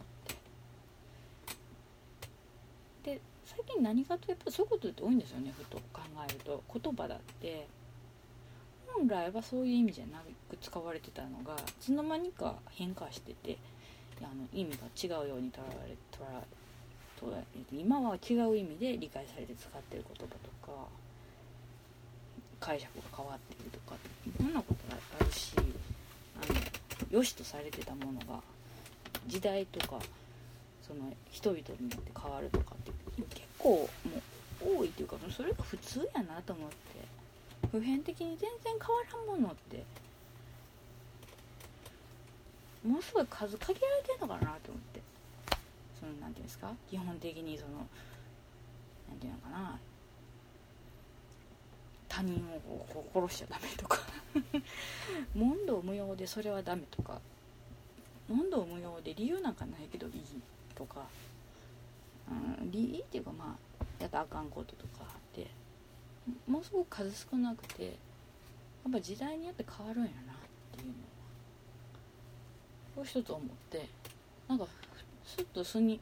[3.04, 6.64] てで最近何かとやっぱそういうことって多いんですよねふと考えると。
[6.74, 7.68] 言葉だって。
[8.94, 10.20] 本来はそういう意味じゃな
[10.50, 13.58] く使われてたのがいつの間にか変化してて
[14.22, 16.24] あの意味が違うように捉え捉
[17.34, 20.88] え今は違う意味で理解されて使ってる言葉とか
[22.60, 23.96] 解釈が変わっているとか
[24.26, 26.60] いろんなことがあるしあの
[27.10, 28.42] 良しとされてたものが
[29.28, 30.00] 時代とか
[30.90, 32.92] その人々によって変わるとかって
[33.36, 33.88] 結構も
[34.76, 36.76] う多いというかそれが普通やなと思って
[37.72, 39.84] 普遍的に全然変わらんものって
[42.84, 45.02] ものすごい数限られてんのかなと思って
[46.00, 46.72] その何て言うんですか？
[46.90, 47.86] 基本的にその
[49.10, 49.50] 何て言うのか？
[49.50, 49.80] な
[52.08, 54.00] 他人を殺しちゃダメとか。
[55.36, 57.22] 問答無用でそれはダメとか。
[58.28, 60.14] 問答無用で理由なんかないけどいい
[60.80, 61.02] とか、
[62.62, 65.48] うん、理由っていうかまあやったらあかんこととかって
[66.48, 67.90] もうすごく数少なくてや
[68.90, 70.36] っぱ時代によって変わるんやなっ
[70.78, 70.94] ていう
[72.96, 73.90] のを一つ思って
[74.48, 74.66] なんか
[75.26, 76.00] すっと巣に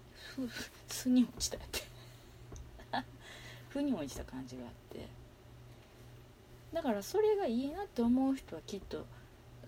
[0.88, 1.82] 巣に落ちたやって。
[3.70, 5.08] 腑に落ちた感じがあって。
[6.74, 9.06] だからそれがいいなって思う人はきっと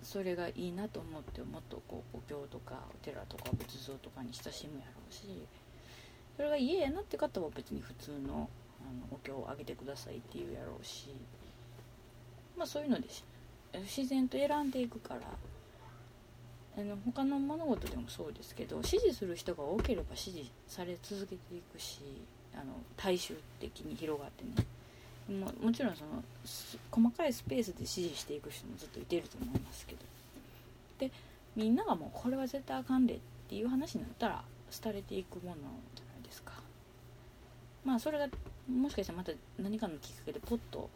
[0.04, 5.46] それがいいなと思ってもっとこうお経とかお寺とか仏像とかに親しむやろうし
[6.36, 8.50] それが嫌やなって方は別に普通の
[8.82, 11.14] あのお経をあげてくださいって言うやろうし
[12.58, 13.08] まあそういうので
[13.74, 15.22] 自然と選んでいくから。
[16.78, 22.00] あの他の物事でもそうですけど支持する人が多ければ支持され続けていくし
[22.54, 24.66] あの大衆的に広がってね。
[25.30, 26.24] ももちろんその
[26.92, 30.00] 細かいスペースで支持していく人もずっといてると思いますけど。
[31.00, 31.12] で
[31.56, 34.44] みんながもうこれは絶対あかんでっていう話になったら
[34.84, 35.56] 廃れていくもの
[35.96, 36.54] じゃないですか。
[37.84, 38.28] まあそれが
[38.70, 40.90] もしかしたらまた何かのきっかけでポッと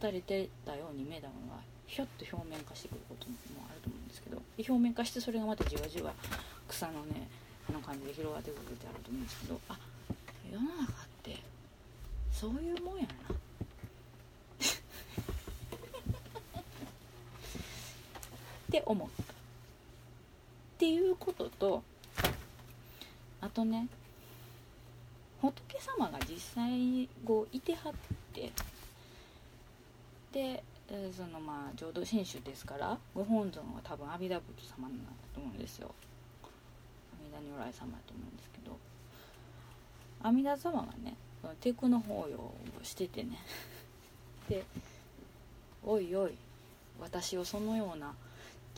[0.00, 3.34] 廃れてたように見えたものがひょっと表面化してくることも
[3.68, 6.12] あると思うんですけど表面化してそれがまたじわじわ
[6.68, 7.26] 草のね
[7.68, 9.78] あの感じで広がってくるってあると思うんですけどあ
[10.52, 11.36] 世の中って
[12.30, 13.34] そういうもんやな。
[18.70, 19.36] って思ったっ
[20.78, 21.82] ていうことと
[23.40, 23.88] あとね
[25.42, 27.92] 仏様が実際にこういてはっ
[28.32, 28.52] て
[30.32, 30.62] で
[31.16, 35.92] そのまあ浄土真宗ですからご本尊は多分阿弥陀仏様なんだと思うんですよ。
[37.14, 38.76] 阿弥陀如来様だと思うんですけど。
[40.22, 41.16] 阿弥陀様がね
[41.60, 43.38] テクの法要をしててね。
[44.48, 44.64] で
[45.84, 46.34] 「おいおい
[47.00, 48.14] 私をそのような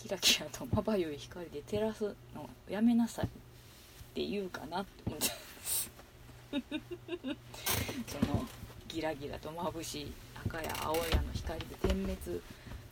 [0.02, 3.28] キラキラとまばゆい光で照らすのやめなさい」っ
[4.14, 5.34] て言うかなって思っちゃ
[6.52, 6.82] うんです。
[8.08, 8.44] その
[8.88, 10.12] ギラギラと眩しい
[10.44, 12.42] 赤や青やの光で点滅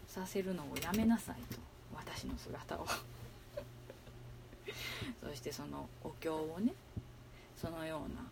[0.07, 1.59] させるのをやめなさいと
[1.93, 2.87] 私の姿を。
[5.21, 6.73] そしてそのお経をね
[7.61, 8.23] そのような、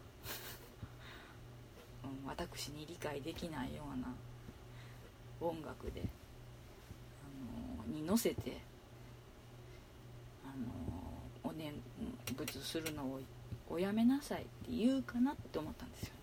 [2.04, 4.14] うん、私に理解できないような
[5.40, 6.02] 音楽で、
[7.24, 8.67] あのに乗せて、
[10.58, 11.72] のお念
[12.36, 13.20] 仏するのを
[13.70, 16.14] おやめなさいって言うかなって思ったんですよ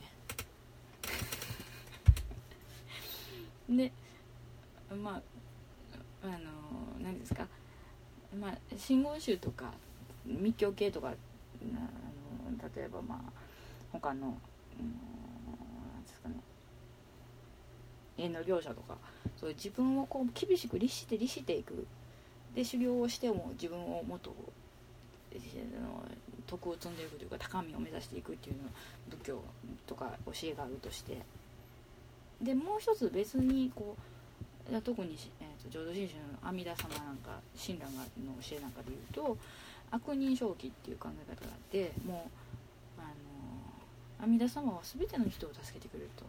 [3.70, 3.78] ね。
[3.92, 3.92] で
[4.96, 5.22] ま
[6.24, 6.38] ああの
[7.02, 7.48] 何ですか？
[8.40, 9.72] まあ真言宗とか
[10.26, 11.18] 密教系とかあの
[12.76, 13.32] 例えばまあ
[13.92, 14.28] 他の、
[14.80, 14.86] うん、
[15.94, 16.36] なんですかね。
[18.18, 18.98] 縁の業者とか
[19.38, 21.86] そういう自分をこう厳しく律して律していく
[22.56, 24.34] で修行をしても自分をもっと
[26.48, 28.70] 徳を積んでいくというか高みを目指していくっていうの
[29.10, 29.42] 仏教
[29.86, 31.22] とか教えがあるとして。
[32.42, 33.96] でもう一つ別にこ
[34.70, 37.86] う特に、えーと、浄土真宗の阿弥陀様なんか親鸞
[38.26, 39.38] の教えなんかで言うと
[39.90, 42.30] 悪人正気っていう考え方があっても
[42.98, 43.04] うあ
[44.20, 46.26] の阿弥陀様は全ての人を助けてくれると。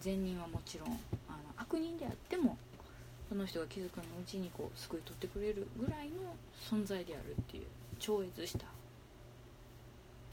[0.00, 0.88] 善人はもちろん
[1.28, 2.58] あの悪人であっても
[3.28, 6.34] その人が気づくのうちにこう救い取ってくれるぐらいの
[6.70, 7.64] 存在であるっていう
[7.98, 8.66] 超越した、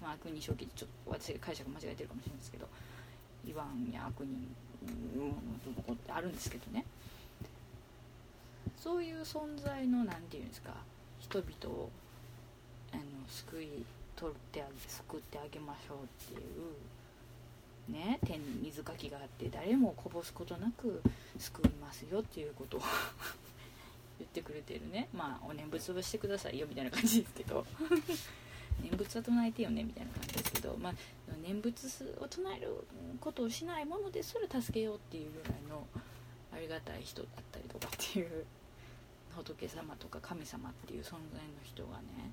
[0.02, 2.68] まあ、悪人正気ちょっと私が解釈間違えてるかもしれないですけど
[3.46, 4.48] 言わんや悪人
[5.18, 5.32] の
[5.74, 6.86] とこってあるんですけどね。
[8.78, 10.72] そういう存在の何て言うんですか
[11.20, 11.90] 人々を
[12.92, 13.70] あの救い
[14.16, 16.42] 取ってあげ救ってあげましょうっていう
[17.90, 21.02] ね天に水かきがあって誰もこぼすことなく
[21.38, 22.82] 救いますよっていうことを
[24.20, 25.10] 言ってくれてるね。
[25.14, 27.66] まあお念仏はしてくださいよみたいな感じですけど。
[28.82, 30.94] 念仏は唱えてよねみたいな感じですけど、まあ、
[31.44, 32.88] 念仏を唱える
[33.22, 35.86] ことをしないものですら助けようっていうぐらいの
[36.52, 38.46] ありがたい人だったりとかっていう
[39.36, 42.32] 仏様とか神様っていう存在の人がね。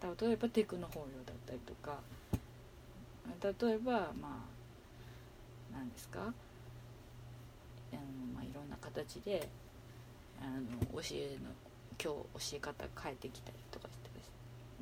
[0.00, 1.98] 例えばテクノ法要だったりとか
[3.42, 4.44] 例えばま
[5.72, 6.20] あ何ですか？
[6.20, 6.32] あの、
[8.34, 9.48] まあ、いろんな形で
[10.40, 11.50] あの教えの
[12.02, 13.98] 今日教え方変えてきたりとかして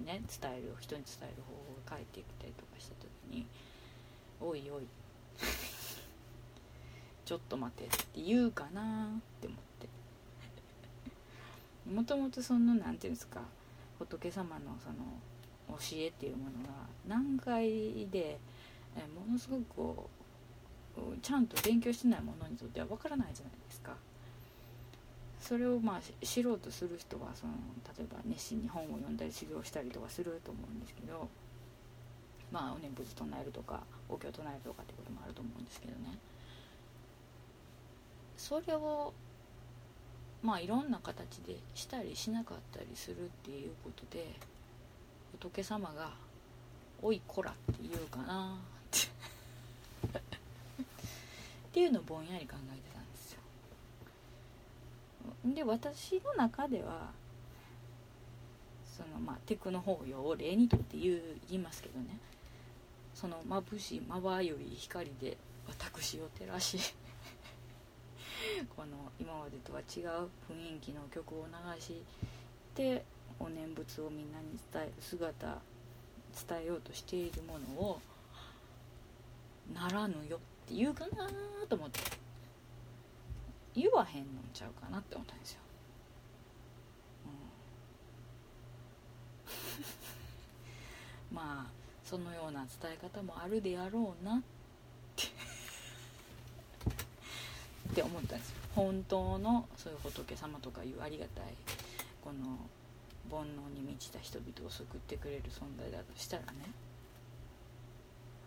[0.05, 0.23] ね。
[0.41, 3.47] 伝える人に伝える方法が変えてきたりとかした時に
[4.41, 4.87] 「おいおい
[7.25, 9.89] ちょっと待て」って言うかなって思って。
[11.91, 13.41] もともとその何て言うんですか？
[13.99, 14.97] 仏様のその
[15.69, 16.73] 教えっていうものが
[17.07, 18.39] 難解で
[19.15, 20.09] ものすごくこ
[20.99, 23.93] うちゃんと勉強してないものにとってはわからないじゃないですか。
[25.41, 27.53] それをまあ知ろうとする人はその
[27.97, 31.29] 例えば熱心に本を読んだり修行したりとかすると思うんですけど
[32.51, 36.19] まあお念仏唱えるとかお経唱えるとかってこともあると思うんですけどね
[38.37, 39.13] それを
[40.43, 44.35] まあいろんな形でしたりしなかったりするっていうことで
[45.39, 46.11] 仏様が
[47.03, 48.59] 「おいこら」って言うかなっ
[48.91, 49.07] て。
[50.19, 50.19] っ
[51.73, 53.41] ていうのをぼんやり考えてたんですよ。
[55.45, 57.13] で私の中では
[58.97, 62.19] そのまあテクノ法要を例にとって言う言いますけどね。
[63.15, 66.79] その眩しいまばゆい光で私を照らし
[68.77, 72.03] この今までとは違う雰囲気の曲を流し
[72.75, 73.03] て
[73.39, 75.59] お念仏をみんなに伝える姿
[76.49, 78.01] 伝えようとしているものを
[79.75, 80.39] ならぬよっ
[80.69, 81.29] て言うかな
[81.69, 82.27] と思って。
[83.77, 85.61] 言わへんのんちゃうかなって思ったんですよ、
[91.31, 91.71] うん、 まあ
[92.03, 94.43] そのような伝え方もあるであろうなっ
[95.15, 95.25] て。
[97.91, 98.57] って思ったんですよ。
[98.75, 101.55] 本当のそういう仏様とかいうありがたい
[102.23, 102.59] この
[103.31, 106.49] 煩悩に満ちた人々を救ってくれる存在だとしたらね。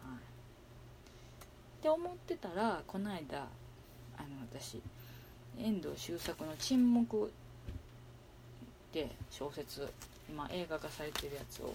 [0.03, 0.18] はい。
[0.18, 3.47] って思ってたらこの間
[4.18, 4.81] あの私
[5.57, 7.30] 遠藤周作の「沈黙」っ
[8.91, 9.88] て小説
[10.30, 11.73] 今映画化されてるやつを、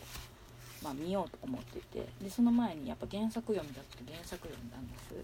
[0.82, 5.09] まあ、見ようと思っててでその前にやっぱ原作読みだって原作読んだんです。
[5.10, 5.14] こ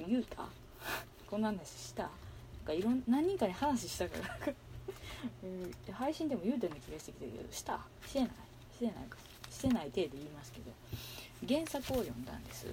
[0.00, 0.44] れ言うた？
[1.28, 2.02] こんな話した？
[2.04, 2.10] なん
[2.66, 4.52] かいろん何人かに話したから
[5.42, 7.80] え配信でも言うてる気がしてきたけどした？
[8.06, 8.28] してない。
[8.76, 9.16] してないか。
[9.50, 10.72] してない体で言いますけど
[11.48, 12.66] 原作を読んだんです。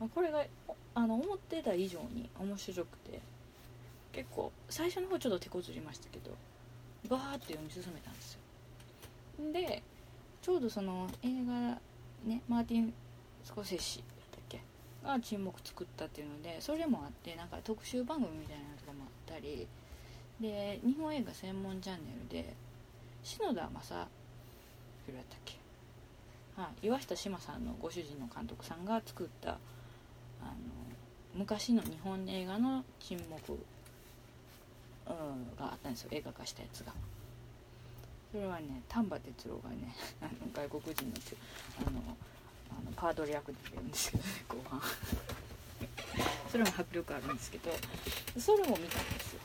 [0.00, 0.44] まこれが
[0.94, 3.20] あの思ってた以上に面白くて
[4.12, 6.30] 結構最初の方ちょっと手こずりましたけど
[7.08, 8.40] バーって読み進めたんですよ。
[9.52, 9.82] で
[10.42, 11.78] ちょうどその映画
[12.24, 12.92] ねマーティン・
[13.44, 14.60] スコセッシだったっけ？
[15.04, 19.66] が沈黙作ったっていうのでそれもあってなんか特集番組みたいなのとかもあったり
[20.42, 22.52] で日本映画専門チャンネルで
[23.22, 24.08] 篠田正
[25.06, 25.54] 弘やったっけ、
[26.56, 29.54] はい、岩下志麻さんのご主人の監督さんが作ったあ
[30.46, 30.50] の
[31.36, 36.08] 昔の日本映画の沈黙、うん、があったんですよ。
[36.10, 36.92] 映画化したやつが。
[38.32, 39.94] それはね丹波哲郎がね
[40.52, 41.12] 外国人の
[41.86, 42.16] あの
[42.70, 44.82] あのパードル役で出るんですけどね後半。
[46.50, 47.70] それも迫力あるんですけど
[48.38, 49.40] それも見たんですよ。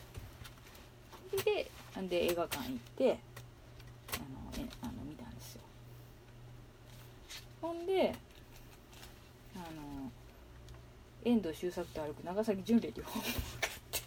[1.44, 1.72] で
[2.10, 3.20] で映画館行って
[4.14, 5.62] あのえあの見たんですよ。
[7.62, 8.14] ほんで
[9.56, 10.12] あの
[11.26, 14.02] 遠藤周作と歩く長崎純礼っていう本を買って。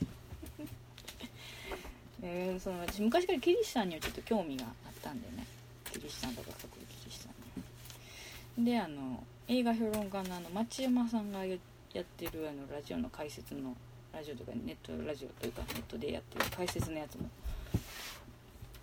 [2.22, 5.46] えー、その私昔からキリシタンにはちょっと興味があったんでね。
[5.92, 11.58] キリシタンとか隠れキリシタンにであの映画評論家のあの町山さんがやっ
[12.04, 13.76] てるあのラジオの解説の
[14.12, 17.28] ラジオとかネットラジオというかネットでやってる解説のやつも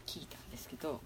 [0.05, 1.01] 聞いたんですけど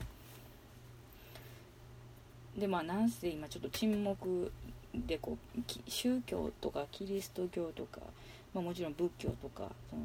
[2.58, 4.52] でまあなんせ今ちょっと沈黙
[4.94, 8.02] でこう宗教とかキリスト教とか、
[8.54, 10.02] まあ、もちろん仏教とかその、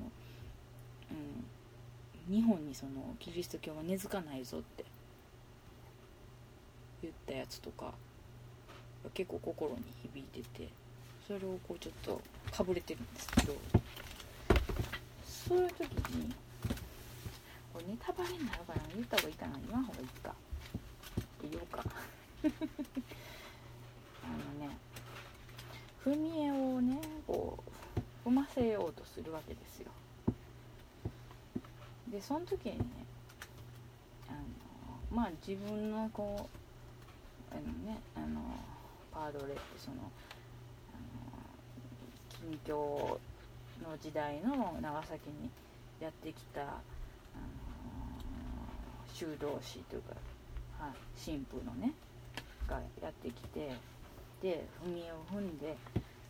[2.29, 4.85] うん、日本にそのキリスト教は根付かないぞって
[7.03, 7.93] 言ったやつとか
[9.15, 10.69] 結構心に響いてて
[11.27, 12.21] それをこうちょっと
[12.53, 13.55] かぶれてるんですけど
[15.47, 15.83] そういう時
[16.17, 16.35] に
[17.73, 20.35] これネタバレになるから言った方がいいかな言わん方がいいか。
[21.43, 21.85] 言おうか。
[24.25, 24.77] あのね
[26.05, 27.63] 踏み絵をねこ
[28.25, 29.93] う踏ませようとするわけですよ。
[32.09, 32.85] でその時にね
[34.29, 34.39] あの
[35.11, 36.49] まあ自分のこ
[37.53, 38.41] うあのねあの
[39.13, 39.97] パードレってその
[40.93, 40.97] あ
[42.43, 43.19] の近況
[43.83, 45.51] の時代の長崎に
[46.01, 46.71] やってきた、あの
[49.13, 50.15] 修道士というか、
[50.79, 50.93] はい、
[51.25, 51.93] 神父のね
[52.69, 53.73] がやってきて
[54.43, 55.77] で踏みを踏んで、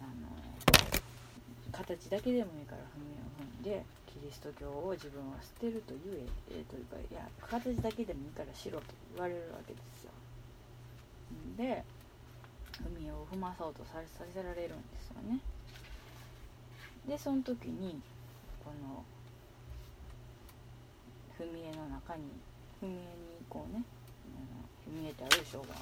[0.00, 0.28] あの
[1.72, 10.10] 形だけでもいいから踏みを踏んでキリスト教を自分は捨てるというえというかいや形だけでもいいからしろと言われるわけですよ。
[11.56, 11.84] で
[12.76, 15.40] 踏みを踏まそうとさせられるんですよね。
[17.08, 18.00] でその時に
[18.64, 19.04] この
[21.38, 22.22] 踏み絵の中に
[22.82, 23.00] 踏み絵に
[23.48, 23.82] こうね
[24.88, 25.74] 踏み絵ってあるでしょうが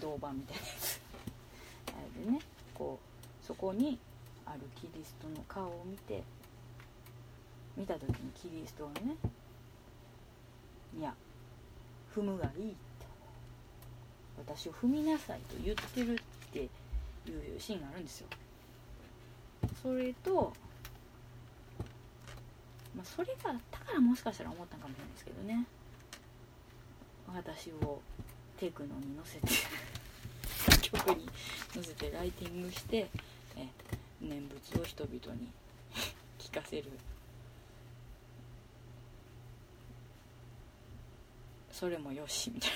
[0.00, 1.00] 銅板みたいなやつ。
[1.88, 2.40] あれでね
[2.74, 3.98] こうそこに
[4.46, 6.22] あるキリストの顔を見て
[7.76, 9.16] 見た時にキリストがね
[10.98, 11.14] 「いや
[12.14, 12.76] 踏むがいい」
[14.38, 16.18] と私を踏みなさいと言ってるっ
[16.52, 16.66] てい
[17.56, 18.28] うシーンがあるんですよ。
[19.82, 20.52] それと、
[22.94, 25.66] まあ、それがあったからもしかしたら思ったかもしれないですけどね。
[27.34, 28.00] 私を
[28.56, 29.46] テクノに乗せて
[30.90, 31.28] 曲に
[31.74, 33.08] 乗せてライティングして
[33.56, 33.68] え
[34.20, 35.48] 念仏を人々に
[36.38, 36.90] 聞かせる。
[41.70, 42.70] それもよしみたい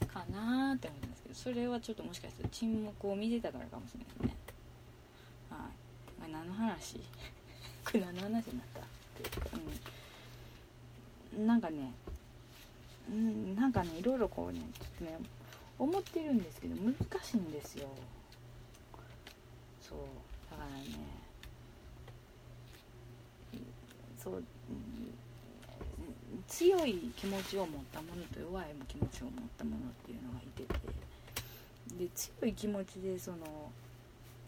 [0.00, 0.06] な。
[0.06, 1.05] かなーって思って。
[1.36, 4.36] それはちょっともしかしたら沈黙を見てたからかもしれないですね。
[5.50, 5.56] は
[6.26, 6.96] い、あ、何の話？
[7.84, 8.80] これ何の話になった？
[11.36, 11.46] うん。
[11.46, 11.92] なんかね
[13.10, 15.18] うんなんかねいろいろこうねちょっとね
[15.78, 17.88] 思ってるんですけど難しいんですよ。
[19.82, 19.98] そう。
[20.50, 20.86] だからね
[24.18, 24.44] そう、
[26.48, 31.05] 強い気持ちを持ったものと弱い気持ちを持ったものっていうのがいてて。
[31.96, 33.70] で強い気持ちでその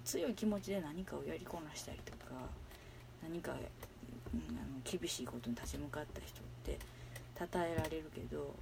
[0.04, 2.32] 強い気持ちで何かをやりこなしたりとか
[3.22, 6.78] 何か、うん、あの厳しいことに立ち向かった人って
[7.38, 8.54] 称えられるけど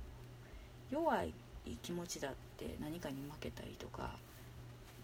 [0.90, 1.32] 弱い
[1.82, 4.10] 気持ちだって何かに負けたりとか、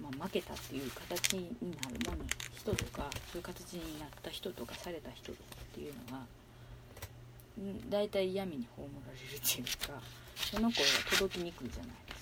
[0.00, 1.48] まあ、負けたっていう形に
[1.80, 2.24] なるもの
[2.56, 6.24] 人とかそういう形になった人とかされた人とかっていうのが
[7.90, 10.00] 大体闇に葬られるっていうか
[10.36, 12.21] その声が届きにくいじゃないです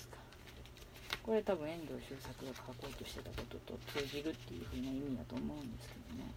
[1.23, 6.31] これ多分遠藤周作が書こうとしてたことと通じるっていう風な意味だと思うんですけどね。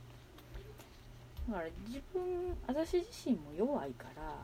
[1.49, 4.37] だから自分私自身も弱いから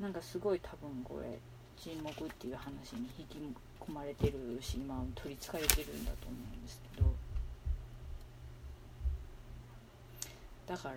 [0.00, 1.38] なんかすごい多分これ
[1.76, 3.38] 沈黙っていう話に引き
[3.80, 7.12] 込まれてるし今取りつかれてるんだと思うんですけど。
[10.66, 10.96] だから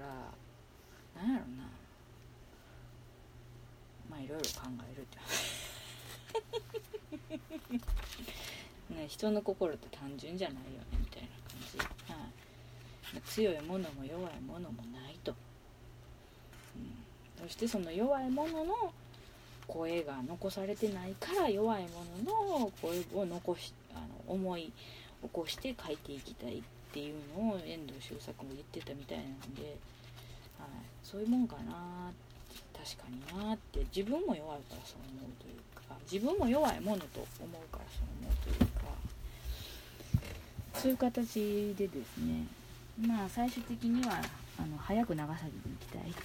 [1.22, 1.64] なんやろな。
[4.10, 5.66] まあいろいろ考えるって話。
[8.90, 11.78] ね、人の心って単純じゃないよねみたいな感じ、
[12.14, 15.34] はい、強いものも弱いものもないと、
[16.76, 18.94] うん、そしてその弱いものの
[19.68, 24.72] 声が残されてないから弱いものの声を残しあの思い
[25.24, 26.62] 起こして書いていきたいっ
[26.94, 29.64] ていうのを遠藤周作も言ってたみたいなんで、
[30.60, 30.70] はい、
[31.04, 32.12] そういうもんかな
[32.74, 35.65] 確かになって自分も弱いからそう思うという
[36.12, 38.82] 自分も弱いものと思うからそう思うというか
[40.80, 42.46] そういう形でですね。
[43.06, 44.22] まあ最終的には
[44.58, 46.22] あの早く長崎に行きたいって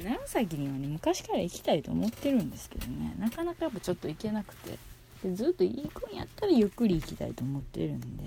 [0.00, 3.14] ん、長崎にはね昔から行きたいと思ってるんですけどね。
[3.18, 4.78] なかなかやっぱちょっと行けなくて。
[5.22, 8.24] でずっと行くんやったらゆっくり行きたいと思ってるんで。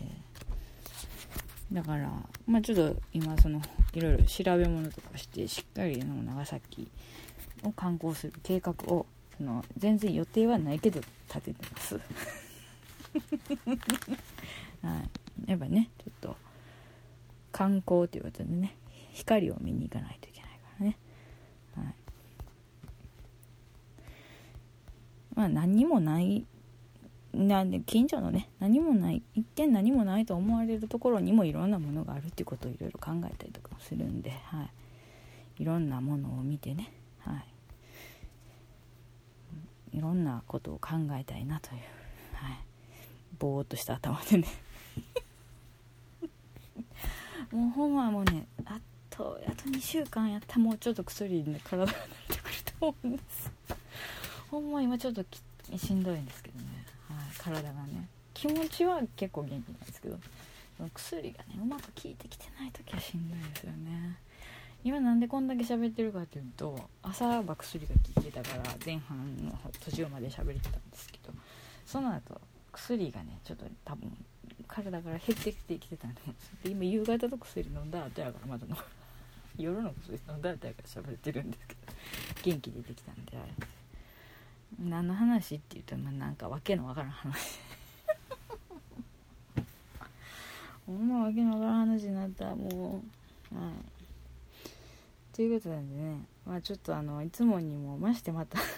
[1.72, 2.10] だから
[2.46, 3.62] まあちょっと今その
[3.94, 6.88] いろいろ調べ物とかしてしっかりの長崎
[7.64, 9.06] を観光する計画を
[9.38, 11.96] その全然予定はないけど立ててます。
[14.82, 15.00] は
[15.46, 15.50] い。
[15.50, 16.38] やっぱねちょっと
[17.52, 18.76] 観光ということでね
[19.12, 20.98] 光を見に行かないといけないからね。
[21.76, 21.96] はい。
[25.36, 26.46] まあ何にもない
[27.34, 34.64] なんで近所のね何もない一見何もないと思われるところにもいろんなものがあるっていうことをいろいろ考えたりとかもするんで、は
[35.60, 37.44] い、いろんなものを見てね、は
[39.94, 41.82] い、いろんなことを考えたいなという、
[42.34, 42.60] はい、
[43.38, 44.48] ぼーっとした頭でね。
[47.52, 48.80] もうほんまもうねあ
[49.10, 50.56] とあと2週間やった。
[50.56, 51.96] らもうちょっと薬で、ね、体が慣
[52.30, 53.52] れてくると思うんです。
[54.52, 55.24] ほんま今ちょっと
[55.78, 56.77] しんどいんですけどね。
[57.38, 60.18] 体がね気持ちは結構元気なんですけど
[60.94, 64.18] 薬がねうまく効いてきてない時はしんどいですよね。
[64.84, 69.52] 今なんでこんだけ喋ってるかっていうと朝は薬が効いてたから前半の
[69.84, 71.34] 途中まで喋れてたんですけど
[71.86, 72.40] その後
[72.72, 74.16] 薬がねちょっと多分
[74.68, 78.78] 体から減ってきてきてたんですで今夕方と薬飲んだ後やからまだの
[79.58, 81.82] 夜の薬飲んだ後やから喋ってるんですけど
[82.44, 83.68] 元気出てきたんであれ
[84.80, 87.60] 何の話って言うとまあなんかわけのわからん話。
[90.86, 93.02] ほんまわけのわからん話になったも
[93.52, 93.74] うはい。
[95.36, 96.26] ということなんでね。
[96.46, 98.60] まあちょっとあのいつもにもましてまた。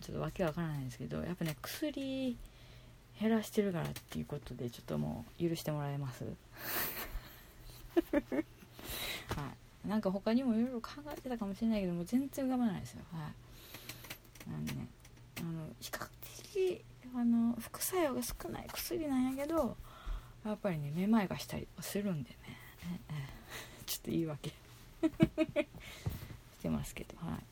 [0.00, 2.36] ちょっとわけわからないんですけどやっぱね薬
[3.20, 6.24] 減らしてるからっていうことでちょっともう許してもらえます。
[8.14, 8.20] は
[9.84, 9.88] い。
[9.88, 13.02] なんか他にもいろいろ考えてたかもしれないけども全然浮かばないですよ。
[13.12, 13.32] はい。
[14.48, 14.88] あのね
[15.40, 16.06] あの比較
[16.52, 16.84] 的
[17.14, 19.76] あの副作用が少ない薬なんやけど
[20.44, 22.36] やっぱりねめまいがしたりするんでね。
[23.86, 24.52] ちょっと言い訳。
[26.58, 27.16] してますけど。
[27.18, 27.44] はい、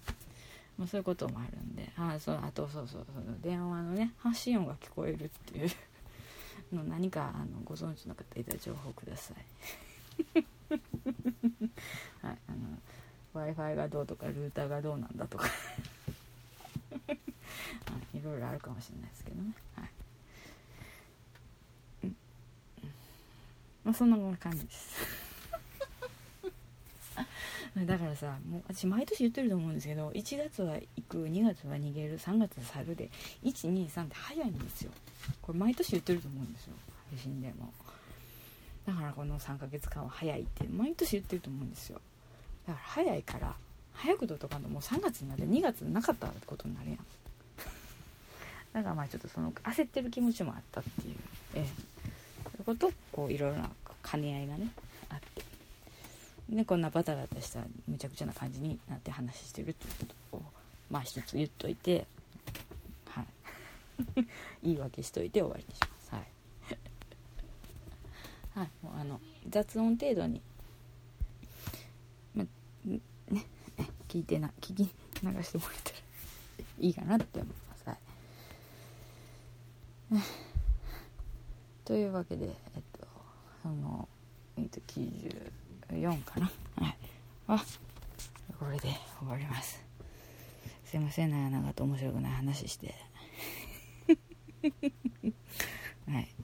[0.78, 1.90] まあ、そういうこともあるんで。
[1.96, 5.70] あそうあとそうそうその電話のね発信音が聞こえるっていう。
[6.72, 9.36] の何かあのご存知の方いた情報ください。
[12.22, 12.38] はい。
[12.48, 12.80] あの
[13.34, 15.48] w i f i がどうとかルーターがどうなんだとか。
[18.14, 19.52] いろいろあるかもしれないですけどね。
[19.74, 19.90] はい。
[22.04, 22.16] うん、
[23.84, 25.26] まあそんな感じです。
[27.86, 33.10] だからさもう私毎年言ってると思うんですけど1月は行く2月は逃げる3月は去るで
[33.44, 34.90] 123って早いんですよ。
[35.42, 36.74] これ毎年言ってると思うんですよ。
[37.10, 37.72] 配信でも。
[38.86, 42.00] だからこの3ヶ月間は早いって毎年言ってると思うんですよ。
[42.66, 43.56] だから早いから
[43.96, 46.98] 早くととかのもう3月になって2月なかったってことになるやん。
[48.72, 51.16] だからまあちょっとその焦ってる気持ちもあったっていう、
[51.54, 51.66] ええ、
[52.44, 53.70] そういうことこういろいろな
[54.02, 54.70] 兼ね合いがね
[55.08, 55.44] あって。
[56.48, 60.42] でこんなバタバタしたむちゃくちゃな感じになって話してるっていうことを
[60.90, 62.06] まあ一つ言っといて
[63.08, 63.26] はい。
[64.62, 66.14] 言い訳しといて終わりにします。
[66.14, 66.26] はい。
[68.54, 68.70] はい。
[68.82, 70.40] もうあの雑音程度に
[72.34, 72.44] ま
[72.84, 73.00] ね
[74.16, 74.88] 聞いてな聞き流
[75.42, 75.96] してもらえたら
[76.80, 77.86] いいかなって思います。
[77.86, 77.98] はい。
[81.84, 83.06] というわけでえっと
[83.62, 84.08] その、
[84.56, 86.50] えっと、94かな。
[86.76, 86.96] はい。
[87.48, 87.64] あ
[88.58, 88.88] これで
[89.18, 89.84] 終わります。
[90.86, 92.94] すいません長々と面白くない話して。
[96.08, 96.34] はい。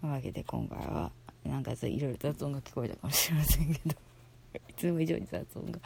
[0.00, 1.12] というわけで今回は
[1.44, 3.94] なんかいろいろ雑音が聞こえたかもしれませんけど。
[4.68, 5.80] いつも以上に雑音が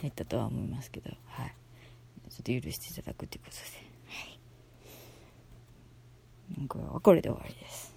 [0.00, 1.54] 減ったとは思いますけどはい
[2.30, 3.90] ちょっと許していただくということで
[6.58, 7.94] 今回はこれで終わりです。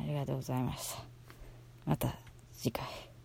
[0.00, 1.04] ありがとうございました。
[1.84, 2.16] また
[2.52, 3.15] 次回。